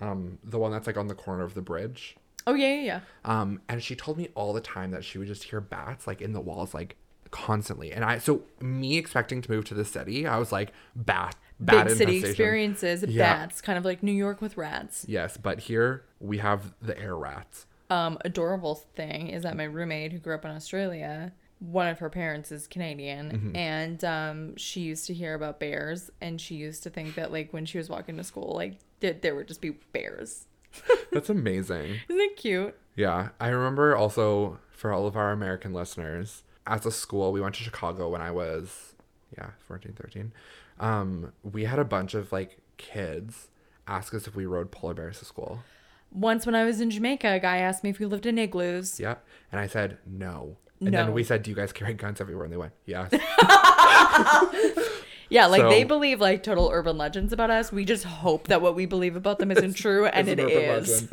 Um, 0.00 0.38
the 0.42 0.58
one 0.58 0.72
that's 0.72 0.86
like 0.86 0.96
on 0.96 1.08
the 1.08 1.14
corner 1.14 1.44
of 1.44 1.52
the 1.54 1.60
bridge. 1.60 2.16
oh, 2.46 2.54
yeah, 2.54 2.72
yeah, 2.74 2.82
yeah. 2.82 3.00
Um, 3.26 3.60
and 3.68 3.82
she 3.82 3.94
told 3.94 4.16
me 4.16 4.28
all 4.34 4.54
the 4.54 4.60
time 4.62 4.92
that 4.92 5.04
she 5.04 5.18
would 5.18 5.26
just 5.28 5.42
hear 5.44 5.60
bats 5.60 6.06
like 6.06 6.22
in 6.22 6.32
the 6.32 6.40
walls, 6.40 6.72
like 6.72 6.96
constantly. 7.30 7.92
And 7.92 8.04
I, 8.04 8.18
so 8.18 8.42
me 8.60 8.96
expecting 8.98 9.42
to 9.42 9.50
move 9.50 9.64
to 9.66 9.74
the 9.74 9.84
city, 9.84 10.26
I 10.26 10.38
was 10.38 10.52
like, 10.52 10.72
bat, 10.96 11.36
bat 11.60 11.88
Big 11.88 11.96
city 11.96 12.18
experiences, 12.24 13.02
Yeah. 13.06 13.46
bats, 13.46 13.60
kind 13.60 13.78
of 13.78 13.84
like 13.84 14.02
New 14.02 14.12
York 14.12 14.40
with 14.40 14.56
rats. 14.56 15.04
Yes, 15.08 15.36
but 15.36 15.60
here 15.60 16.04
we 16.20 16.38
have 16.38 16.74
the 16.80 16.98
air 16.98 17.16
rats. 17.16 17.66
Um, 17.90 18.18
adorable 18.24 18.74
thing 18.74 19.28
is 19.28 19.42
that 19.44 19.56
my 19.56 19.64
roommate 19.64 20.12
who 20.12 20.18
grew 20.18 20.34
up 20.34 20.44
in 20.44 20.50
Australia, 20.50 21.32
one 21.58 21.86
of 21.88 21.98
her 22.00 22.10
parents 22.10 22.52
is 22.52 22.66
Canadian, 22.66 23.30
Mm-hmm. 23.32 23.56
and 23.56 24.04
um, 24.04 24.56
she 24.56 24.80
used 24.82 25.06
to 25.06 25.14
hear 25.14 25.34
about 25.34 25.58
bears, 25.58 26.10
and 26.20 26.40
she 26.40 26.54
used 26.54 26.82
to 26.84 26.90
think 26.90 27.14
that 27.14 27.32
like 27.32 27.52
when 27.52 27.64
she 27.66 27.78
was 27.78 27.88
walking 27.88 28.16
to 28.18 28.24
school, 28.24 28.52
like 28.54 28.78
there, 29.00 29.14
there 29.14 29.34
would 29.34 29.48
just 29.48 29.60
be 29.60 29.70
bears. 29.92 30.44
That's 31.12 31.30
amazing. 31.30 31.96
Isn't 32.08 32.20
it 32.20 32.36
cute? 32.36 32.76
Yeah, 32.94 33.30
I 33.40 33.48
remember 33.48 33.96
also 33.96 34.58
for 34.70 34.92
all 34.92 35.06
of 35.06 35.16
our 35.16 35.32
American 35.32 35.72
listeners, 35.72 36.42
as 36.68 36.86
a 36.86 36.90
school, 36.92 37.32
we 37.32 37.40
went 37.40 37.54
to 37.56 37.62
Chicago 37.64 38.08
when 38.08 38.20
I 38.22 38.30
was, 38.30 38.94
yeah, 39.36 39.50
14, 39.66 39.94
13. 40.00 40.32
Um, 40.78 41.32
we 41.42 41.64
had 41.64 41.78
a 41.80 41.84
bunch 41.84 42.14
of 42.14 42.30
like 42.30 42.58
kids 42.76 43.48
ask 43.88 44.14
us 44.14 44.28
if 44.28 44.36
we 44.36 44.46
rode 44.46 44.70
polar 44.70 44.94
bears 44.94 45.18
to 45.18 45.24
school. 45.24 45.64
Once 46.12 46.46
when 46.46 46.54
I 46.54 46.64
was 46.64 46.80
in 46.80 46.90
Jamaica, 46.90 47.28
a 47.28 47.40
guy 47.40 47.56
asked 47.58 47.82
me 47.82 47.90
if 47.90 47.98
we 47.98 48.06
lived 48.06 48.26
in 48.26 48.38
igloos. 48.38 49.00
Yeah. 49.00 49.16
And 49.50 49.60
I 49.60 49.66
said, 49.66 49.98
no. 50.06 50.56
And 50.80 50.92
No. 50.92 51.04
then 51.06 51.12
we 51.12 51.24
said, 51.24 51.42
do 51.42 51.50
you 51.50 51.56
guys 51.56 51.72
carry 51.72 51.94
guns 51.94 52.20
everywhere? 52.20 52.44
And 52.44 52.52
they 52.52 52.56
went, 52.56 52.72
yes. 52.86 53.10
Yeah, 55.30 55.44
like 55.44 55.60
they 55.68 55.84
believe 55.84 56.20
like 56.22 56.42
total 56.42 56.70
urban 56.72 56.96
legends 56.96 57.34
about 57.34 57.50
us. 57.50 57.70
We 57.70 57.84
just 57.84 58.04
hope 58.04 58.46
that 58.48 58.62
what 58.62 58.74
we 58.74 58.86
believe 58.86 59.14
about 59.14 59.38
them 59.38 59.50
isn't 59.50 59.74
true, 59.76 60.06
and 60.06 60.26
It's 60.26 60.40
it 60.40 60.42
an 60.42 60.50
is. 60.50 61.08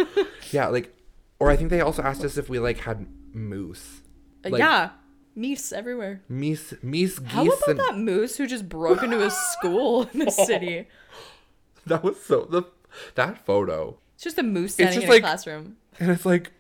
yeah, 0.54 0.68
like, 0.68 0.96
or 1.38 1.50
I 1.52 1.58
think 1.58 1.70
they 1.70 1.82
also 1.82 2.02
asked 2.02 2.24
us 2.24 2.38
if 2.38 2.48
we 2.48 2.58
like 2.58 2.78
had 2.78 3.08
moose. 3.34 4.04
Like, 4.46 4.58
yeah, 4.58 4.91
meese 5.38 5.74
everywhere. 5.74 6.21
Meese, 6.30 6.74
meese 6.84 7.19
geese. 7.19 7.32
How 7.32 7.45
about 7.45 7.67
and, 7.67 7.80
that 7.80 7.98
moose 7.98 8.38
who 8.38 8.48
just 8.48 8.67
broke 8.69 9.04
into 9.04 9.24
a 9.24 9.30
school 9.30 10.10
in 10.13 10.19
the 10.19 10.32
city? 10.50 10.88
That 11.86 12.04
was 12.04 12.19
so, 12.24 12.45
the 12.50 12.63
that 13.15 13.45
photo. 13.45 13.98
It's 14.15 14.24
just 14.24 14.38
a 14.38 14.43
moose 14.43 14.74
standing 14.74 15.02
in 15.04 15.10
like- 15.10 15.19
a 15.19 15.21
classroom. 15.21 15.78
And 16.00 16.12
it's 16.12 16.26
like, 16.26 16.52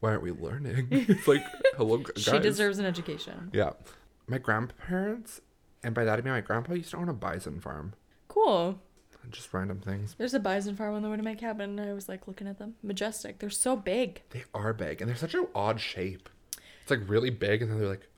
why 0.00 0.10
aren't 0.10 0.22
we 0.22 0.32
learning? 0.32 0.88
It's 0.90 1.28
like, 1.28 1.44
hello, 1.76 1.96
guys. 1.98 2.22
She 2.22 2.38
deserves 2.38 2.78
an 2.78 2.86
education. 2.86 3.50
Yeah. 3.52 3.70
My 4.26 4.38
grandparents, 4.38 5.40
and 5.82 5.94
by 5.94 6.04
that 6.04 6.18
I 6.18 6.22
mean 6.22 6.32
my 6.32 6.40
grandpa 6.40 6.74
used 6.74 6.90
to 6.90 6.96
own 6.96 7.08
a 7.08 7.14
bison 7.14 7.60
farm. 7.60 7.94
Cool. 8.28 8.80
Just 9.30 9.52
random 9.54 9.80
things. 9.80 10.14
There's 10.18 10.34
a 10.34 10.38
bison 10.38 10.76
farm 10.76 10.94
on 10.94 11.02
the 11.02 11.08
way 11.08 11.16
to 11.16 11.22
my 11.22 11.34
cabin. 11.34 11.78
and 11.78 11.88
I 11.88 11.94
was 11.94 12.08
like 12.08 12.28
looking 12.28 12.46
at 12.46 12.58
them. 12.58 12.74
Majestic. 12.82 13.38
They're 13.38 13.48
so 13.48 13.74
big. 13.74 14.20
They 14.30 14.44
are 14.52 14.72
big, 14.74 15.00
and 15.00 15.08
they're 15.08 15.16
such 15.16 15.34
an 15.34 15.46
odd 15.54 15.80
shape. 15.80 16.28
It's 16.84 16.90
like 16.90 17.00
really 17.08 17.30
big, 17.30 17.62
and 17.62 17.70
then 17.70 17.78
they're 17.80 17.88
like, 17.88 18.08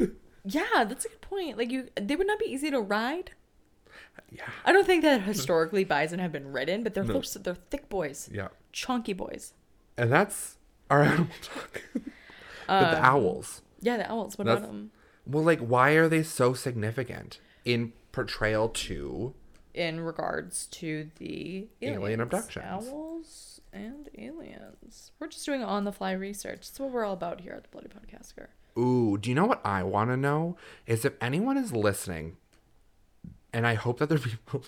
Yeah, 0.44 0.84
that's 0.84 1.04
a 1.04 1.08
good 1.10 1.20
point. 1.20 1.58
Like 1.58 1.70
you, 1.70 1.88
they 2.00 2.16
would 2.16 2.26
not 2.26 2.38
be 2.38 2.46
easy 2.46 2.70
to 2.70 2.80
ride. 2.80 3.32
yeah, 4.32 4.48
I 4.64 4.72
don't 4.72 4.86
think 4.86 5.02
that 5.02 5.20
historically 5.22 5.84
bison 5.84 6.18
have 6.18 6.32
been 6.32 6.50
ridden, 6.52 6.82
but 6.82 6.94
they're 6.94 7.04
No. 7.04 7.20
they're, 7.20 7.42
they're 7.42 7.54
thick 7.70 7.88
boys, 7.90 8.30
yeah. 8.32 8.48
chunky 8.72 9.12
boys. 9.12 9.52
And 9.98 10.10
that's 10.10 10.56
our 10.88 11.02
animal 11.02 11.26
talk. 11.42 11.82
but 11.94 12.02
the 12.90 12.98
um, 12.98 13.04
owls. 13.04 13.60
Yeah, 13.80 13.98
the 13.98 14.10
owls. 14.10 14.38
What 14.38 14.46
That's- 14.46 14.64
about 14.64 14.72
them? 14.72 14.90
Well, 15.26 15.44
like, 15.44 15.60
why 15.60 15.90
are 15.92 16.08
they 16.08 16.22
so 16.22 16.54
significant 16.54 17.38
in 17.66 17.92
portrayal 18.12 18.68
to? 18.70 19.34
In 19.74 20.00
regards 20.00 20.66
to 20.72 21.10
the 21.18 21.68
Alien 21.82 22.00
aliens, 22.02 22.22
abductions. 22.22 22.64
owls 22.66 23.49
and 23.72 24.08
aliens. 24.18 25.12
We're 25.18 25.28
just 25.28 25.44
doing 25.46 25.62
on 25.62 25.84
the 25.84 25.92
fly 25.92 26.12
research. 26.12 26.60
That's 26.68 26.80
what 26.80 26.90
we're 26.90 27.04
all 27.04 27.12
about 27.14 27.40
here 27.40 27.52
at 27.52 27.62
the 27.64 27.68
Bloody 27.70 27.88
Podcassacre. 27.88 28.48
Ooh, 28.78 29.18
do 29.18 29.28
you 29.28 29.34
know 29.34 29.46
what 29.46 29.60
I 29.64 29.82
want 29.82 30.10
to 30.10 30.16
know? 30.16 30.56
Is 30.86 31.04
if 31.04 31.14
anyone 31.20 31.56
is 31.56 31.72
listening, 31.72 32.36
and 33.52 33.66
I 33.66 33.74
hope 33.74 33.98
that 33.98 34.08
there 34.08 34.18
people 34.18 34.64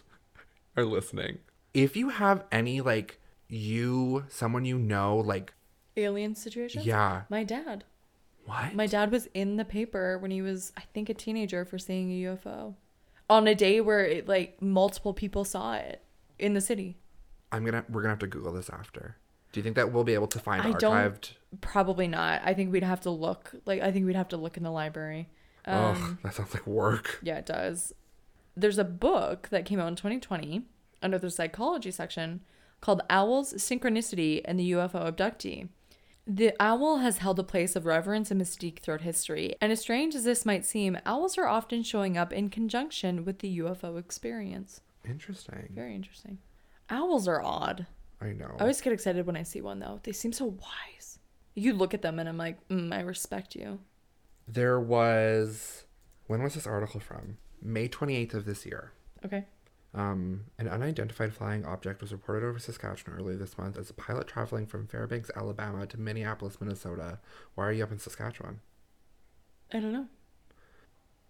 are 0.77 0.85
listening. 0.85 1.39
If 1.75 1.97
you 1.97 2.11
have 2.11 2.45
any 2.53 2.81
like 2.81 3.21
you, 3.49 4.25
someone 4.29 4.65
you 4.65 4.79
know, 4.79 5.17
like 5.17 5.55
Alien 5.97 6.35
situation. 6.35 6.83
yeah, 6.85 7.23
My 7.29 7.45
dad. 7.45 7.85
what? 8.47 8.75
My 8.75 8.87
dad 8.87 9.11
was 9.11 9.29
in 9.35 9.57
the 9.57 9.65
paper 9.65 10.19
when 10.19 10.31
he 10.31 10.41
was, 10.43 10.73
I 10.77 10.83
think, 10.95 11.09
a 11.11 11.15
teenager 11.15 11.65
for 11.65 11.79
seeing 11.79 12.11
a 12.11 12.29
UFO 12.37 12.75
on 13.29 13.47
a 13.47 13.55
day 13.55 13.81
where 13.81 14.05
it, 14.05 14.27
like 14.29 14.61
multiple 14.61 15.13
people 15.15 15.45
saw 15.45 15.75
it 15.75 16.03
in 16.39 16.55
the 16.55 16.61
city. 16.61 16.97
I'm 17.53 17.65
gonna 17.65 17.85
we're 17.89 18.03
gonna 18.03 18.13
have 18.13 18.19
to 18.21 18.27
Google 18.27 18.53
this 18.53 18.71
after. 18.71 19.17
Do 19.53 19.61
you 19.61 19.65
think 19.65 19.77
that 19.77 19.93
we'll 19.93 20.05
be 20.05 20.15
able 20.15 20.29
to 20.29 20.39
find 20.39 20.63
I 20.63 20.73
don't- 20.73 20.97
archived? 20.97 21.33
Probably 21.61 22.09
not. 22.09 22.41
I 22.45 22.55
think 22.55 22.73
we'd 22.73 22.83
have 22.83 23.03
to 23.03 23.11
look. 23.11 23.53
Like, 23.67 23.83
I 23.83 23.93
think 23.93 24.07
we'd 24.07 24.17
have 24.17 24.29
to 24.29 24.39
look 24.39 24.57
in 24.57 24.63
the 24.63 24.71
library. 24.71 25.29
Um, 25.67 25.77
Ugh, 25.77 26.19
that 26.23 26.35
sounds 26.35 26.55
like 26.55 26.67
work. 26.67 27.19
Yeah, 27.23 27.37
it 27.37 27.45
does. 27.47 27.93
There's 28.57 28.79
a 28.79 28.85
book 28.85 29.49
that 29.51 29.67
came 29.67 29.79
out 29.79 29.89
in 29.89 29.97
2020 29.97 30.63
under 31.03 31.19
the 31.19 31.31
psychology 31.31 31.91
section 31.91 32.41
called 32.81 33.03
Owls, 33.11 33.53
Synchronicity, 33.55 34.41
and 34.47 34.59
the 34.59 34.73
UFO 34.73 35.13
Abductee. 35.13 35.69
The 36.27 36.53
owl 36.61 36.99
has 36.99 37.19
held 37.19 37.39
a 37.39 37.45
place 37.45 37.75
of 37.77 37.85
reverence 37.85 38.31
and 38.31 38.41
mystique 38.41 38.79
throughout 38.79 39.01
history, 39.03 39.55
and 39.61 39.71
as 39.73 39.81
strange 39.81 40.15
as 40.15 40.25
this 40.25 40.47
might 40.47 40.65
seem, 40.65 40.97
owls 41.05 41.37
are 41.37 41.47
often 41.49 41.83
showing 41.83 42.17
up 42.17 42.33
in 42.33 42.49
conjunction 42.49 43.25
with 43.25 43.41
the 43.41 43.59
UFO 43.59 43.99
experience. 43.99 44.81
Interesting. 45.05 45.69
Very 45.75 45.95
interesting. 45.95 46.39
Owls 46.93 47.27
are 47.27 47.43
odd. 47.43 47.87
I 48.21 48.29
know. 48.33 48.55
I 48.59 48.63
always 48.63 48.81
get 48.81 48.93
excited 48.93 49.27
when 49.27 49.37
I 49.37 49.43
see 49.43 49.61
one, 49.61 49.81
though. 49.81 49.99
They 50.05 50.13
seem 50.13 50.33
so 50.33 50.45
wise. 50.45 51.19
You 51.55 51.73
look 51.73 51.95
at 51.95 52.03
them, 52.03 52.19
and 52.19 52.29
I'm 52.29 52.39
like, 52.39 52.69
mm, 52.69 52.95
I 52.95 53.01
respect 53.01 53.57
you. 53.57 53.81
There 54.47 54.79
was 54.79 55.85
when 56.27 56.43
was 56.43 56.55
this 56.55 56.67
article 56.67 57.01
from? 57.01 57.39
May 57.61 57.89
28th 57.89 58.35
of 58.35 58.45
this 58.45 58.65
year. 58.65 58.93
Okay. 59.25 59.45
Um, 59.95 60.45
an 60.59 60.69
unidentified 60.69 61.35
flying 61.35 61.65
object 61.67 62.01
was 62.01 62.13
reported 62.13 62.47
over 62.47 62.59
Saskatchewan 62.59 63.19
earlier 63.19 63.37
this 63.37 63.59
month 63.59 63.77
as 63.77 63.91
a 63.91 63.95
pilot 63.95 64.27
traveling 64.27 64.67
from 64.67 64.87
Fairbanks, 64.87 65.31
Alabama 65.37 65.87
to 65.87 66.01
Minneapolis, 66.01 66.61
Minnesota. 66.61 67.19
Why 67.55 67.67
are 67.67 67.73
you 67.73 67.85
up 67.85 67.93
in 67.93 67.99
Saskatchewan? 67.99 68.61
I 69.73 69.81
don't 69.81 69.93
know. 69.93 70.07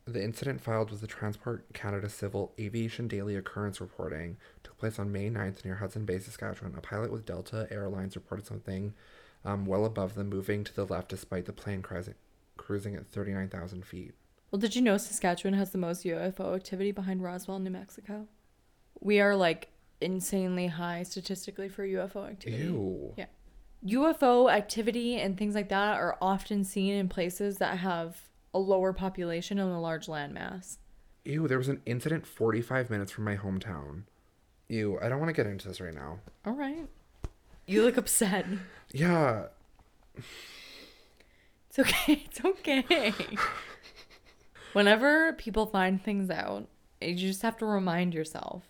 The 0.05 0.22
incident 0.22 0.61
filed 0.61 0.90
with 0.90 1.00
the 1.00 1.07
Transport 1.07 1.72
Canada 1.74 2.09
Civil 2.09 2.53
Aviation 2.59 3.07
Daily 3.07 3.36
Occurrence 3.36 3.80
reporting 3.80 4.36
took 4.64 4.76
place 4.76 4.98
on 4.98 5.12
May 5.12 5.30
9th 5.30 5.64
near 5.64 5.76
Hudson 5.76 6.05
Bay, 6.05 6.18
Saskatchewan. 6.18 6.74
A 6.76 6.80
pilot 6.80 7.12
with 7.12 7.24
Delta 7.24 7.68
Airlines 7.70 8.16
reported 8.16 8.44
something 8.46 8.94
um, 9.44 9.64
well 9.64 9.84
above 9.84 10.14
them 10.14 10.28
moving 10.28 10.64
to 10.64 10.74
the 10.74 10.84
left 10.84 11.09
despite 11.09 11.46
the 11.46 11.53
plane 11.53 11.82
cruising, 11.82 12.14
cruising 12.57 12.96
at 12.96 13.07
39,000 13.07 13.84
feet. 13.84 14.14
Well, 14.50 14.59
did 14.59 14.74
you 14.74 14.82
know 14.82 14.98
Saskatchewan 14.98 15.55
has 15.55 15.70
the 15.70 15.78
most 15.78 16.05
UFO 16.05 16.55
activity 16.57 16.90
behind 16.90 17.22
Roswell, 17.22 17.61
New 17.61 17.70
Mexico? 17.70 18.26
We 19.00 19.20
are 19.20 19.36
like 19.36 19.68
insanely 20.00 20.66
high 20.66 21.05
statistically 21.05 21.68
for 21.68 21.86
UFO 21.86 22.28
activity. 22.28 22.64
Ew. 22.64 23.14
Yeah. 23.16 23.26
UFO 23.86 24.53
activity 24.53 25.16
and 25.16 25.38
things 25.38 25.55
like 25.55 25.68
that 25.68 25.96
are 25.96 26.18
often 26.20 26.64
seen 26.64 26.94
in 26.94 27.09
places 27.09 27.59
that 27.59 27.78
have 27.78 28.20
a 28.55 28.59
lower 28.59 28.92
population 28.92 29.59
and 29.59 29.70
a 29.70 29.78
large 29.78 30.07
landmass. 30.07 30.78
Ew, 31.24 31.46
there 31.48 31.59
was 31.59 31.68
an 31.68 31.80
incident 31.86 32.26
45 32.26 32.90
minutes 32.90 33.12
from 33.12 33.24
my 33.24 33.36
hometown. 33.36 34.03
Ew, 34.68 34.98
I 35.00 35.09
don't 35.09 35.18
want 35.20 35.28
to 35.28 35.32
get 35.34 35.46
into 35.46 35.68
this 35.68 35.80
right 35.80 35.94
now. 35.94 36.18
All 36.44 36.55
right. 36.55 36.88
You 37.66 37.82
look 37.84 37.96
upset. 37.96 38.44
Yeah, 38.92 39.46
It's 41.68 41.78
okay. 41.78 42.24
It's 42.26 42.44
okay. 42.44 43.14
Whenever 44.74 45.32
people 45.34 45.66
find 45.66 46.03
things 46.03 46.28
out, 46.28 46.68
you 47.00 47.14
just 47.14 47.42
have 47.42 47.57
to 47.59 47.66
remind 47.66 48.12
yourself. 48.12 48.64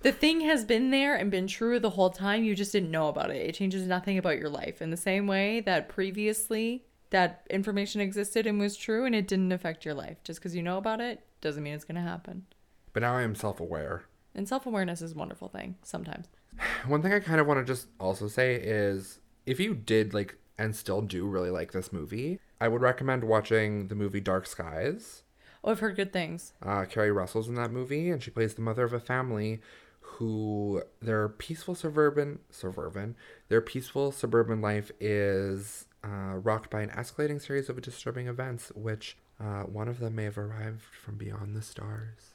The 0.00 0.12
thing 0.12 0.40
has 0.42 0.64
been 0.64 0.90
there 0.90 1.14
and 1.16 1.30
been 1.30 1.46
true 1.46 1.78
the 1.78 1.90
whole 1.90 2.10
time. 2.10 2.44
You 2.44 2.54
just 2.54 2.72
didn't 2.72 2.90
know 2.90 3.08
about 3.08 3.30
it. 3.30 3.46
It 3.46 3.54
changes 3.54 3.86
nothing 3.86 4.16
about 4.16 4.38
your 4.38 4.48
life. 4.48 4.80
In 4.80 4.90
the 4.90 4.96
same 4.96 5.26
way 5.26 5.60
that 5.60 5.88
previously 5.90 6.85
that 7.10 7.46
information 7.50 8.00
existed 8.00 8.46
and 8.46 8.58
was 8.58 8.76
true 8.76 9.04
and 9.04 9.14
it 9.14 9.28
didn't 9.28 9.52
affect 9.52 9.84
your 9.84 9.94
life. 9.94 10.18
Just 10.24 10.40
because 10.40 10.54
you 10.56 10.62
know 10.62 10.78
about 10.78 11.00
it 11.00 11.24
doesn't 11.40 11.62
mean 11.62 11.74
it's 11.74 11.84
going 11.84 11.96
to 11.96 12.00
happen. 12.00 12.46
but 12.92 13.02
now 13.02 13.14
I 13.16 13.22
am 13.22 13.34
self 13.34 13.60
aware. 13.60 14.04
And 14.34 14.48
self 14.48 14.66
awareness 14.66 15.00
is 15.02 15.12
a 15.12 15.16
wonderful 15.16 15.48
thing 15.48 15.76
sometimes. 15.82 16.26
One 16.86 17.02
thing 17.02 17.12
I 17.12 17.20
kind 17.20 17.40
of 17.40 17.46
want 17.46 17.60
to 17.60 17.72
just 17.72 17.88
also 18.00 18.28
say 18.28 18.54
is 18.56 19.20
if 19.46 19.60
you 19.60 19.74
did 19.74 20.12
like 20.14 20.36
and 20.58 20.74
still 20.74 21.02
do 21.02 21.26
really 21.26 21.50
like 21.50 21.72
this 21.72 21.92
movie, 21.92 22.40
I 22.60 22.68
would 22.68 22.80
recommend 22.80 23.24
watching 23.24 23.88
the 23.88 23.94
movie 23.94 24.20
Dark 24.20 24.46
Skies. 24.46 25.22
Oh, 25.62 25.70
I've 25.70 25.80
heard 25.80 25.96
good 25.96 26.12
things. 26.12 26.52
Uh, 26.62 26.84
Keri 26.84 27.10
Russell's 27.10 27.48
in 27.48 27.54
that 27.56 27.72
movie, 27.72 28.10
and 28.10 28.22
she 28.22 28.30
plays 28.30 28.54
the 28.54 28.62
mother 28.62 28.84
of 28.84 28.92
a 28.92 29.00
family 29.00 29.60
who 30.00 30.82
their 31.02 31.28
peaceful 31.28 31.74
suburban 31.74 32.38
suburban 32.48 33.16
their 33.48 33.60
peaceful 33.60 34.12
suburban 34.12 34.60
life 34.60 34.90
is 35.00 35.86
uh, 36.06 36.36
rocked 36.36 36.70
by 36.70 36.82
an 36.82 36.90
escalating 36.90 37.40
series 37.44 37.68
of 37.68 37.80
disturbing 37.82 38.28
events, 38.28 38.70
which 38.74 39.16
uh, 39.40 39.62
one 39.62 39.88
of 39.88 39.98
them 39.98 40.14
may 40.14 40.24
have 40.24 40.38
arrived 40.38 40.82
from 40.82 41.16
beyond 41.16 41.56
the 41.56 41.62
stars. 41.62 42.34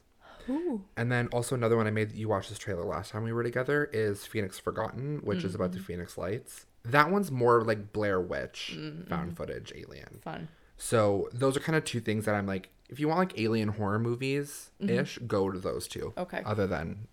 Ooh. 0.49 0.83
And 0.97 1.11
then 1.11 1.27
also 1.31 1.55
another 1.55 1.77
one 1.77 1.87
I 1.87 1.91
made 1.91 2.11
you 2.13 2.27
watch 2.27 2.49
this 2.49 2.57
trailer 2.57 2.83
last 2.83 3.11
time 3.11 3.23
we 3.23 3.31
were 3.31 3.43
together 3.43 3.89
is 3.93 4.25
Phoenix 4.25 4.59
Forgotten, 4.59 5.21
which 5.23 5.43
is 5.43 5.55
about 5.55 5.71
the 5.71 5.79
Phoenix 5.79 6.17
Lights. 6.17 6.65
That 6.83 7.11
one's 7.11 7.31
more 7.31 7.61
like 7.61 7.93
Blair 7.93 8.19
Witch, 8.19 8.77
found 9.07 9.37
footage 9.37 9.71
alien. 9.75 10.19
Fun. 10.23 10.47
So 10.77 11.29
those 11.31 11.55
are 11.55 11.59
kind 11.59 11.75
of 11.75 11.83
two 11.85 11.99
things 11.99 12.25
that 12.25 12.33
I'm 12.33 12.47
like, 12.47 12.69
if 12.89 12.99
you 12.99 13.07
want 13.07 13.19
like 13.19 13.39
alien 13.39 13.69
horror 13.69 13.99
movies 13.99 14.71
ish, 14.79 15.19
go 15.27 15.51
to 15.51 15.59
those 15.59 15.87
two. 15.87 16.11
Okay. 16.17 16.41
Other 16.43 16.65
than 16.65 17.07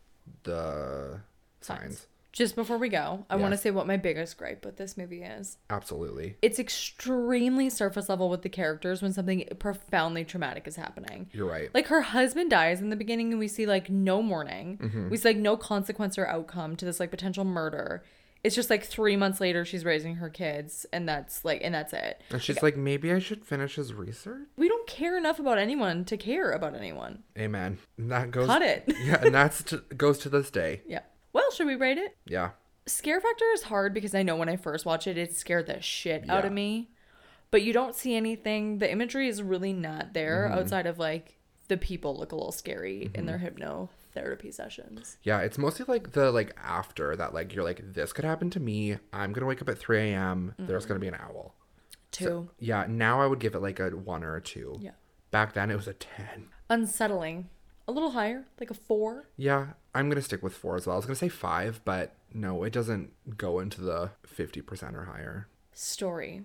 the 0.44 1.20
Signs. 1.60 1.80
signs. 1.80 2.06
Just 2.32 2.54
before 2.54 2.78
we 2.78 2.88
go, 2.88 3.24
I 3.30 3.36
want 3.36 3.52
to 3.52 3.58
say 3.58 3.70
what 3.70 3.86
my 3.86 3.96
biggest 3.96 4.36
gripe 4.36 4.64
with 4.64 4.76
this 4.76 4.96
movie 4.96 5.22
is. 5.22 5.58
Absolutely. 5.70 6.36
It's 6.42 6.58
extremely 6.58 7.70
surface 7.70 8.08
level 8.08 8.28
with 8.28 8.42
the 8.42 8.48
characters 8.48 9.00
when 9.02 9.12
something 9.12 9.48
profoundly 9.58 10.24
traumatic 10.24 10.68
is 10.68 10.76
happening. 10.76 11.30
You're 11.32 11.48
right. 11.48 11.70
Like 11.74 11.86
her 11.88 12.02
husband 12.02 12.50
dies 12.50 12.80
in 12.80 12.90
the 12.90 12.96
beginning, 12.96 13.32
and 13.32 13.38
we 13.38 13.48
see 13.48 13.66
like 13.66 13.88
no 13.88 14.22
mourning. 14.22 14.78
Mm-hmm. 14.78 15.08
We 15.08 15.16
see 15.16 15.30
like 15.30 15.36
no 15.38 15.56
consequence 15.56 16.18
or 16.18 16.26
outcome 16.26 16.76
to 16.76 16.84
this 16.84 17.00
like 17.00 17.10
potential 17.10 17.44
murder. 17.44 18.02
It's 18.44 18.54
just 18.54 18.70
like 18.70 18.84
three 18.84 19.16
months 19.16 19.40
later, 19.40 19.64
she's 19.64 19.84
raising 19.84 20.16
her 20.16 20.30
kids, 20.30 20.86
and 20.92 21.08
that's 21.08 21.44
like, 21.44 21.60
and 21.64 21.74
that's 21.74 21.92
it. 21.92 22.22
and 22.30 22.40
she's 22.40 22.62
like, 22.62 22.76
maybe 22.76 23.12
I 23.12 23.18
should 23.18 23.44
finish 23.44 23.74
his 23.74 23.92
research. 23.92 24.46
We 24.56 24.68
don't 24.68 24.86
care 24.86 25.18
enough 25.18 25.40
about 25.40 25.58
anyone 25.58 26.04
to 26.04 26.16
care 26.16 26.52
about 26.52 26.76
anyone. 26.76 27.24
Amen. 27.36 27.78
And 27.96 28.12
that 28.12 28.30
goes. 28.30 28.46
Cut 28.46 28.62
it. 28.62 28.84
yeah, 29.04 29.20
and 29.24 29.34
that's 29.34 29.64
to, 29.64 29.78
goes 29.96 30.18
to 30.20 30.28
this 30.28 30.50
day. 30.50 30.82
yeah. 30.86 31.00
Well, 31.38 31.50
should 31.52 31.66
we 31.66 31.74
rate 31.76 31.98
it? 31.98 32.16
Yeah. 32.26 32.50
Scare 32.86 33.20
factor 33.20 33.44
is 33.54 33.62
hard 33.64 33.92
because 33.94 34.14
I 34.14 34.22
know 34.22 34.36
when 34.36 34.48
I 34.48 34.56
first 34.56 34.84
watched 34.86 35.06
it, 35.06 35.18
it 35.18 35.34
scared 35.34 35.66
the 35.66 35.80
shit 35.80 36.28
out 36.28 36.44
of 36.44 36.52
me. 36.52 36.90
But 37.50 37.62
you 37.62 37.72
don't 37.72 37.94
see 37.94 38.14
anything. 38.16 38.78
The 38.78 38.90
imagery 38.90 39.28
is 39.28 39.42
really 39.42 39.72
not 39.72 40.12
there 40.14 40.46
Mm-hmm. 40.50 40.58
outside 40.58 40.86
of 40.86 40.98
like 40.98 41.36
the 41.68 41.76
people 41.76 42.16
look 42.16 42.32
a 42.32 42.34
little 42.36 42.52
scary 42.52 43.10
in 43.14 43.26
their 43.26 43.38
hypnotherapy 43.38 44.52
sessions. 44.52 45.18
Yeah, 45.22 45.40
it's 45.40 45.58
mostly 45.58 45.84
like 45.88 46.12
the 46.12 46.30
like 46.32 46.54
after 46.62 47.14
that, 47.16 47.32
like 47.34 47.54
you're 47.54 47.64
like, 47.64 47.92
this 47.94 48.12
could 48.12 48.24
happen 48.24 48.50
to 48.50 48.60
me. 48.60 48.96
I'm 49.12 49.32
gonna 49.32 49.46
wake 49.46 49.62
up 49.62 49.68
at 49.68 49.78
3 49.78 50.10
a.m. 50.12 50.54
There's 50.58 50.86
gonna 50.86 51.00
be 51.00 51.08
an 51.08 51.14
owl. 51.16 51.54
Two. 52.10 52.48
Yeah, 52.58 52.86
now 52.88 53.20
I 53.20 53.26
would 53.26 53.38
give 53.38 53.54
it 53.54 53.60
like 53.60 53.80
a 53.80 53.90
one 53.90 54.24
or 54.24 54.36
a 54.36 54.40
two. 54.42 54.78
Yeah. 54.80 54.92
Back 55.30 55.52
then 55.52 55.70
it 55.70 55.76
was 55.76 55.86
a 55.88 55.92
10. 55.94 56.48
Unsettling. 56.70 57.48
A 57.88 57.92
little 57.92 58.10
higher, 58.10 58.44
like 58.60 58.70
a 58.70 58.74
four. 58.74 59.28
Yeah, 59.36 59.68
I'm 59.94 60.08
gonna 60.10 60.22
stick 60.22 60.42
with 60.42 60.52
four 60.54 60.76
as 60.76 60.86
well. 60.86 60.94
I 60.94 60.98
was 60.98 61.06
gonna 61.06 61.16
say 61.16 61.28
five, 61.30 61.80
but 61.84 62.14
no, 62.32 62.62
it 62.62 62.72
doesn't 62.72 63.10
go 63.38 63.58
into 63.58 63.80
the 63.80 64.10
50% 64.26 64.94
or 64.94 65.04
higher. 65.06 65.48
Story. 65.72 66.42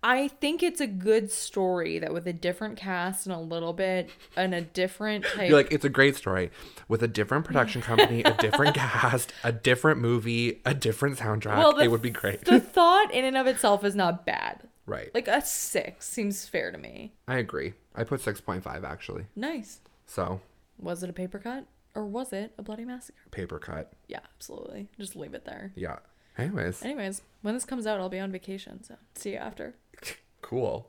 I 0.00 0.28
think 0.28 0.62
it's 0.62 0.80
a 0.80 0.86
good 0.86 1.32
story 1.32 1.98
that 1.98 2.12
with 2.12 2.28
a 2.28 2.32
different 2.32 2.76
cast 2.78 3.26
and 3.26 3.34
a 3.34 3.38
little 3.40 3.72
bit 3.72 4.08
and 4.36 4.54
a 4.54 4.60
different 4.60 5.24
type. 5.34 5.48
You're 5.48 5.58
like, 5.58 5.72
it's 5.72 5.84
a 5.84 5.88
great 5.88 6.14
story 6.14 6.52
with 6.86 7.02
a 7.02 7.08
different 7.08 7.44
production 7.44 7.82
company, 7.82 8.22
a 8.22 8.32
different 8.34 8.74
cast, 8.76 9.32
a 9.42 9.50
different 9.50 9.98
movie, 10.00 10.60
a 10.64 10.72
different 10.74 11.18
soundtrack. 11.18 11.74
the- 11.76 11.82
it 11.82 11.90
would 11.90 12.02
be 12.02 12.10
great. 12.10 12.44
The 12.44 12.60
thought 12.60 13.12
in 13.12 13.24
and 13.24 13.36
of 13.36 13.48
itself 13.48 13.82
is 13.84 13.96
not 13.96 14.24
bad. 14.24 14.68
right. 14.86 15.12
Like 15.12 15.26
a 15.26 15.40
six 15.44 16.08
seems 16.08 16.46
fair 16.46 16.70
to 16.70 16.78
me. 16.78 17.14
I 17.26 17.38
agree. 17.38 17.72
I 17.96 18.04
put 18.04 18.20
6.5 18.20 18.84
actually. 18.84 19.26
Nice. 19.34 19.80
So, 20.06 20.40
Was 20.78 21.02
it 21.02 21.10
a 21.10 21.12
paper 21.12 21.38
cut 21.38 21.66
or 21.94 22.06
was 22.06 22.32
it 22.32 22.52
a 22.58 22.62
bloody 22.62 22.84
massacre? 22.84 23.18
paper 23.30 23.58
cut. 23.58 23.92
Yeah, 24.06 24.20
absolutely. 24.36 24.88
Just 24.98 25.16
leave 25.16 25.34
it 25.34 25.44
there. 25.44 25.72
Yeah. 25.74 25.98
Anyways, 26.36 26.84
Anyways, 26.84 27.22
when 27.42 27.54
this 27.54 27.64
comes 27.64 27.84
out, 27.86 27.98
I'll 27.98 28.08
be 28.08 28.20
on 28.20 28.30
vacation. 28.30 28.84
So 28.84 28.94
see 29.16 29.30
you 29.32 29.38
after. 29.38 29.74
cool. 30.42 30.88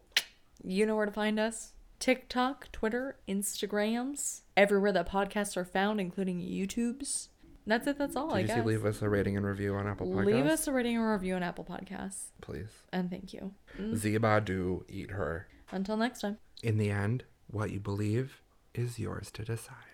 You 0.63 0.85
know 0.85 0.95
where 0.95 1.07
to 1.07 1.11
find 1.11 1.39
us 1.39 1.73
TikTok, 1.99 2.71
Twitter, 2.71 3.17
Instagrams, 3.27 4.41
everywhere 4.55 4.91
that 4.91 5.09
podcasts 5.09 5.57
are 5.57 5.65
found, 5.65 5.99
including 5.99 6.39
YouTube's. 6.39 7.29
That's 7.65 7.85
it. 7.87 7.97
That's 7.97 8.15
all, 8.15 8.33
I 8.33 8.37
Did 8.37 8.41
you 8.41 8.47
guess. 8.47 8.57
see 8.57 8.67
leave 8.67 8.85
us 8.85 9.01
a 9.01 9.09
rating 9.09 9.37
and 9.37 9.45
review 9.45 9.75
on 9.75 9.87
Apple 9.87 10.07
Podcasts? 10.07 10.25
Leave 10.25 10.45
us 10.45 10.67
a 10.67 10.71
rating 10.71 10.97
and 10.97 11.07
review 11.07 11.35
on 11.35 11.43
Apple 11.43 11.65
Podcasts. 11.65 12.27
please. 12.41 12.69
And 12.91 13.09
thank 13.11 13.33
you. 13.33 13.53
Mm. 13.79 13.95
Ziba 13.95 14.41
do 14.43 14.85
eat 14.87 15.11
her. 15.11 15.47
Until 15.71 15.97
next 15.97 16.21
time. 16.21 16.37
In 16.63 16.77
the 16.77 16.89
end, 16.89 17.25
what 17.47 17.69
you 17.71 17.79
believe 17.79 18.41
is 18.73 18.99
yours 18.99 19.31
to 19.31 19.43
decide. 19.43 19.88